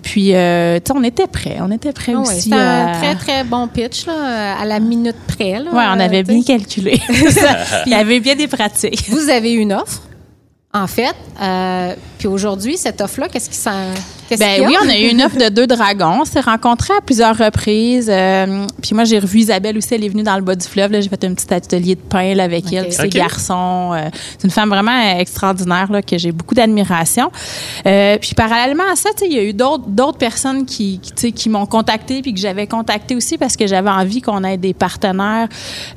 Puis, 0.03 0.35
euh, 0.35 0.77
tu 0.79 0.93
sais, 0.93 0.99
on 0.99 1.03
était 1.03 1.27
prêts. 1.27 1.59
On 1.61 1.71
était 1.71 1.93
prêts 1.93 2.13
Ah 2.17 2.21
aussi. 2.21 2.43
C'était 2.43 2.55
un 2.57 2.93
très, 2.93 3.15
très 3.17 3.45
bon 3.45 3.67
pitch, 3.69 4.07
là, 4.07 4.57
à 4.61 4.65
la 4.65 4.79
minute 4.81 5.17
près. 5.27 5.59
Là, 5.59 5.71
Ouais, 5.73 5.85
on 5.89 6.01
avait 6.01 6.21
Euh, 6.21 6.23
bien 6.23 6.37
tu 6.41 6.43
sais. 6.43 6.47
calculé. 6.59 7.01
Il 7.87 7.93
y 7.93 7.95
avait 7.95 8.21
bien 8.21 8.37
des 8.37 8.47
pratiques. 8.49 9.09
Vous 9.11 9.29
avez 9.29 9.53
une 9.53 9.73
offre, 9.73 10.03
en 10.83 10.87
fait. 10.87 11.15
euh, 11.43 11.95
puis 12.19 12.29
aujourd'hui, 12.29 12.77
cette 12.79 13.01
offre-là, 13.03 13.29
qu'est-ce 13.29 13.51
qui 13.51 13.57
s'en. 13.57 13.91
qu'est-ce 14.27 14.41
Ben 14.41 14.67
oui, 14.67 14.75
on 14.83 14.89
a 14.89 14.97
eu 14.99 15.09
une 15.11 15.21
offre 15.27 15.37
de 15.37 15.51
deux 15.51 15.67
dragons. 15.67 16.21
On 16.23 16.25
s'est 16.25 16.41
rencontrés 16.41 16.95
à 16.97 17.03
plusieurs 17.03 17.37
reprises. 17.37 18.09
Euh, 18.11 18.67
puis 18.81 18.95
moi, 18.95 19.05
j'ai 19.05 19.19
revu 19.19 19.41
Isabelle 19.41 19.77
aussi. 19.77 19.93
Elle 19.95 20.03
est 20.05 20.09
venue 20.09 20.23
dans 20.23 20.37
le 20.37 20.41
bas 20.43 20.55
du 20.55 20.67
fleuve. 20.67 20.93
là. 20.93 21.03
J'ai 21.03 21.11
fait 21.11 21.23
un 21.25 21.35
petit 21.35 21.53
atelier 21.53 21.95
de 21.95 22.01
pain 22.01 22.35
là, 22.35 22.45
avec 22.45 22.73
elle, 22.73 22.85
puis 22.87 22.93
ses 22.95 23.03
Ok. 23.05 23.11
garçons. 23.11 23.93
Euh, 23.95 24.09
c'est 24.39 24.45
une 24.45 24.51
femme 24.51 24.71
vraiment 24.71 24.99
extraordinaire 25.19 25.93
là, 25.93 26.01
que 26.01 26.17
j'ai 26.17 26.33
beaucoup 26.33 26.55
d'admiration. 26.55 27.31
Euh, 27.87 28.17
puis 28.19 28.33
parallèlement 28.35 28.85
à 28.91 28.97
ça, 28.97 29.11
il 29.23 29.33
y 29.33 29.39
a 29.39 29.43
eu 29.43 29.53
d'autres 29.53 30.19
personnes 30.19 30.65
qui, 30.65 30.99
qui, 31.01 31.13
tu 31.13 31.21
sais, 31.21 31.33
qui 31.33 31.51
m'ont 31.51 31.67
contacté 31.67 32.23
puis 32.23 32.33
que 32.33 32.41
j'avais 32.41 32.67
contacté 32.67 33.15
aussi 33.15 33.37
parce 33.37 33.57
que 33.59 33.67
j'avais 33.67 33.91
envie 33.91 34.23
qu'on 34.23 34.43
ait 34.43 34.57
des 34.57 34.73
partenaires 34.73 35.49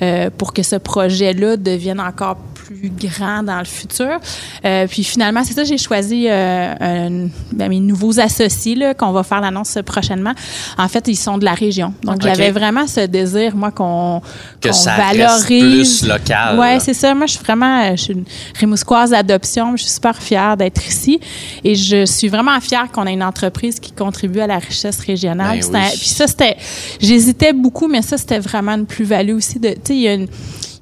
euh, 0.01 0.29
pour 0.37 0.51
que 0.53 0.63
ce 0.63 0.75
projet-là 0.75 1.55
devienne 1.55 2.01
encore 2.01 2.35
plus 2.69 2.91
grand 3.09 3.43
dans 3.43 3.57
le 3.59 3.65
futur. 3.65 4.19
Euh, 4.65 4.85
puis 4.87 5.03
finalement, 5.03 5.43
c'est 5.43 5.53
ça, 5.53 5.63
j'ai 5.63 5.77
choisi 5.77 6.27
euh, 6.29 6.73
un- 6.79 7.27
ben, 7.51 7.69
mes 7.69 7.79
nouveaux 7.79 8.19
associés 8.19 8.75
là, 8.75 8.93
qu'on 8.93 9.11
va 9.11 9.23
faire 9.23 9.41
l'annonce 9.41 9.77
prochainement. 9.85 10.33
En 10.77 10.87
fait, 10.87 11.07
ils 11.07 11.15
sont 11.15 11.37
de 11.37 11.45
la 11.45 11.53
région. 11.53 11.93
Donc, 12.03 12.21
j'avais 12.21 12.51
vraiment 12.51 12.85
ce 12.87 13.01
désir, 13.07 13.55
moi, 13.55 13.71
qu'on 13.71 14.21
Que 14.61 14.67
qu'on 14.69 14.73
ça 14.73 14.95
valorise. 14.97 16.01
plus 16.01 16.07
local, 16.07 16.59
Ouais, 16.59 16.75
là. 16.75 16.79
c'est 16.79 16.93
ça. 16.93 17.13
Moi, 17.15 17.25
je 17.25 17.33
suis 17.33 17.43
vraiment, 17.43 17.83
euh, 17.83 17.91
je 17.95 18.01
suis 18.03 18.13
une 18.13 18.25
Rimouskoise 18.59 19.09
d'adoption. 19.11 19.75
Je 19.75 19.83
suis 19.83 19.91
super 19.93 20.15
fière 20.21 20.55
d'être 20.57 20.85
ici. 20.87 21.19
Et 21.63 21.75
je 21.75 22.05
suis 22.05 22.27
vraiment 22.27 22.59
fière 22.59 22.91
qu'on 22.91 23.05
ait 23.07 23.13
une 23.13 23.23
entreprise 23.23 23.79
qui 23.79 23.91
contribue 23.91 24.39
à 24.41 24.47
la 24.47 24.57
richesse 24.59 24.99
régionale. 24.99 25.59
Ben 25.71 25.81
oui. 25.83 25.97
Puis 25.97 26.09
ça, 26.09 26.27
c'était, 26.27 26.57
j'hésitais 26.99 27.53
beaucoup, 27.53 27.87
mais 27.87 28.01
ça, 28.01 28.17
c'était 28.17 28.39
vraiment 28.39 28.73
une 28.73 28.85
plus-value 28.85 29.33
aussi. 29.33 29.59
De, 29.59 29.69
tu 29.69 29.75
sais, 29.83 29.95
il 29.95 30.01
y 30.01 30.07
a 30.07 30.13
une, 30.13 30.27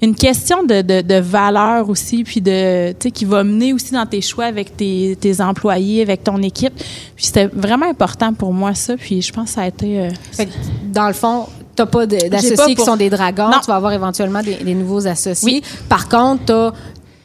une 0.01 0.15
question 0.15 0.63
de, 0.63 0.81
de, 0.81 1.01
de 1.01 1.15
valeur 1.15 1.89
aussi, 1.89 2.23
puis 2.23 2.39
de, 2.41 2.91
tu 2.91 2.97
sais, 3.03 3.11
qui 3.11 3.25
va 3.25 3.43
mener 3.43 3.73
aussi 3.73 3.93
dans 3.93 4.05
tes 4.05 4.21
choix 4.21 4.45
avec 4.45 4.77
tes, 4.77 5.17
tes 5.19 5.41
employés, 5.41 6.01
avec 6.01 6.23
ton 6.23 6.41
équipe. 6.41 6.73
Puis 7.15 7.25
c'était 7.25 7.47
vraiment 7.47 7.89
important 7.89 8.33
pour 8.33 8.53
moi, 8.53 8.73
ça. 8.75 8.95
Puis 8.95 9.21
je 9.21 9.33
pense 9.33 9.49
que 9.49 9.55
ça 9.55 9.61
a 9.61 9.67
été... 9.67 9.99
euh, 9.99 10.09
Fait 10.31 10.45
que, 10.45 10.51
dans 10.93 11.07
le 11.07 11.13
fond, 11.13 11.47
tu 11.75 11.81
n'as 11.81 11.87
pas 11.87 12.05
d'associés 12.05 12.75
qui 12.75 12.83
sont 12.83 12.95
des 12.95 13.09
dragons. 13.09 13.49
Non. 13.49 13.59
Tu 13.59 13.67
vas 13.67 13.75
avoir 13.75 13.93
éventuellement 13.93 14.41
des, 14.41 14.55
des 14.55 14.73
nouveaux 14.73 15.07
associés. 15.07 15.61
Oui. 15.61 15.63
Par 15.89 16.07
contre, 16.09 16.45
tu 16.45 16.51
as 16.51 16.73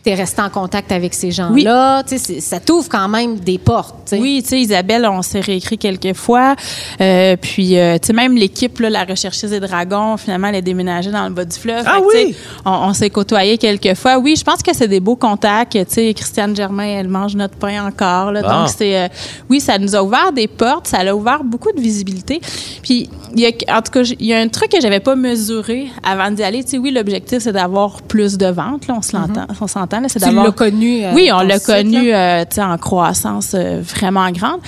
tu 0.05 0.11
es 0.11 0.15
resté 0.15 0.43
en 0.43 0.51
contact 0.51 0.91
avec 0.93 1.15
ces 1.15 1.31
gens-là. 1.31 2.03
Tu 2.03 2.19
sais, 2.19 2.19
c'est- 2.19 2.41
Ça 2.41 2.59
t'ouvre 2.61 2.89
quand 2.89 3.09
même 3.09 3.39
des 3.39 3.59
portes. 3.59 3.95
tu 4.07 4.17
sais. 4.17 4.21
Oui, 4.23 4.41
tu 4.43 4.49
sais, 4.51 4.61
Isabelle, 4.61 5.07
on 5.07 5.23
s'est 5.23 5.41
réécrit 5.41 5.79
quelques 5.79 6.15
fois. 6.15 6.57
Euh, 7.01 7.37
puis, 7.41 7.79
euh, 7.79 7.99
tu 7.99 8.09
sais, 8.09 8.13
même 8.13 8.35
l'équipe, 8.37 8.79
là, 8.81 8.91
la 8.91 9.05
recherchiste 9.05 9.51
des 9.51 9.61
dragons, 9.61 10.17
finalement, 10.17 10.49
elle 10.49 10.57
est 10.57 10.63
déménagée 10.63 11.11
dans 11.11 11.25
le 11.25 11.31
bas 11.31 11.45
du 11.45 11.57
fleuve. 11.57 11.85
Ah 11.87 11.99
Fait 12.13 12.25
oui? 12.27 12.37
On, 12.65 12.71
on 12.71 12.93
s'est 12.93 13.11
côtoyés 13.11 13.59
quelques 13.59 13.95
fois. 13.95 14.19
Oui, 14.19 14.35
je 14.37 14.43
pense 14.45 14.63
que 14.63 14.75
c'est 14.75 14.89
des 14.89 15.01
beaux 15.01 15.17
contacts. 15.17 15.73
Tu 15.73 15.85
sais, 15.89 16.15
Christiane 16.15 16.55
Germain, 16.57 16.85
elle 16.85 17.09
mange 17.09 17.37
notre 17.37 17.55
pain 17.57 17.87
encore. 17.87 18.33
Là, 18.33 18.43
Bon. 18.43 18.49
Donc, 18.49 18.69
c'est, 18.77 18.97
euh, 18.97 19.09
oui, 19.49 19.61
ça 19.61 19.79
nous 19.79 19.95
a 19.95 20.03
ouvert 20.03 20.33
des 20.33 20.49
portes. 20.49 20.89
Ça 20.89 20.99
a 20.99 21.15
ouvert 21.15 21.45
beaucoup 21.45 21.71
de 21.73 21.81
visibilité. 21.81 22.41
Puis, 22.83 23.09
il 23.35 23.41
y 23.41 23.47
a, 23.47 23.51
en 23.77 23.83
tout 23.83 23.93
cas, 23.93 24.03
il 24.03 24.27
y 24.27 24.35
a 24.35 24.39
un 24.41 24.49
truc 24.49 24.71
que 24.73 24.81
j'avais 24.81 25.01
pas 25.01 25.15
mesuré 25.17 25.89
avant 26.03 26.31
d'y 26.31 26.43
aller. 26.43 26.65
Tu 26.65 26.71
sais, 26.71 26.79
oui, 26.79 26.91
l'objectif, 26.91 27.39
c'est 27.41 27.53
d'avoir 27.53 28.03
plus 28.03 28.37
de 28.37 28.47
ventes. 28.47 28.89
Là, 28.89 28.95
on 28.99 29.03
se 29.03 29.13
là, 30.01 30.09
c'est. 30.09 30.19
Tu 30.19 30.25
d'avoir 30.27 30.47
l'as 30.47 30.53
connu. 30.53 31.05
euh, 31.05 31.13
oui, 31.15 31.31
on 31.33 31.41
l'a 31.41 31.59
connu 31.59 32.13
euh, 32.15 32.45
en 32.59 32.79
croissance 32.79 33.53
euh, 33.55 33.81
vraiment 33.83 34.31
grande. 34.31 34.61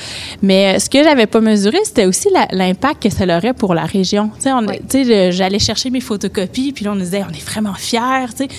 Mais 0.42 0.78
ce 0.78 0.88
que 0.90 1.02
j'avais 1.02 1.26
pas 1.26 1.40
mesuré, 1.40 1.78
c'était 1.84 2.06
aussi 2.06 2.28
la- 2.32 2.48
l'impact 2.50 3.02
que 3.02 3.10
ça 3.10 3.24
aurait 3.24 3.52
pour 3.54 3.74
la 3.74 3.84
région. 3.84 4.30
On- 4.46 4.66
Oui. 4.66 4.80
j'allais 5.32 5.58
chercher 5.58 5.90
mes 5.90 6.00
photocopies, 6.00 6.72
puis 6.72 6.84
là, 6.84 6.92
on 6.92 6.94
nous 6.94 7.02
disait, 7.02 7.22
on 7.28 7.32
est 7.32 7.44
vraiment 7.48 7.74
fiers. 7.74 8.00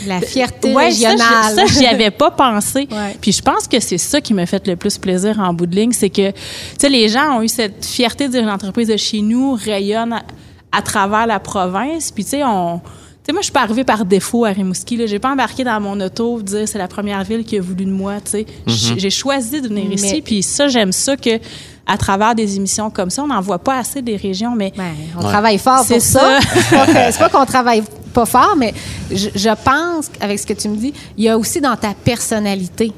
La 0.07 0.21
fierté 0.21 0.73
Ouais, 0.73 0.91
ça, 0.91 1.09
régionale. 1.09 1.55
Ça, 1.55 1.65
j'y 1.65 1.85
avais 1.85 2.11
pas 2.11 2.31
pensé. 2.37 2.87
Ouais. 2.91 3.15
Puis 3.21 3.31
je 3.31 3.41
pense 3.41 3.67
que 3.67 3.79
c'est 3.79 3.97
ça 3.97 4.21
qui 4.21 4.33
m'a 4.33 4.45
fait 4.45 4.67
le 4.67 4.75
plus 4.75 4.97
plaisir 4.97 5.39
en 5.39 5.53
bout 5.53 5.65
de 5.65 5.75
ligne, 5.75 5.91
c'est 5.91 6.09
que, 6.09 6.31
les 6.87 7.09
gens 7.09 7.37
ont 7.37 7.41
eu 7.41 7.47
cette 7.47 7.83
fierté 7.85 8.27
de 8.27 8.31
dire 8.33 8.43
une 8.43 8.49
entreprise 8.49 8.87
de 8.87 8.97
chez 8.97 9.21
nous 9.21 9.53
rayonne 9.53 10.13
à, 10.13 10.21
à 10.71 10.81
travers 10.81 11.25
la 11.27 11.39
province. 11.39 12.11
Puis, 12.11 12.23
tu 12.23 12.31
sais, 12.31 12.43
on. 12.43 12.79
Tu 13.25 13.31
sais, 13.31 13.33
moi, 13.33 13.41
je 13.41 13.45
suis 13.45 13.51
pas 13.53 13.61
arrivée 13.61 13.83
par 13.83 14.05
défaut 14.05 14.45
à 14.45 14.49
Rimouski. 14.49 14.97
Là. 14.97 15.07
J'ai 15.07 15.17
pas 15.17 15.31
embarqué 15.31 15.63
dans 15.63 15.81
mon 15.81 15.99
auto 15.99 16.41
dire 16.43 16.67
c'est 16.67 16.77
la 16.77 16.87
première 16.87 17.23
ville 17.23 17.43
qui 17.43 17.57
a 17.57 17.61
voulu 17.61 17.85
de 17.85 17.89
moi. 17.91 18.15
Tu 18.23 18.29
sais, 18.31 18.45
J- 18.67 18.93
j'ai 18.97 19.09
choisi 19.09 19.61
de 19.61 19.67
venir 19.67 19.85
Mais- 19.89 19.95
ici. 19.95 20.21
Puis 20.21 20.43
ça, 20.43 20.67
j'aime 20.67 20.91
ça 20.91 21.17
que 21.17 21.39
à 21.87 21.97
travers 21.97 22.35
des 22.35 22.55
émissions 22.55 22.91
comme 22.91 23.09
ça, 23.09 23.23
on 23.23 23.27
n'en 23.27 23.41
voit 23.41 23.57
pas 23.59 23.77
assez 23.79 24.03
des 24.03 24.15
régions, 24.15 24.55
mais 24.55 24.71
Ben, 24.77 24.91
on 25.17 25.21
travaille 25.21 25.57
fort 25.57 25.79
C'est 25.83 25.95
pour 25.95 26.03
ça. 26.03 26.39
ça. 26.39 26.49
c'est 26.69 26.75
pas, 26.75 26.85
que- 26.85 27.11
c'est 27.13 27.19
pas 27.19 27.29
qu'on 27.29 27.45
travaille 27.45 27.83
pas 28.13 28.25
fort, 28.27 28.55
mais 28.57 28.73
je, 29.11 29.29
je 29.35 29.49
pense, 29.63 30.09
avec 30.21 30.37
ce 30.39 30.45
que 30.45 30.53
tu 30.53 30.69
me 30.69 30.75
dis, 30.77 30.93
il 31.17 31.23
y 31.23 31.29
a 31.29 31.35
aussi 31.37 31.61
dans 31.61 31.75
ta 31.75 31.93
personnalité. 31.93 32.91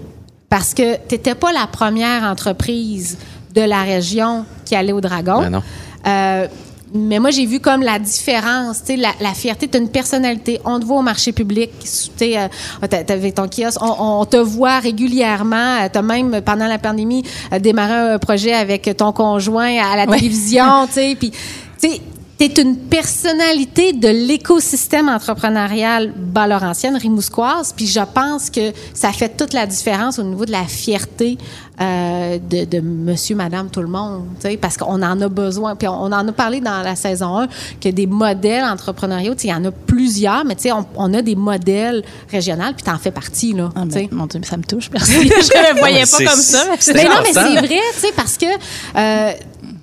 Parce 0.50 0.74
que 0.74 0.96
tu 1.08 1.16
n'étais 1.16 1.36
pas 1.36 1.52
la 1.54 1.68
première 1.68 2.24
entreprise 2.24 3.18
de 3.56 3.62
la 3.62 3.84
région 3.84 4.46
qui 4.66 4.76
allait 4.76 4.94
au 4.94 5.02
Dragon. 5.02 5.40
Ben 5.42 5.50
non. 5.50 5.64
Euh, 6.06 6.48
mais 6.94 7.20
moi, 7.20 7.32
j'ai 7.32 7.46
vu 7.46 7.60
comme 7.60 7.82
la 7.82 8.00
différence, 8.00 8.80
tu 8.80 8.88
sais, 8.88 8.96
la, 8.96 9.12
la 9.20 9.34
fierté, 9.34 9.68
tu 9.68 9.78
une 9.78 9.90
personnalité. 9.90 10.60
On 10.66 10.80
te 10.80 10.86
voit 10.86 11.00
au 11.00 11.02
marché 11.02 11.32
public, 11.32 11.72
tu 11.80 11.88
sais, 12.16 12.38
euh, 12.38 12.88
t'avais 12.88 13.32
ton 13.32 13.48
kiosque, 13.48 13.82
on, 13.82 14.22
on 14.22 14.26
te 14.26 14.38
voit 14.38 14.80
régulièrement. 14.80 15.88
Tu 15.92 15.98
as 15.98 16.02
même, 16.02 16.42
pendant 16.42 16.68
la 16.68 16.78
pandémie, 16.78 17.24
euh, 17.54 17.60
démarré 17.60 18.14
un 18.14 18.20
projet 18.20 18.54
avec 18.54 18.90
ton 18.98 19.12
conjoint 19.12 19.78
à 19.84 19.96
la 19.96 20.06
Ouais. 20.06 20.18
télévision, 20.18 20.86
tu 20.88 20.94
sais, 20.94 21.16
puis, 21.20 21.32
tu 21.32 21.90
sais, 21.90 22.02
T'es 22.38 22.62
une 22.62 22.78
personnalité 22.78 23.94
de 23.94 24.10
l'écosystème 24.10 25.10
entrepreneurial 25.10 26.14
bas-laurentienne, 26.16 26.96
rimousquoise, 26.96 27.74
puis 27.76 27.88
je 27.88 28.00
pense 28.14 28.52
que 28.52 28.74
ça 28.94 29.12
fait 29.12 29.36
toute 29.36 29.54
la 29.54 29.66
différence 29.66 30.20
au 30.20 30.24
niveau 30.24 30.46
de 30.46 30.52
la 30.52 30.64
fierté 30.66 31.38
euh, 31.82 32.38
de, 32.40 32.66
de 32.66 32.80
monsieur, 32.80 33.36
madame, 33.36 33.70
tout 33.72 33.82
le 33.82 33.88
monde, 33.88 34.26
tu 34.40 34.50
sais, 34.50 34.58
parce 34.58 34.78
qu'on 34.78 35.02
en 35.02 35.22
a 35.22 35.30
besoin. 35.30 35.76
Puis 35.76 35.88
on, 35.88 35.94
on 36.04 36.12
en 36.12 36.28
a 36.28 36.32
parlé 36.32 36.60
dans 36.60 36.82
la 36.84 36.96
saison 36.96 37.38
1, 37.40 37.48
que 37.82 37.90
des 37.90 38.06
modèles 38.08 38.64
entrepreneuriaux, 38.66 39.34
tu 39.34 39.42
sais, 39.42 39.48
il 39.48 39.52
y 39.52 39.54
en 39.54 39.66
a 39.66 39.72
plusieurs, 39.72 40.46
mais 40.46 40.56
tu 40.56 40.64
sais, 40.64 40.72
on, 40.72 40.86
on 40.96 41.14
a 41.16 41.22
des 41.24 41.36
modèles 41.36 42.04
régionaux, 42.32 42.74
puis 42.76 42.84
t'en 42.84 42.98
fais 43.00 43.12
partie, 43.12 43.54
là, 43.54 43.70
Ah, 43.76 43.82
tu 43.86 43.92
sais. 43.94 44.08
ben, 44.12 44.18
mon 44.18 44.26
Dieu, 44.28 44.42
ça 44.44 44.58
me 44.58 44.64
touche. 44.64 44.90
Merci. 44.94 45.14
je 45.14 45.28
ne 45.28 45.74
le 45.74 45.80
voyais 45.80 46.04
pas 46.06 46.18
comme 46.18 46.40
ça. 46.42 46.64
Mais 46.94 47.04
non, 47.06 47.16
mais 47.24 47.34
c'est 47.34 47.66
vrai, 47.66 47.80
tu 47.96 48.00
sais, 48.00 48.14
parce 48.16 48.38
que, 48.38 48.46
euh, 48.46 49.32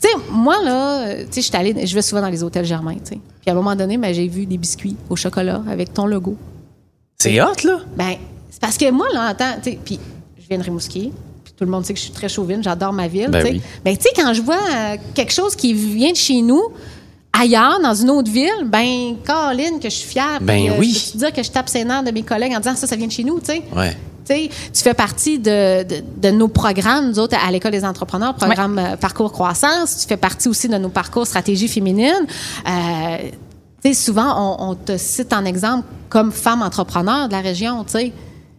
tu 0.04 0.10
sais, 0.10 0.16
moi, 0.30 0.56
là, 0.62 1.14
tu 1.30 1.40
sais, 1.42 1.86
je 1.86 1.94
vais 1.94 2.02
souvent 2.02 2.20
dans 2.20 2.28
les 2.28 2.42
hôtels 2.42 2.64
Germain, 2.64 2.94
tu 2.94 3.14
sais. 3.14 3.18
Puis 3.40 3.48
à 3.48 3.52
un 3.52 3.54
moment 3.54 3.74
donné, 3.74 3.96
ben, 3.96 4.12
j'ai 4.12 4.28
vu 4.28 4.44
des 4.46 4.58
biscuits 4.58 4.96
au 5.08 5.16
chocolat 5.16 5.62
avec 5.70 5.94
ton 5.94 6.06
logo. 6.06 6.36
C'est 7.18 7.40
hot, 7.40 7.46
là? 7.64 7.78
Ben, 7.96 8.16
c'est 8.50 8.60
parce 8.60 8.76
que 8.76 8.90
moi, 8.90 9.06
là, 9.14 9.34
tu 9.34 9.70
sais, 9.70 9.78
puis 9.82 9.98
je 10.38 10.46
viens 10.48 10.58
de 10.58 10.62
Rimouski, 10.62 11.10
puis 11.42 11.54
tout 11.56 11.64
le 11.64 11.70
monde 11.70 11.86
sait 11.86 11.94
que 11.94 11.98
je 11.98 12.04
suis 12.04 12.12
très 12.12 12.28
chauvine, 12.28 12.62
j'adore 12.62 12.92
ma 12.92 13.08
ville, 13.08 13.28
Ben 13.30 13.40
tu 13.40 13.46
sais. 13.46 13.52
oui. 13.54 13.62
Ben, 13.84 13.96
tu 13.96 14.02
sais, 14.02 14.10
quand 14.14 14.34
je 14.34 14.42
vois 14.42 14.56
euh, 14.56 14.96
quelque 15.14 15.32
chose 15.32 15.56
qui 15.56 15.72
vient 15.72 16.12
de 16.12 16.16
chez 16.16 16.42
nous, 16.42 16.62
ailleurs, 17.32 17.80
dans 17.80 17.94
une 17.94 18.10
autre 18.10 18.30
ville, 18.30 18.64
ben, 18.66 19.16
Caroline, 19.24 19.78
que 19.80 19.88
je 19.88 19.94
suis 19.94 20.08
fière. 20.10 20.38
Ben 20.40 20.54
puis, 20.60 20.68
euh, 20.70 20.78
oui. 20.78 20.92
Je 20.92 21.04
peux 21.06 21.12
te 21.12 21.18
dire 21.18 21.32
que 21.32 21.42
je 21.42 21.50
tape 21.50 21.68
ses 21.68 21.84
nerfs 21.84 22.02
de 22.04 22.10
mes 22.10 22.22
collègues 22.22 22.52
en 22.54 22.58
disant 22.60 22.76
ça, 22.76 22.86
ça 22.86 22.96
vient 22.96 23.06
de 23.06 23.12
chez 23.12 23.24
nous, 23.24 23.40
tu 23.40 23.46
sais? 23.46 23.62
Ouais. 23.74 23.96
Tu 24.26 24.82
fais 24.82 24.94
partie 24.94 25.38
de, 25.38 25.82
de, 25.82 26.02
de 26.16 26.30
nos 26.30 26.48
programmes, 26.48 27.08
nous 27.08 27.18
autres, 27.18 27.36
à 27.36 27.50
l'École 27.50 27.72
des 27.72 27.84
entrepreneurs, 27.84 28.34
programme 28.34 28.78
euh, 28.78 28.96
Parcours 28.96 29.32
Croissance. 29.32 29.98
Tu 29.98 30.08
fais 30.08 30.16
partie 30.16 30.48
aussi 30.48 30.68
de 30.68 30.76
nos 30.76 30.88
parcours 30.88 31.26
Stratégie 31.26 31.68
féminine. 31.68 32.26
Euh, 32.68 33.92
souvent, 33.92 34.56
on, 34.58 34.70
on 34.70 34.74
te 34.74 34.96
cite 34.96 35.32
en 35.32 35.44
exemple 35.44 35.86
comme 36.08 36.32
femme 36.32 36.62
entrepreneur 36.62 37.28
de 37.28 37.32
la 37.32 37.40
région, 37.40 37.84
tu 37.84 37.92
sais. 37.92 38.12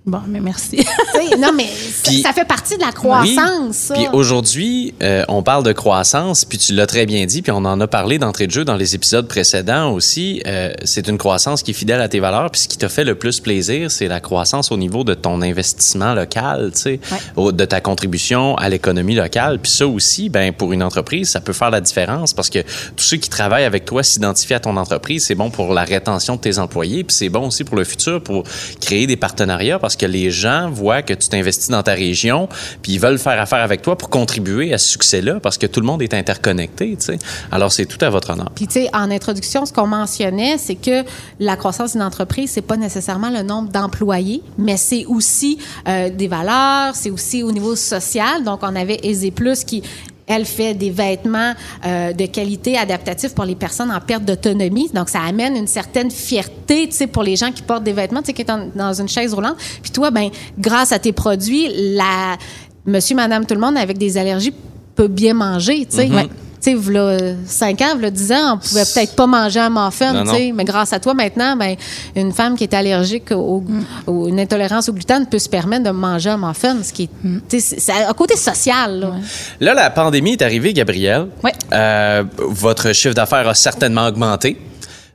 Bon, 0.05 0.21
mais 0.27 0.39
merci. 0.39 0.85
Non, 1.39 1.51
mais 1.55 1.65
ça- 1.67 2.09
Puis- 2.11 2.21
ça 2.21 2.31
fait 2.33 2.45
partie 2.45 2.75
de 2.77 2.81
la 2.81 2.91
croissance. 2.91 3.91
Puis 3.93 4.07
aujourd'hui, 4.13 4.93
euh, 5.01 5.23
on 5.27 5.41
parle 5.43 5.63
de 5.63 5.71
croissance, 5.73 6.45
puis 6.45 6.57
tu 6.57 6.73
l'as 6.73 6.85
très 6.85 7.05
bien 7.05 7.25
dit, 7.25 7.41
puis 7.41 7.51
on 7.51 7.65
en 7.65 7.81
a 7.81 7.87
parlé 7.87 8.19
d'entrée 8.19 8.45
de 8.47 8.51
jeu 8.51 8.63
dans 8.63 8.75
les 8.75 8.93
épisodes 8.95 9.27
précédents 9.27 9.91
aussi. 9.91 10.41
Euh, 10.45 10.71
c'est 10.83 11.07
une 11.07 11.17
croissance 11.17 11.63
qui 11.63 11.71
est 11.71 11.73
fidèle 11.73 11.99
à 12.01 12.07
tes 12.07 12.19
valeurs, 12.19 12.51
puis 12.51 12.61
ce 12.61 12.67
qui 12.67 12.77
t'a 12.77 12.89
fait 12.89 13.03
le 13.03 13.15
plus 13.15 13.39
plaisir, 13.39 13.89
c'est 13.91 14.07
la 14.07 14.19
croissance 14.19 14.71
au 14.71 14.77
niveau 14.77 15.03
de 15.03 15.13
ton 15.13 15.41
investissement 15.41 16.13
local, 16.13 16.71
tu 16.75 16.81
sais, 16.81 16.99
de 17.37 17.65
ta 17.65 17.81
contribution 17.81 18.55
à 18.55 18.69
l'économie 18.69 19.15
locale. 19.15 19.59
Puis 19.59 19.71
ça 19.71 19.87
aussi, 19.87 20.29
ben 20.29 20.53
pour 20.53 20.71
une 20.73 20.83
entreprise, 20.83 21.29
ça 21.31 21.41
peut 21.41 21.53
faire 21.53 21.71
la 21.71 21.81
différence 21.81 22.33
parce 22.33 22.49
que 22.49 22.59
tous 22.95 23.03
ceux 23.03 23.17
qui 23.17 23.29
travaillent 23.29 23.65
avec 23.65 23.85
toi 23.85 24.03
s'identifient 24.03 24.53
à 24.53 24.59
ton 24.59 24.77
entreprise. 24.77 25.25
C'est 25.25 25.35
bon 25.35 25.49
pour 25.49 25.73
la 25.73 25.83
rétention 25.83 26.35
de 26.35 26.41
tes 26.41 26.59
employés, 26.59 27.03
puis 27.03 27.15
c'est 27.15 27.29
bon 27.29 27.47
aussi 27.47 27.63
pour 27.63 27.75
le 27.75 27.83
futur, 27.83 28.21
pour 28.21 28.43
créer 28.79 29.07
des 29.07 29.17
partenariats 29.17 29.79
parce 29.79 29.94
que 29.97 30.05
les 30.05 30.31
gens 30.31 30.69
voient 30.69 31.01
que 31.01 31.13
tu 31.13 31.29
t'investis 31.29 31.69
dans 31.69 31.83
ta 31.83 31.93
région, 31.93 32.47
puis 32.81 32.93
ils 32.93 32.99
veulent 32.99 33.19
faire 33.19 33.39
affaire 33.39 33.59
avec 33.59 33.81
toi 33.81 33.97
pour 33.97 34.09
contribuer 34.09 34.73
à 34.73 34.77
ce 34.77 34.87
succès-là 34.89 35.39
parce 35.39 35.57
que 35.57 35.67
tout 35.67 35.79
le 35.79 35.85
monde 35.85 36.01
est 36.01 36.13
interconnecté, 36.13 36.95
tu 36.99 37.05
sais. 37.05 37.19
Alors 37.51 37.71
c'est 37.71 37.85
tout 37.85 38.03
à 38.03 38.09
votre 38.09 38.31
honneur. 38.31 38.51
Puis, 38.55 38.67
tu 38.67 38.73
sais, 38.73 38.89
en 38.93 39.11
introduction, 39.11 39.65
ce 39.65 39.73
qu'on 39.73 39.87
mentionnait, 39.87 40.57
c'est 40.57 40.75
que 40.75 41.03
la 41.39 41.55
croissance 41.55 41.93
d'une 41.93 42.01
entreprise, 42.01 42.51
c'est 42.51 42.61
pas 42.61 42.77
nécessairement 42.77 43.29
le 43.29 43.43
nombre 43.43 43.69
d'employés, 43.69 44.41
mais 44.57 44.77
c'est 44.77 45.05
aussi 45.05 45.57
euh, 45.87 46.09
des 46.09 46.27
valeurs, 46.27 46.95
c'est 46.95 47.09
aussi 47.09 47.43
au 47.43 47.51
niveau 47.51 47.75
social. 47.75 48.43
Donc, 48.43 48.59
on 48.63 48.75
avait 48.75 48.99
Aisé 49.03 49.31
Plus 49.31 49.63
qui 49.63 49.83
elle 50.28 50.45
fait 50.45 50.73
des 50.73 50.89
vêtements 50.89 51.53
euh, 51.86 52.13
de 52.13 52.26
qualité 52.26 52.78
adaptatifs 52.78 53.34
pour 53.36 53.45
les 53.45 53.55
personnes 53.55 53.91
en 53.91 53.99
perte 53.99 54.23
d'autonomie. 54.26 54.89
Donc, 54.93 55.09
ça 55.09 55.21
amène 55.21 55.55
une 55.55 55.67
certaine 55.67 56.09
fierté, 56.09 56.88
tu 56.88 56.95
sais, 56.95 57.07
pour 57.07 57.23
les 57.23 57.36
gens 57.36 57.51
qui 57.51 57.61
portent 57.61 57.84
des 57.84 57.93
vêtements, 57.93 58.21
tu 58.21 58.28
sais, 58.28 58.34
qui 58.34 58.41
sont 58.43 58.57
dans- 58.76 58.88
dans 58.88 58.93
une 59.01 59.07
chaise 59.07 59.34
roulante. 59.34 59.57
Puis 59.82 59.91
toi, 59.91 60.09
ben, 60.11 60.30
grâce 60.57 60.91
à 60.91 60.99
tes 60.99 61.11
produits, 61.11 61.67
la 61.95 62.38
monsieur, 62.86 63.15
madame, 63.15 63.45
tout 63.45 63.53
le 63.55 63.61
monde 63.61 63.78
avec 63.78 63.97
des 63.97 64.17
allergies 64.17 64.53
peut 64.95 65.07
bien 65.07 65.34
manger, 65.34 65.86
tu 65.86 65.97
sais. 65.97 66.07
Mhm. 66.07 66.15
Ouais. 66.15 66.30
Tu 66.66 66.72
sais, 66.72 66.78
v'là 66.78 67.18
5 67.45 67.82
ans, 67.82 67.95
v'là 67.97 68.09
10 68.09 68.32
ans, 68.32 68.53
on 68.55 68.57
pouvait 68.57 68.86
peut-être 68.86 69.16
pas 69.16 69.28
manger 69.28 69.59
un 69.59 69.70
muffin, 69.70 70.24
tu 70.24 70.30
sais. 70.32 70.51
Mais 70.51 70.63
grâce 70.63 70.93
à 70.93 70.99
toi, 70.99 71.13
maintenant, 71.13 71.55
ben, 71.55 71.76
une 72.16 72.32
femme 72.32 72.55
qui 72.57 72.63
est 72.63 72.74
allergique 72.74 73.32
au, 73.32 73.63
ou 74.07 74.28
une 74.28 74.39
intolérance 74.39 74.89
au 74.89 74.93
gluten 74.93 75.28
peut 75.28 75.38
se 75.38 75.47
permettre 75.49 75.84
de 75.84 75.91
manger 75.91 76.32
un 76.32 76.38
muffin, 76.38 76.78
ce 76.82 76.91
qui 76.91 77.03
est, 77.03 77.59
sais, 77.59 77.78
c'est- 77.80 77.91
un 77.91 78.13
côté 78.13 78.36
social, 78.36 78.99
là. 78.99 79.11
Là, 79.59 79.74
la 79.76 79.89
pandémie 79.91 80.32
est 80.32 80.41
arrivée, 80.41 80.74
Gabrielle. 80.74 81.28
Ouais. 81.43 81.51
Euh, 81.72 82.24
votre 82.39 82.93
chiffre 82.93 83.13
d'affaires 83.13 83.47
a 83.47 83.53
certainement 83.53 84.07
augmenté 84.07 84.59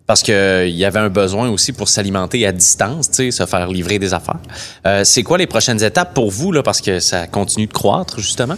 parce 0.07 0.23
qu'il 0.23 0.69
y 0.71 0.85
avait 0.85 0.99
un 1.01 1.09
besoin 1.09 1.49
aussi 1.51 1.73
pour 1.73 1.89
s'alimenter 1.89 2.47
à 2.47 2.53
distance, 2.53 3.11
tu 3.11 3.17
sais, 3.17 3.31
se 3.33 3.47
faire 3.47 3.67
livrer 3.69 3.99
des 3.99 4.15
affaires. 4.15 4.39
Euh, 4.87 5.03
c'est 5.05 5.23
quoi 5.25 5.37
les 5.39 5.47
prochaines 5.49 5.83
étapes 5.83 6.15
pour 6.15 6.31
vous, 6.31 6.53
là, 6.53 6.63
parce 6.63 6.81
que 6.81 7.01
ça 7.01 7.27
continue 7.27 7.67
de 7.67 7.73
croître, 7.73 8.21
justement? 8.21 8.55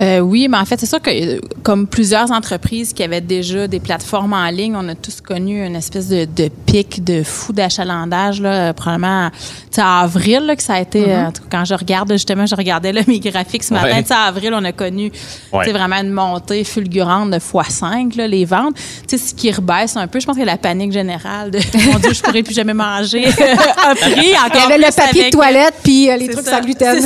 Euh, 0.00 0.18
oui, 0.18 0.48
mais 0.50 0.56
en 0.56 0.64
fait, 0.64 0.80
c'est 0.80 0.86
sûr 0.86 1.00
que 1.00 1.10
euh, 1.10 1.38
comme 1.62 1.86
plusieurs 1.86 2.32
entreprises 2.32 2.92
qui 2.92 3.04
avaient 3.04 3.20
déjà 3.20 3.68
des 3.68 3.78
plateformes 3.78 4.32
en 4.32 4.46
ligne, 4.48 4.74
on 4.74 4.88
a 4.88 4.96
tous 4.96 5.20
connu 5.20 5.64
une 5.64 5.76
espèce 5.76 6.08
de, 6.08 6.24
de 6.24 6.48
pic 6.66 7.04
de 7.04 7.22
fou 7.22 7.52
d'achalandage, 7.52 8.40
là, 8.40 8.70
euh, 8.70 8.72
probablement 8.72 9.30
tu 9.30 9.36
sais, 9.76 9.80
à 9.80 10.00
avril, 10.00 10.40
là, 10.46 10.56
que 10.56 10.62
ça 10.62 10.74
a 10.74 10.80
été, 10.80 11.04
euh, 11.12 11.26
en 11.26 11.30
tout 11.30 11.42
cas, 11.42 11.58
quand 11.58 11.64
je 11.66 11.74
regarde, 11.74 12.10
justement, 12.10 12.46
je 12.46 12.56
regardais 12.56 12.90
là, 12.92 13.02
mes 13.06 13.20
graphiques 13.20 13.62
ce 13.62 13.74
matin, 13.74 13.88
Ouais. 13.94 14.02
tu 14.02 14.08
sais, 14.08 14.14
à 14.14 14.22
avril, 14.22 14.52
on 14.54 14.64
a 14.64 14.72
connu 14.72 15.10
tu 15.12 15.18
sais, 15.18 15.56
Ouais. 15.56 15.70
vraiment 15.72 15.96
une 16.00 16.10
montée 16.10 16.64
fulgurante 16.64 17.30
de 17.30 17.36
x5, 17.38 18.16
là, 18.16 18.26
les 18.26 18.44
ventes. 18.44 18.74
Tu 19.06 19.16
sais, 19.16 19.18
ce 19.18 19.34
qui 19.34 19.52
rebaisse 19.52 19.96
un 19.96 20.08
peu, 20.08 20.18
je 20.18 20.26
pense 20.26 20.36
que 20.36 20.42
la 20.42 20.56
panique 20.56 20.90
générale 20.92 21.52
de 21.52 21.58
«Mon 21.92 21.98
Dieu, 22.00 22.12
je 22.12 22.22
pourrais 22.22 22.42
plus 22.42 22.54
jamais 22.54 22.74
manger» 22.74 23.24
a 23.28 23.94
pris 23.94 24.14
Il 24.16 24.30
y 24.30 24.36
encore 24.36 24.62
avait 24.66 24.78
le 24.78 24.84
papier 24.92 25.20
avec- 25.20 25.32
de 25.32 25.36
toilette 25.36 25.74
puis 25.84 26.10
euh, 26.10 26.16
les 26.16 26.26
c'est 26.26 26.32
trucs 26.32 26.46
ça, 26.46 26.56
sans 26.56 26.60
gluten. 26.64 26.98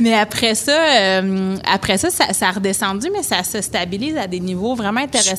Mais 0.00 0.14
après 0.14 0.54
ça, 0.54 0.72
euh, 0.72 1.49
euh, 1.50 1.56
après 1.72 1.98
ça, 1.98 2.10
ça, 2.10 2.32
ça 2.32 2.48
a 2.48 2.52
redescendu, 2.52 3.08
mais 3.12 3.22
ça 3.22 3.42
se 3.42 3.60
stabilise 3.60 4.16
à 4.16 4.26
des 4.26 4.40
niveaux 4.40 4.74
vraiment 4.74 5.00
intéressants. 5.00 5.36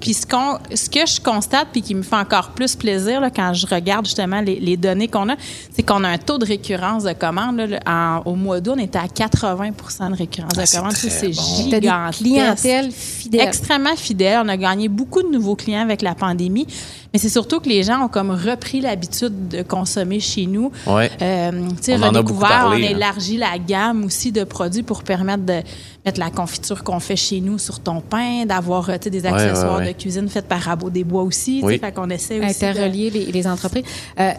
Puis 0.00 0.14
ce, 0.14 0.26
qu'on, 0.26 0.58
ce 0.74 0.88
que 0.90 1.06
je 1.06 1.20
constate, 1.20 1.68
puis 1.72 1.82
qui 1.82 1.94
me 1.94 2.02
fait 2.02 2.16
encore 2.16 2.50
plus 2.50 2.74
plaisir 2.76 3.20
là, 3.20 3.30
quand 3.30 3.52
je 3.54 3.66
regarde 3.66 4.04
justement 4.06 4.40
les, 4.40 4.60
les 4.60 4.76
données 4.76 5.08
qu'on 5.08 5.28
a, 5.28 5.34
c'est 5.74 5.82
qu'on 5.82 6.04
a 6.04 6.08
un 6.08 6.18
taux 6.18 6.38
de 6.38 6.46
récurrence 6.46 7.04
de 7.04 7.12
commandes. 7.12 7.56
là, 7.60 7.80
en- 7.86 8.22
au 8.24 8.34
mois 8.34 8.60
d'août, 8.60 8.74
on 8.76 8.82
était 8.82 8.98
à 8.98 9.06
80% 9.06 10.10
de 10.10 10.16
récurrence 10.16 10.52
Ah, 10.56 10.62
de 10.62 10.66
très 10.66 11.10
Ça, 11.10 11.10
c'est 11.10 11.28
bon. 11.28 11.42
Gigantesque. 11.42 12.18
clientèles 12.22 12.90
fidèles. 12.92 13.48
Extrêmement 13.48 13.96
fidèle. 13.96 14.40
On 14.44 14.48
a 14.48 14.56
gagné 14.56 14.88
beaucoup 14.88 15.22
de 15.22 15.28
nouveaux 15.28 15.56
clients 15.56 15.82
avec 15.82 16.02
la 16.02 16.14
pandémie. 16.14 16.66
Mais 17.14 17.20
c'est 17.20 17.28
surtout 17.28 17.60
que 17.60 17.68
les 17.68 17.84
gens 17.84 18.04
ont 18.04 18.08
comme 18.08 18.30
repris 18.32 18.80
l'habitude 18.80 19.46
de 19.48 19.62
consommer 19.62 20.18
chez 20.18 20.46
nous. 20.46 20.72
Ouais. 20.84 21.08
Euh, 21.22 21.52
tu 21.76 21.84
sais, 21.84 21.94
On 21.94 22.02
en 22.02 22.02
a 22.02 22.22
beaucoup 22.22 22.32
redécouvert, 22.34 22.48
parlé, 22.48 22.82
on 22.82 22.86
a 22.86 22.90
hein. 22.90 22.96
élargi 22.96 23.36
la 23.36 23.56
gamme 23.56 24.04
aussi 24.04 24.32
de 24.32 24.42
produits 24.42 24.82
pour 24.82 25.04
permettre 25.04 25.44
de 25.44 25.60
mettre 26.04 26.18
la 26.18 26.30
confiture 26.30 26.82
qu'on 26.82 26.98
fait 26.98 27.14
chez 27.14 27.40
nous 27.40 27.56
sur 27.58 27.78
ton 27.78 28.00
pain, 28.00 28.44
d'avoir 28.46 28.90
euh, 28.90 28.94
tu 28.96 29.04
sais, 29.04 29.10
des 29.10 29.24
accessoires 29.26 29.78
ouais, 29.78 29.84
ouais. 29.86 29.92
de 29.94 29.98
cuisine 29.98 30.28
faits 30.28 30.48
par 30.48 30.60
Rabot 30.60 30.90
des 30.90 31.04
Bois 31.04 31.22
aussi. 31.22 31.60
Oui. 31.62 31.78
Fait 31.78 31.92
qu'on 31.92 32.10
essaie 32.10 32.40
aussi. 32.44 32.60
de- 32.60 32.66
interrelier 32.66 33.10
les, 33.10 33.26
les 33.26 33.46
entreprises. 33.46 33.84
Euh, 34.18 34.32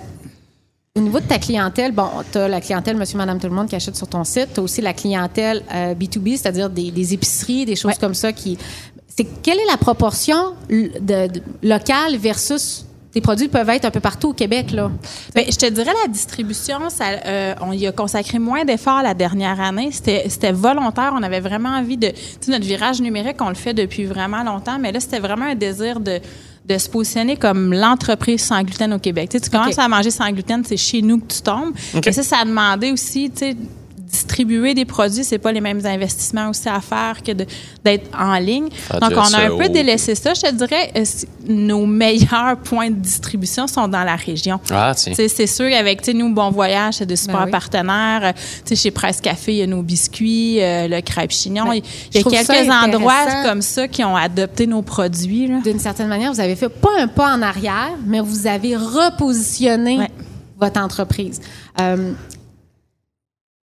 au 0.98 1.02
niveau 1.02 1.20
de 1.22 1.26
ta 1.26 1.40
clientèle, 1.40 1.94
bon, 1.94 2.08
tu 2.30 2.38
as 2.38 2.48
la 2.50 2.60
clientèle 2.60 2.98
monsieur, 2.98 3.18
madame, 3.18 3.40
tout 3.40 3.48
le 3.48 3.54
monde 3.56 3.68
qui 3.70 3.76
achète 3.76 3.96
sur 3.96 4.08
ton 4.08 4.26
site. 4.26 4.50
Tu 4.54 4.60
as 4.60 4.64
aussi 4.64 4.82
la 4.82 4.94
clientèle 4.94 5.64
euh, 5.74 5.94
B2B, 5.94 6.38
c'est-à-dire 6.38 6.70
des, 6.70 6.92
des 6.92 7.14
épiceries, 7.14 7.66
des 7.66 7.76
choses 7.78 7.92
Ouais. 7.92 7.98
comme 8.02 8.14
ça. 8.14 8.34
qui 8.34 8.58
c'est 9.08 9.26
Quelle 9.42 9.60
est 9.60 9.66
la 9.70 9.78
proportion 9.78 10.54
de, 10.70 11.28
de- 11.28 11.42
locale 11.64 12.18
versus 12.18 12.86
tes 13.14 13.22
produits 13.22 13.48
peuvent 13.48 13.70
être 13.70 13.86
un 13.86 13.92
peu 13.92 14.02
partout 14.02 14.30
au 14.30 14.34
Québec, 14.34 14.72
là? 14.72 14.92
Ben, 15.34 15.46
je 15.48 15.56
te 15.56 15.70
dirais 15.70 15.94
la 16.06 16.12
distribution, 16.12 16.90
ça, 16.90 17.06
euh, 17.26 17.56
on 17.62 17.72
y 17.72 17.88
a 17.88 17.94
consacré 17.94 18.40
moins 18.40 18.66
d'efforts 18.66 19.04
la 19.04 19.14
dernière 19.14 19.62
année. 19.62 19.90
C'était 19.94 20.26
c'était 20.28 20.52
volontaire. 20.52 21.14
On 21.18 21.24
avait 21.24 21.40
vraiment 21.40 21.70
envie 21.70 21.96
de, 21.96 22.10
tu 22.10 22.16
sais, 22.42 22.52
notre 22.52 22.66
virage 22.66 23.00
numérique, 23.00 23.38
on 23.40 23.48
le 23.48 23.56
fait 23.56 23.74
depuis 23.74 24.04
vraiment 24.04 24.44
longtemps, 24.44 24.78
mais 24.80 24.92
là 24.92 25.00
c'était 25.00 25.20
vraiment 25.20 25.46
un 25.46 25.56
désir 25.56 26.02
de 26.02 26.20
de 26.66 26.78
se 26.80 26.90
positionner 26.90 27.38
comme 27.38 27.74
l'entreprise 27.74 28.42
sans 28.42 28.64
gluten 28.64 28.92
au 28.92 28.98
Québec. 29.00 29.30
Tu, 29.30 29.38
sais, 29.38 29.44
tu 29.44 29.50
commences 29.52 29.78
à 29.78 29.88
manger 29.88 30.10
sans 30.10 30.30
gluten, 30.32 30.64
c'est 30.66 30.78
chez 30.78 31.02
nous 31.04 31.20
que 31.20 31.32
tu 31.32 31.42
tombes. 31.42 31.74
Et 32.04 32.12
ça, 32.12 32.24
ça 32.24 32.38
a 32.40 32.44
demandé 32.46 32.92
aussi, 32.92 33.30
tu 33.30 33.38
sais, 33.38 33.56
distribuer 34.10 34.74
des 34.74 34.86
produits, 34.86 35.24
c'est 35.24 35.38
pas 35.38 35.52
les 35.52 35.62
mêmes 35.62 35.86
investissements 35.86 36.50
aussi 36.50 36.70
à 36.70 36.80
faire 36.82 37.22
que 37.24 37.32
d'être 37.32 38.10
en 38.18 38.36
ligne. 38.38 38.70
Faire 38.72 39.00
Donc, 39.00 39.12
on 39.16 39.34
a 39.34 39.46
un 39.52 39.58
peu 39.58 39.70
délaissé 39.70 40.16
ça. 40.16 40.34
Je 40.34 40.42
te 40.42 40.54
dirais, 40.54 40.92
euh, 40.96 41.04
nos 41.48 41.86
meilleurs 41.86 42.58
points 42.64 42.90
de 42.90 42.96
distribution 42.96 43.68
sont 43.68 43.88
dans 43.88 44.04
la 44.04 44.16
région. 44.16 44.60
Ah, 44.72 44.94
C'est 44.96 45.48
sûr 45.48 45.70
sais, 46.06 46.14
nous, 46.14 46.34
Bon 46.34 46.50
Voyage, 46.52 46.96
c'est 46.96 47.06
de 47.06 47.16
super 47.16 47.40
Ben 47.40 47.46
oui. 47.46 47.52
partenaires. 47.52 48.22
Euh, 48.24 48.32
tu 48.66 48.70
sais, 48.70 48.76
Chez 48.76 48.92
Presse 48.92 49.22
Café, 49.22 49.54
il 49.54 49.58
y 49.58 49.64
a 49.64 49.68
nos 49.68 49.82
biscuits, 49.82 50.62
euh, 50.62 50.88
le 50.88 51.02
crêpe 51.02 51.32
chignon. 51.32 51.66
Ben, 51.66 51.82
il 52.14 52.22
y 52.22 52.26
a 52.38 52.44
quelques 52.44 52.70
endroits 52.72 53.44
comme 53.44 53.62
ça 53.62 53.88
qui 53.88 54.04
ont 54.04 54.16
adopté 54.16 54.68
nos 54.68 54.82
produits. 54.82 55.50
D'une 55.64 55.80
certaine 55.80 56.08
manière, 56.08 56.32
vous 56.32 56.40
avez 56.40 56.56
fait 56.56 56.70
pas 56.70 56.90
un 57.00 57.08
pas 57.08 57.34
en 57.34 57.42
arrière, 57.42 57.92
mais 58.06 58.20
vous 58.20 58.48
avez 58.48 58.76
repositionné 58.76 59.98
Ouais. 59.98 60.10
votre 60.60 60.80
entreprise. 60.80 61.42
Euh, 61.80 62.12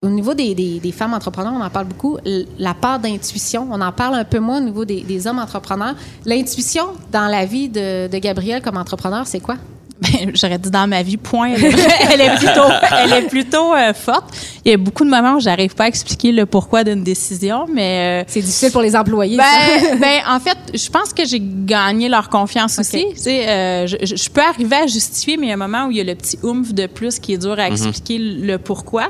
au 0.02 0.08
niveau 0.08 0.34
des, 0.34 0.54
des- 0.54 0.80
des 0.80 0.92
femmes 0.92 1.14
entrepreneurs, 1.14 1.52
on 1.56 1.62
en 1.62 1.70
parle 1.70 1.86
beaucoup. 1.86 2.18
La 2.58 2.74
part 2.74 2.98
d'intuition, 2.98 3.68
on 3.70 3.80
en 3.80 3.92
parle 3.92 4.16
un 4.16 4.24
peu 4.24 4.40
moins 4.40 4.58
au 4.58 4.64
niveau 4.64 4.84
des, 4.84 5.02
des 5.02 5.26
hommes 5.28 5.38
entrepreneurs. 5.38 5.94
L'intuition 6.26 6.84
dans 7.12 7.26
la 7.28 7.44
vie 7.46 7.68
de, 7.68 8.08
de 8.08 8.18
Gabriel 8.18 8.60
comme 8.62 8.76
entrepreneur, 8.76 9.26
c'est 9.26 9.40
quoi? 9.40 9.56
Ben, 10.02 10.32
J'aurais 10.34 10.58
dit 10.58 10.68
dans 10.70 10.88
ma 10.88 11.04
vie, 11.04 11.16
point. 11.16 11.50
Elle 12.10 12.20
est, 12.20 12.34
plutôt, 12.36 12.68
elle 13.04 13.12
est 13.12 13.28
plutôt 13.28 13.72
euh, 13.72 13.94
forte. 13.94 14.34
Il 14.64 14.72
y 14.72 14.74
a 14.74 14.76
beaucoup 14.76 15.04
de 15.04 15.10
moments 15.10 15.34
où 15.36 15.40
j'arrive 15.40 15.76
pas 15.76 15.84
à 15.84 15.86
expliquer 15.86 16.32
le 16.32 16.44
pourquoi 16.44 16.82
d'une 16.82 17.04
décision, 17.04 17.66
mais... 17.72 18.22
euh, 18.22 18.24
C'est 18.26 18.40
difficile 18.40 18.72
pour 18.72 18.82
les 18.82 18.96
employés. 18.96 19.36
ça. 19.36 19.44
Ben, 19.92 19.98
ben, 20.00 20.20
en 20.28 20.40
fait, 20.40 20.58
je 20.74 20.88
pense 20.90 21.12
que 21.12 21.24
j'ai 21.24 21.40
gagné 21.40 22.08
leur 22.08 22.28
confiance 22.30 22.80
aussi. 22.80 23.04
Tu 23.12 23.16
sais, 23.20 23.48
euh, 23.48 23.86
je, 23.86 23.96
je- 24.02 24.16
je 24.16 24.28
peux 24.28 24.40
arriver 24.40 24.74
à 24.74 24.86
justifier, 24.88 25.36
mais 25.36 25.46
il 25.46 25.48
y 25.50 25.52
a 25.52 25.54
un 25.54 25.68
moment 25.68 25.86
où 25.86 25.92
il 25.92 25.98
y 25.98 26.00
a 26.00 26.04
le 26.04 26.16
petit 26.16 26.36
oomph 26.42 26.74
de 26.74 26.86
plus 26.88 27.20
qui 27.20 27.34
est 27.34 27.38
dur 27.38 27.56
à 27.60 27.68
expliquer 27.68 28.18
le 28.18 28.58
pourquoi. 28.58 29.04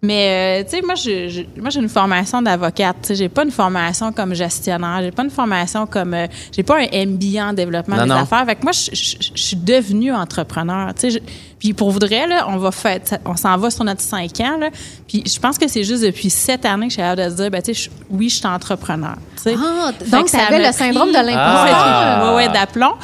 Mais, 0.00 0.60
euh, 0.60 0.64
tu 0.64 0.76
sais, 0.76 0.82
moi, 0.82 0.94
je- 0.94 1.60
moi, 1.60 1.70
j'ai 1.70 1.80
une 1.80 1.88
formation 1.88 2.40
d'avocate. 2.40 2.96
Tu 3.02 3.08
sais, 3.08 3.14
j'ai 3.16 3.28
pas 3.28 3.42
une 3.44 3.50
formation 3.50 4.12
comme 4.12 4.32
gestionnaire. 4.34 5.00
J'ai 5.02 5.10
pas 5.10 5.24
une 5.24 5.30
formation 5.30 5.86
comme. 5.86 6.14
euh, 6.14 6.26
j'ai 6.54 6.62
pas 6.62 6.78
un 6.80 6.86
MBA 7.06 7.48
en 7.48 7.52
développement 7.52 7.96
Non, 7.96 8.02
des 8.04 8.08
non. 8.10 8.16
affaires. 8.16 8.44
Fait 8.46 8.54
que 8.54 8.62
moi, 8.62 8.72
je, 8.72 8.90
suis 8.92 9.56
devenue 9.56 10.12
entrepreneur. 10.12 10.94
Tu 10.94 11.10
sais, 11.10 11.22
puis 11.58 11.72
pour 11.72 11.90
vrai, 11.90 12.26
là, 12.26 12.46
on 12.48 12.56
va 12.56 12.70
faire, 12.70 13.00
on 13.24 13.36
s'en 13.36 13.56
va 13.56 13.70
sur 13.70 13.82
notre 13.84 14.00
cinq 14.00 14.40
ans. 14.40 14.56
Là, 14.58 14.70
puis 15.08 15.24
je 15.26 15.38
pense 15.40 15.58
que 15.58 15.66
c'est 15.68 15.82
juste 15.84 16.02
depuis 16.04 16.30
sept 16.30 16.64
années 16.64 16.86
que 16.86 16.92
suis 16.92 17.02
capable 17.02 17.24
de 17.24 17.30
se 17.30 17.42
dire, 17.42 17.50
ben, 17.50 17.60
tu 17.62 17.74
sais, 17.74 17.90
oui, 18.10 18.28
je 18.28 18.36
suis 18.36 18.46
entrepreneur. 18.46 19.16
Ah, 19.46 19.92
donc, 20.10 20.28
ça 20.28 20.46
avais 20.46 20.58
m'a 20.60 20.68
le 20.68 20.72
syndrome 20.72 21.10
pris- 21.10 21.20
de 21.20 21.26
l'imposteur. 21.26 21.76
Ah. 21.80 22.30
Ouais, 22.30 22.36
ouais, 22.36 22.48
d'aplomb. 22.52 22.94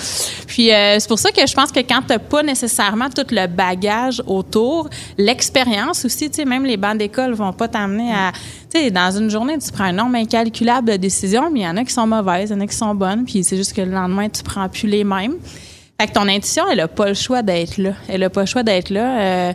Puis 0.46 0.72
euh, 0.72 0.96
c'est 1.00 1.09
pour 1.09 1.18
ça 1.18 1.30
que 1.32 1.44
je 1.46 1.55
pense 1.55 1.72
que 1.72 1.80
quand 1.80 2.00
tu 2.09 2.18
pas 2.18 2.42
nécessairement 2.42 3.09
tout 3.11 3.26
le 3.30 3.46
bagage 3.48 4.22
autour, 4.26 4.88
l'expérience 5.18 6.05
aussi, 6.05 6.30
tu 6.30 6.36
sais, 6.36 6.44
même 6.44 6.64
les 6.64 6.76
bancs 6.76 6.96
d'école 6.96 7.32
vont 7.34 7.52
pas 7.52 7.66
t'amener 7.68 8.12
à. 8.12 8.32
Tu 8.72 8.78
sais, 8.80 8.90
dans 8.90 9.11
une 9.11 9.30
journée, 9.30 9.59
tu 9.59 9.70
prends 9.72 9.84
un 9.84 9.92
nombre 9.92 10.16
incalculable 10.16 10.90
de 10.92 10.96
décisions, 10.96 11.50
mais 11.50 11.61
il 11.61 11.64
y 11.64 11.68
en 11.68 11.76
a 11.76 11.84
qui 11.84 11.92
sont 11.92 12.07
mauvaises, 12.07 12.50
il 12.50 12.55
y 12.55 12.57
en 12.57 12.61
a 12.61 12.66
qui 12.66 12.76
sont 12.76 12.94
bonnes, 12.94 13.24
puis 13.24 13.42
c'est 13.42 13.57
juste 13.57 13.72
que 13.74 13.80
le 13.82 13.90
lendemain, 13.90 14.28
tu 14.28 14.42
prends 14.42 14.68
plus 14.68 14.86
les 14.86 15.02
mêmes. 15.05 15.34
Fait 16.01 16.09
que 16.09 16.12
ton 16.12 16.28
intuition, 16.28 16.64
elle 16.70 16.80
a 16.80 16.88
pas 16.88 17.09
le 17.09 17.14
choix 17.14 17.42
d'être 17.42 17.78
là. 17.78 17.92
Elle 18.09 18.22
a 18.24 18.30
pas 18.30 18.40
le 18.40 18.47
choix 18.47 18.62
d'être 18.62 18.90
là. 18.90 19.20
euh, 19.20 19.53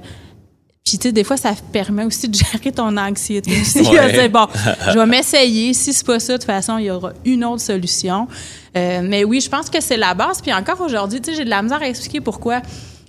puis, 0.85 0.97
tu 0.97 1.03
sais, 1.09 1.11
des 1.11 1.23
fois, 1.23 1.37
ça 1.37 1.53
permet 1.71 2.03
aussi 2.03 2.27
de 2.27 2.33
gérer 2.35 2.71
ton 2.71 2.97
anxiété 2.97 3.51
aussi. 3.61 3.81
Ouais. 3.81 4.27
Bon, 4.29 4.47
je 4.87 4.97
vais 4.97 5.05
m'essayer. 5.17 5.73
Si 5.75 5.93
c'est 5.93 6.05
pas 6.05 6.19
ça, 6.19 6.33
de 6.33 6.37
toute 6.37 6.45
façon, 6.47 6.79
il 6.79 6.85
y 6.85 6.89
aura 6.91 7.11
une 7.25 7.45
autre 7.45 7.61
solution. 7.61 8.27
Euh, 8.75 9.01
mais 9.03 9.23
oui, 9.23 9.39
je 9.39 9.49
pense 9.49 9.69
que 9.69 9.79
c'est 9.81 9.97
la 9.97 10.15
base. 10.15 10.41
Puis 10.41 10.51
encore 10.51 10.81
aujourd'hui, 10.81 11.21
tu 11.21 11.29
sais, 11.29 11.37
j'ai 11.37 11.45
de 11.45 11.49
la 11.49 11.61
misère 11.61 11.81
à 11.81 11.87
expliquer 11.87 12.21
pourquoi, 12.21 12.61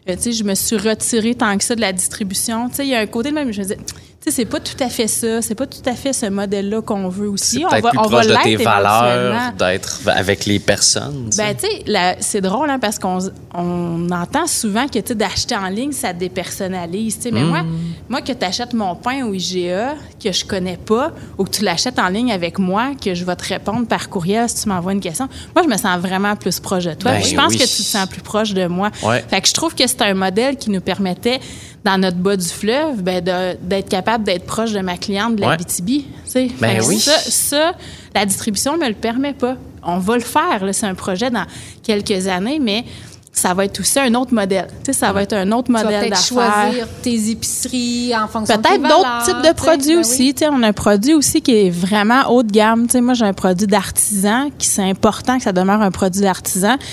euh, 0.09 0.17
tu 0.17 0.23
sais, 0.25 0.33
je 0.33 0.45
me 0.45 0.55
suis 0.55 0.77
retirée 0.77 1.35
tant 1.35 1.57
que 1.57 1.65
ça 1.65 1.75
de 1.75 1.81
la 1.81 1.93
distribution. 1.93 2.69
Tu 2.69 2.75
sais, 2.77 2.85
il 2.87 2.91
y 2.91 2.95
a 2.95 2.99
un 3.01 3.07
côté 3.07 3.31
de 3.31 3.35
même, 3.35 3.51
je 3.51 3.63
me 3.63 3.67
dis, 3.67 3.75
tu 3.77 3.95
sais, 4.25 4.31
c'est 4.31 4.45
pas 4.45 4.61
tout 4.61 4.77
à 4.81 4.89
fait 4.89 5.09
ça. 5.09 5.41
C'est 5.43 5.55
pas 5.55 5.67
tout 5.67 5.83
à 5.87 5.95
fait 5.95 6.13
ce 6.13 6.27
modèle-là 6.27 6.83
qu'on 6.83 7.09
veut 7.09 7.29
aussi. 7.29 7.65
C'est 7.71 7.81
peut-être 7.81 7.91
plus 7.91 7.99
proche 7.99 8.27
de 8.27 8.43
tes 8.43 8.57
valeurs, 8.57 9.53
d'être 9.53 10.01
avec 10.07 10.47
les 10.47 10.59
personnes. 10.59 11.29
tu 11.31 11.37
sais. 11.37 11.43
Ben, 11.43 11.57
tu 11.57 11.93
sais, 11.93 12.17
c'est 12.21 12.41
drôle, 12.41 12.71
hein, 12.71 12.79
parce 12.79 12.99
qu'on 12.99 13.19
on 13.55 14.11
entend 14.11 14.47
souvent 14.47 14.87
que, 14.87 14.99
tu 14.99 15.15
d'acheter 15.15 15.57
en 15.57 15.69
ligne, 15.69 15.93
ça 15.93 16.13
dépersonnalise, 16.13 17.17
tu 17.17 17.23
sais. 17.23 17.31
Mais 17.31 17.43
moi, 17.43 17.63
moi, 18.09 18.21
que 18.21 18.33
tu 18.33 18.45
achètes 18.45 18.75
mon 18.75 18.95
pain 18.95 19.25
au 19.25 19.35
IGA, 19.35 19.95
que 20.23 20.33
je 20.33 20.45
connais 20.45 20.77
pas, 20.77 21.13
ou 21.39 21.45
que 21.45 21.51
tu 21.51 21.65
l'achètes 21.65 21.99
en 21.99 22.09
ligne 22.09 22.33
avec 22.33 22.59
moi, 22.59 22.93
que 23.03 23.15
je 23.15 23.25
vais 23.25 23.37
te 23.37 23.49
répondre 23.49 23.87
par 23.87 24.09
courriel 24.09 24.49
si 24.49 24.63
tu 24.63 24.69
m'envoies 24.69 24.93
une 24.93 25.01
question, 25.01 25.29
moi, 25.55 25.65
je 25.65 25.69
me 25.69 25.77
sens 25.77 25.99
vraiment 25.99 26.37
plus 26.37 26.61
proche 26.61 26.85
de 26.85 26.95
toi. 26.95 27.13
Ben 27.13 27.23
je 27.23 27.35
pense 27.35 27.53
oui. 27.53 27.59
que 27.59 27.63
tu 27.63 27.69
te 27.69 27.83
sens 27.83 28.07
plus 28.07 28.21
proche 28.21 28.53
de 28.53 28.67
moi. 28.67 28.91
Ouais. 29.03 29.25
Fait 29.29 29.41
que 29.41 29.49
je 29.49 29.55
trouve 29.55 29.75
que 29.75 29.87
c'est 29.87 30.03
un 30.03 30.15
modèle 30.15 30.57
qui 30.57 30.71
nous 30.71 30.81
permettait, 30.81 31.41
dans 31.85 31.99
notre 31.99 32.19
bas 32.19 32.37
du 32.37 32.47
fleuve, 32.47 33.03
ben, 33.03 33.25
d'être 33.63 33.89
capable 33.89 34.25
d'être 34.25 34.45
proche 34.47 34.73
de 34.73 34.81
ma 34.81 34.97
cliente 34.99 35.37
de 35.37 35.41
la 35.41 35.49
Ouais. 35.51 35.57
BTB. 35.57 35.87
tu 35.87 36.05
sais. 36.25 36.49
Ben 36.61 36.81
oui. 36.87 36.99
Ça, 37.01 37.13
ça, 37.19 37.73
la 38.15 38.27
distribution 38.27 38.75
ne 38.77 38.83
me 38.85 38.89
le 38.89 38.95
permet 38.95 39.33
pas. 39.33 39.57
On 39.83 39.99
va 39.99 40.15
le 40.17 40.21
faire. 40.23 40.65
là. 40.65 40.73
C'est 40.75 40.87
un 40.87 40.95
projet 40.95 41.31
dans 41.31 41.47
quelques 41.83 42.27
années, 42.29 42.59
mais 42.61 42.85
ça 43.33 43.55
va 43.55 43.65
être 43.65 43.81
aussi 43.81 43.99
un 43.99 44.13
autre 44.15 44.35
modèle. 44.35 44.67
Tu 44.85 44.87
sais, 44.87 44.93
ça 44.93 45.11
va 45.13 45.23
être 45.23 45.33
un 45.33 45.51
autre 45.53 45.69
Tu 45.69 45.73
vas 45.73 45.85
modèle 45.85 46.01
peut-être 46.11 46.11
d'affaires. 46.35 46.65
choisir 46.67 46.89
tes 47.01 47.31
épiceries 47.31 48.13
en 48.15 48.29
fonction 48.29 48.57
Peut-être 48.61 48.83
d'autres 48.83 49.25
types 49.25 49.49
de 49.49 49.55
produits 49.55 49.95
Ben 49.95 50.01
aussi. 50.01 50.23
oui. 50.25 50.35
Tu 50.35 50.39
sais, 50.45 50.51
on 50.53 50.63
a 50.63 50.69
un 50.69 50.73
produit 50.75 51.15
aussi 51.15 51.41
qui 51.41 51.53
est 51.67 51.71
vraiment 51.71 52.29
haut 52.29 52.43
de 52.43 52.51
gamme. 52.53 52.87
Tu 52.89 52.93
sais, 52.93 53.01
moi, 53.01 53.15
j'ai 53.15 53.25
un 53.25 53.33
produit 53.33 53.67
d'artisan 53.67 54.51
qui 54.59 54.67
c'est 54.67 54.83
important 54.83 55.39
que 55.39 55.45
ça 55.45 55.53
demeure 55.53 55.81
un 55.81 55.91
produit 55.93 56.21
d'artisan. 56.21 56.77
Tu 56.77 56.87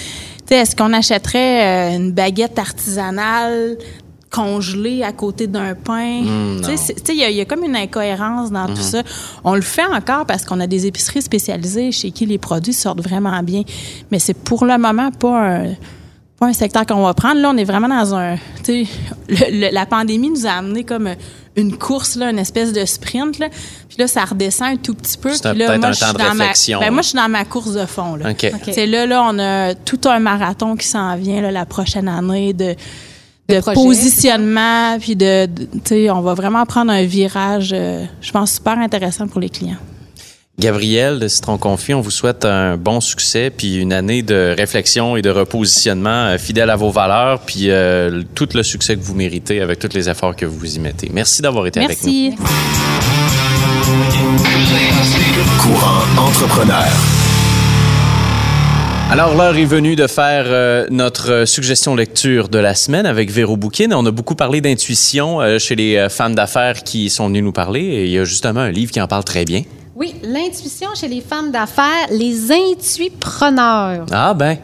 sais, 0.47 0.55
Est-ce 0.61 0.75
qu'on 0.77 0.93
achèterait 0.93 1.91
euh, 1.91 1.95
une 1.97 2.11
baguette 2.13 2.57
artisanale 2.57 3.75
congelée 4.29 5.03
à 5.03 5.11
côté 5.13 5.47
d'un 5.47 5.73
pain? 5.75 6.21
Mm, 6.21 6.61
Tu 6.61 6.77
sais, 6.77 6.77
sais, 6.77 6.95
il 7.09 7.15
y, 7.17 7.23
a- 7.23 7.29
il 7.29 7.35
y 7.37 7.41
a 7.41 7.45
comme 7.45 7.63
une 7.63 7.75
incohérence 7.75 8.51
dans 8.51 8.65
Mm-hmm. 8.67 8.75
tout 8.75 8.81
ça. 8.81 9.03
On 9.43 9.55
le 9.55 9.61
fait 9.61 9.85
encore 9.85 10.25
parce 10.25 10.43
qu'on 10.45 10.59
a 10.59 10.67
des 10.67 10.85
épiceries 10.85 11.21
spécialisées 11.21 11.91
chez 11.91 12.11
qui 12.11 12.25
les 12.25 12.37
produits 12.37 12.73
sortent 12.73 13.01
vraiment 13.01 13.41
bien. 13.43 13.63
Mais 14.11 14.19
c'est 14.19 14.33
pour 14.33 14.65
le 14.65 14.77
moment 14.77 15.11
pas 15.11 15.39
un 15.39 15.65
pas 16.39 16.45
un 16.45 16.53
secteur 16.53 16.85
qu'on 16.85 17.01
va 17.03 17.15
prendre. 17.15 17.41
Là, 17.41 17.49
on 17.51 17.57
est 17.57 17.63
vraiment 17.63 17.87
dans 17.87 18.13
un. 18.13 18.35
Tu 18.63 18.85
sais, 18.85 18.87
le- 19.27 19.59
le- 19.69 19.73
la 19.73 19.85
pandémie 19.87 20.29
nous 20.29 20.45
a 20.45 20.51
amené 20.51 20.83
comme 20.83 21.09
une 21.55 21.75
course, 21.75 22.15
là, 22.15 22.29
une 22.29 22.37
espèce 22.37 22.73
de 22.73 22.85
sprint. 22.85 23.39
Là. 23.39 23.47
Puis 23.89 23.97
là, 23.97 24.05
ça 24.07 24.23
redescend 24.23 24.67
un 24.73 24.75
tout 24.75 24.93
petit 24.93 25.17
peu. 25.17 25.29
Puis 25.31 25.39
là, 25.41 25.53
peut-être 25.65 25.79
moi, 25.79 25.87
un 25.87 25.91
je 25.93 25.97
suis 25.97 26.05
temps 26.05 26.13
de 26.13 26.17
dans 26.19 26.23
ma- 26.35 26.43
réflexion, 26.43 26.79
ben, 26.79 26.91
moi, 26.93 27.01
je 27.01 27.07
suis 27.07 27.15
dans 27.17 27.27
ma 27.29 27.43
course 27.43 27.73
de 27.73 27.87
fond. 27.87 28.17
Là. 28.17 28.29
OK. 28.29 28.51
OK. 28.53 28.69
C'est 28.71 28.85
là, 28.85 29.07
là, 29.07 29.23
on 29.27 29.39
a 29.39 29.73
tout 29.73 29.99
un 30.05 30.19
marathon 30.19 30.75
qui 30.75 30.85
s'en 30.85 31.15
vient 31.15 31.41
là, 31.41 31.49
la 31.49 31.65
prochaine 31.65 32.07
année 32.07 32.53
de, 32.53 32.75
de 33.49 33.59
projets. 33.59 33.75
positionnement. 33.75 34.97
Puis 34.99 35.15
de, 35.15 35.45
de- 35.45 35.65
tu 35.65 35.79
sais, 35.85 36.09
on 36.09 36.21
va 36.21 36.33
vraiment 36.33 36.65
prendre 36.65 36.91
un 36.91 37.03
virage, 37.03 37.71
euh, 37.73 38.03
je 38.21 38.31
pense, 38.31 38.53
super 38.53 38.77
intéressant 38.79 39.27
pour 39.27 39.39
les 39.39 39.49
clients. 39.49 39.77
Gabriel 40.59 41.19
de 41.19 41.27
Citron 41.27 41.59
Confit, 41.59 41.93
on 41.93 42.01
vous 42.01 42.09
souhaite 42.09 42.43
un 42.43 42.77
bon 42.77 42.99
succès 42.99 43.51
puis 43.55 43.75
une 43.75 43.93
année 43.93 44.23
de 44.23 44.55
réflexion 44.57 45.15
et 45.15 45.21
de 45.21 45.29
repositionnement 45.29 46.09
euh, 46.29 46.37
fidèle 46.39 46.71
à 46.71 46.75
vos 46.75 46.89
valeurs 46.89 47.41
puis 47.41 47.69
euh, 47.69 48.23
tout 48.33 48.49
le 48.55 48.63
succès 48.63 48.95
que 48.95 49.01
vous 49.01 49.13
méritez 49.13 49.61
avec 49.61 49.77
tous 49.77 49.93
les 49.93 50.09
efforts 50.09 50.35
que 50.35 50.47
vous 50.47 50.75
y 50.75 50.79
mettez. 50.79 51.11
Merci 51.13 51.43
d'avoir 51.43 51.67
été 51.67 51.79
avec 51.79 52.01
nous. 52.03 52.09
Merci. 52.11 52.35
entrepreneur. 56.17 57.16
Alors, 59.09 59.35
l'heure 59.35 59.55
est 59.55 59.63
venue 59.63 59.95
de 59.95 60.05
faire 60.05 60.43
euh, 60.47 60.85
notre 60.89 61.45
suggestion 61.45 61.95
lecture 61.95 62.49
de 62.49 62.59
la 62.59 62.75
semaine 62.75 63.05
avec 63.05 63.31
Véro 63.31 63.55
Bouquin. 63.55 63.89
On 63.93 64.05
a 64.05 64.11
beaucoup 64.11 64.35
parlé 64.35 64.59
d'intuition 64.59 65.39
euh, 65.39 65.59
chez 65.59 65.75
les 65.75 65.95
euh, 65.95 66.09
femmes 66.09 66.35
d'affaires 66.35 66.83
qui 66.83 67.09
sont 67.09 67.29
venues 67.29 67.41
nous 67.41 67.53
parler. 67.53 67.79
Et 67.79 68.05
il 68.05 68.11
y 68.11 68.19
a 68.19 68.25
justement 68.25 68.59
un 68.59 68.69
livre 68.69 68.91
qui 68.91 68.99
en 68.99 69.07
parle 69.07 69.23
très 69.23 69.45
bien. 69.45 69.63
Oui, 69.99 70.13
l'intuition 70.21 70.89
chez 70.93 71.07
les 71.07 71.21
femmes 71.21 71.49
d'affaires, 71.49 72.05
les 72.11 72.51
intuipreneurs. 72.51 74.05
Ah 74.11 74.35
ben, 74.35 74.55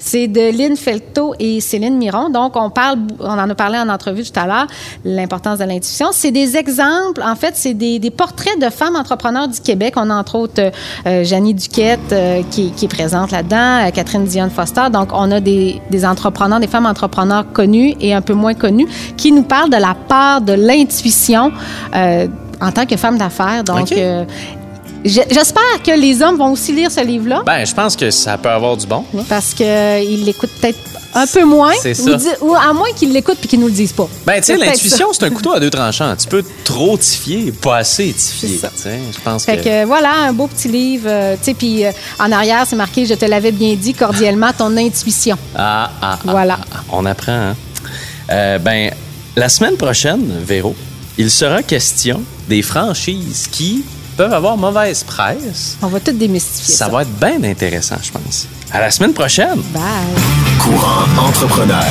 C'est 0.00 0.26
de 0.26 0.50
Lynn 0.50 0.76
Felto 0.76 1.32
et 1.38 1.60
Céline 1.60 1.96
Miron. 1.96 2.28
Donc, 2.28 2.56
on 2.56 2.70
parle, 2.70 2.98
on 3.20 3.38
en 3.38 3.48
a 3.48 3.54
parlé 3.54 3.78
en 3.78 3.88
entrevue 3.88 4.24
tout 4.24 4.36
à 4.40 4.48
l'heure, 4.48 4.66
l'importance 5.04 5.60
de 5.60 5.64
l'intuition. 5.64 6.08
C'est 6.10 6.32
des 6.32 6.56
exemples, 6.56 7.22
en 7.22 7.36
fait, 7.36 7.52
c'est 7.54 7.74
des, 7.74 8.00
des 8.00 8.10
portraits 8.10 8.60
de 8.60 8.68
femmes 8.68 8.96
entrepreneurs 8.96 9.46
du 9.46 9.60
Québec. 9.60 9.94
On 9.96 10.10
a 10.10 10.14
entre 10.16 10.34
autres 10.34 10.60
euh, 10.60 10.70
euh, 11.06 11.22
Janie 11.22 11.54
Duquette 11.54 12.10
euh, 12.10 12.42
qui, 12.50 12.72
qui 12.72 12.86
est 12.86 12.88
présente 12.88 13.30
là-dedans, 13.30 13.86
euh, 13.86 13.90
Catherine 13.92 14.24
Dionne 14.24 14.50
Foster. 14.50 14.90
Donc, 14.92 15.10
on 15.12 15.30
a 15.30 15.38
des, 15.38 15.80
des 15.88 16.04
entrepreneurs, 16.04 16.58
des 16.58 16.66
femmes 16.66 16.86
entrepreneurs 16.86 17.44
connues 17.52 17.94
et 18.00 18.12
un 18.12 18.22
peu 18.22 18.34
moins 18.34 18.54
connues 18.54 18.88
qui 19.16 19.30
nous 19.30 19.44
parlent 19.44 19.70
de 19.70 19.76
la 19.76 19.94
part 19.94 20.40
de 20.40 20.54
l'intuition 20.54 21.52
en 22.60 22.72
tant 22.72 22.86
que 22.86 22.96
femme 22.96 23.18
d'affaires. 23.18 23.64
Donc, 23.64 23.92
euh, 23.92 24.24
J'espère 25.04 25.82
que 25.84 25.92
les 25.98 26.20
hommes 26.22 26.36
vont 26.36 26.52
aussi 26.52 26.72
lire 26.72 26.90
ce 26.90 27.00
livre-là 27.04 27.42
ben, 27.46 27.64
je 27.64 27.74
pense 27.74 27.96
que 27.96 28.10
ça 28.10 28.36
peut 28.36 28.50
avoir 28.50 28.76
du 28.76 28.86
bon. 28.86 29.04
là. 29.14 29.22
parce 29.28 29.54
qu'ils 29.54 30.24
l'écoutent 30.24 30.50
peut-être 30.60 30.78
un 31.14 31.26
peu 31.26 31.44
moins. 31.44 31.72
C'est 31.82 31.98
ou 32.00 32.04
ça. 32.10 32.14
di- 32.16 32.26
Ou, 32.42 32.54
à 32.54 32.72
moins 32.72 32.92
qu'ils 32.94 33.12
l'écoutent 33.12 33.38
puis 33.38 33.48
qu'ils 33.48 33.58
nous 33.60 33.66
le 33.66 33.72
disent 33.72 33.92
pas. 33.94 34.06
Ben, 34.26 34.36
tu 34.40 34.44
sais, 34.44 34.56
l'intuition, 34.56 35.08
ça. 35.12 35.18
c'est 35.20 35.26
un 35.26 35.30
couteau 35.30 35.52
à 35.52 35.58
deux 35.58 35.70
tranchants. 35.70 36.14
Tu 36.16 36.28
peux 36.28 36.44
trop 36.64 36.96
tifier, 36.98 37.50
pas 37.50 37.78
assez 37.78 38.12
tifier. 38.12 38.60
Je 38.84 39.20
pense 39.24 39.44
Fait 39.44 39.56
que 39.56 39.84
voilà, 39.86 40.12
un 40.12 40.32
beau 40.32 40.46
petit 40.46 40.68
livre. 40.68 41.06
euh, 41.08 41.34
tu 41.36 41.44
sais, 41.46 41.54
puis 41.54 41.84
euh, 41.86 41.90
en 42.20 42.30
arrière, 42.30 42.64
c'est 42.68 42.76
marqué 42.76 43.06
Je 43.06 43.14
te 43.14 43.24
l'avais 43.24 43.50
bien 43.52 43.74
dit 43.74 43.94
cordialement, 43.94 44.50
ton 44.56 44.76
intuition. 44.76 45.36
Ah, 45.56 45.90
ah, 46.02 46.18
ah, 46.26 46.30
Voilà. 46.30 46.58
ah, 46.60 46.66
ah. 46.76 46.80
on 46.92 47.06
apprend, 47.06 47.32
hein? 47.32 47.56
Euh, 48.30 48.58
ben, 48.58 48.90
la 49.34 49.48
semaine 49.48 49.76
prochaine, 49.76 50.30
Véro, 50.44 50.76
il 51.18 51.30
sera 51.30 51.62
question 51.64 52.22
des 52.48 52.62
franchises 52.62 53.48
qui 53.50 53.82
peuvent 54.16 54.32
avoir 54.32 54.56
mauvaise 54.56 55.02
presse. 55.04 55.76
On 55.82 55.88
va 55.88 56.00
tout 56.00 56.12
démystifier. 56.12 56.74
Ça 56.74 56.86
Ça, 56.86 56.90
va 56.90 57.02
être 57.02 57.12
bien 57.18 57.42
intéressant, 57.44 57.96
je 58.02 58.10
pense. 58.10 58.46
À 58.72 58.80
la 58.80 58.90
semaine 58.90 59.12
prochaine! 59.12 59.60
Bye. 59.72 59.82
Courant 60.60 61.04
entrepreneur. 61.28 61.84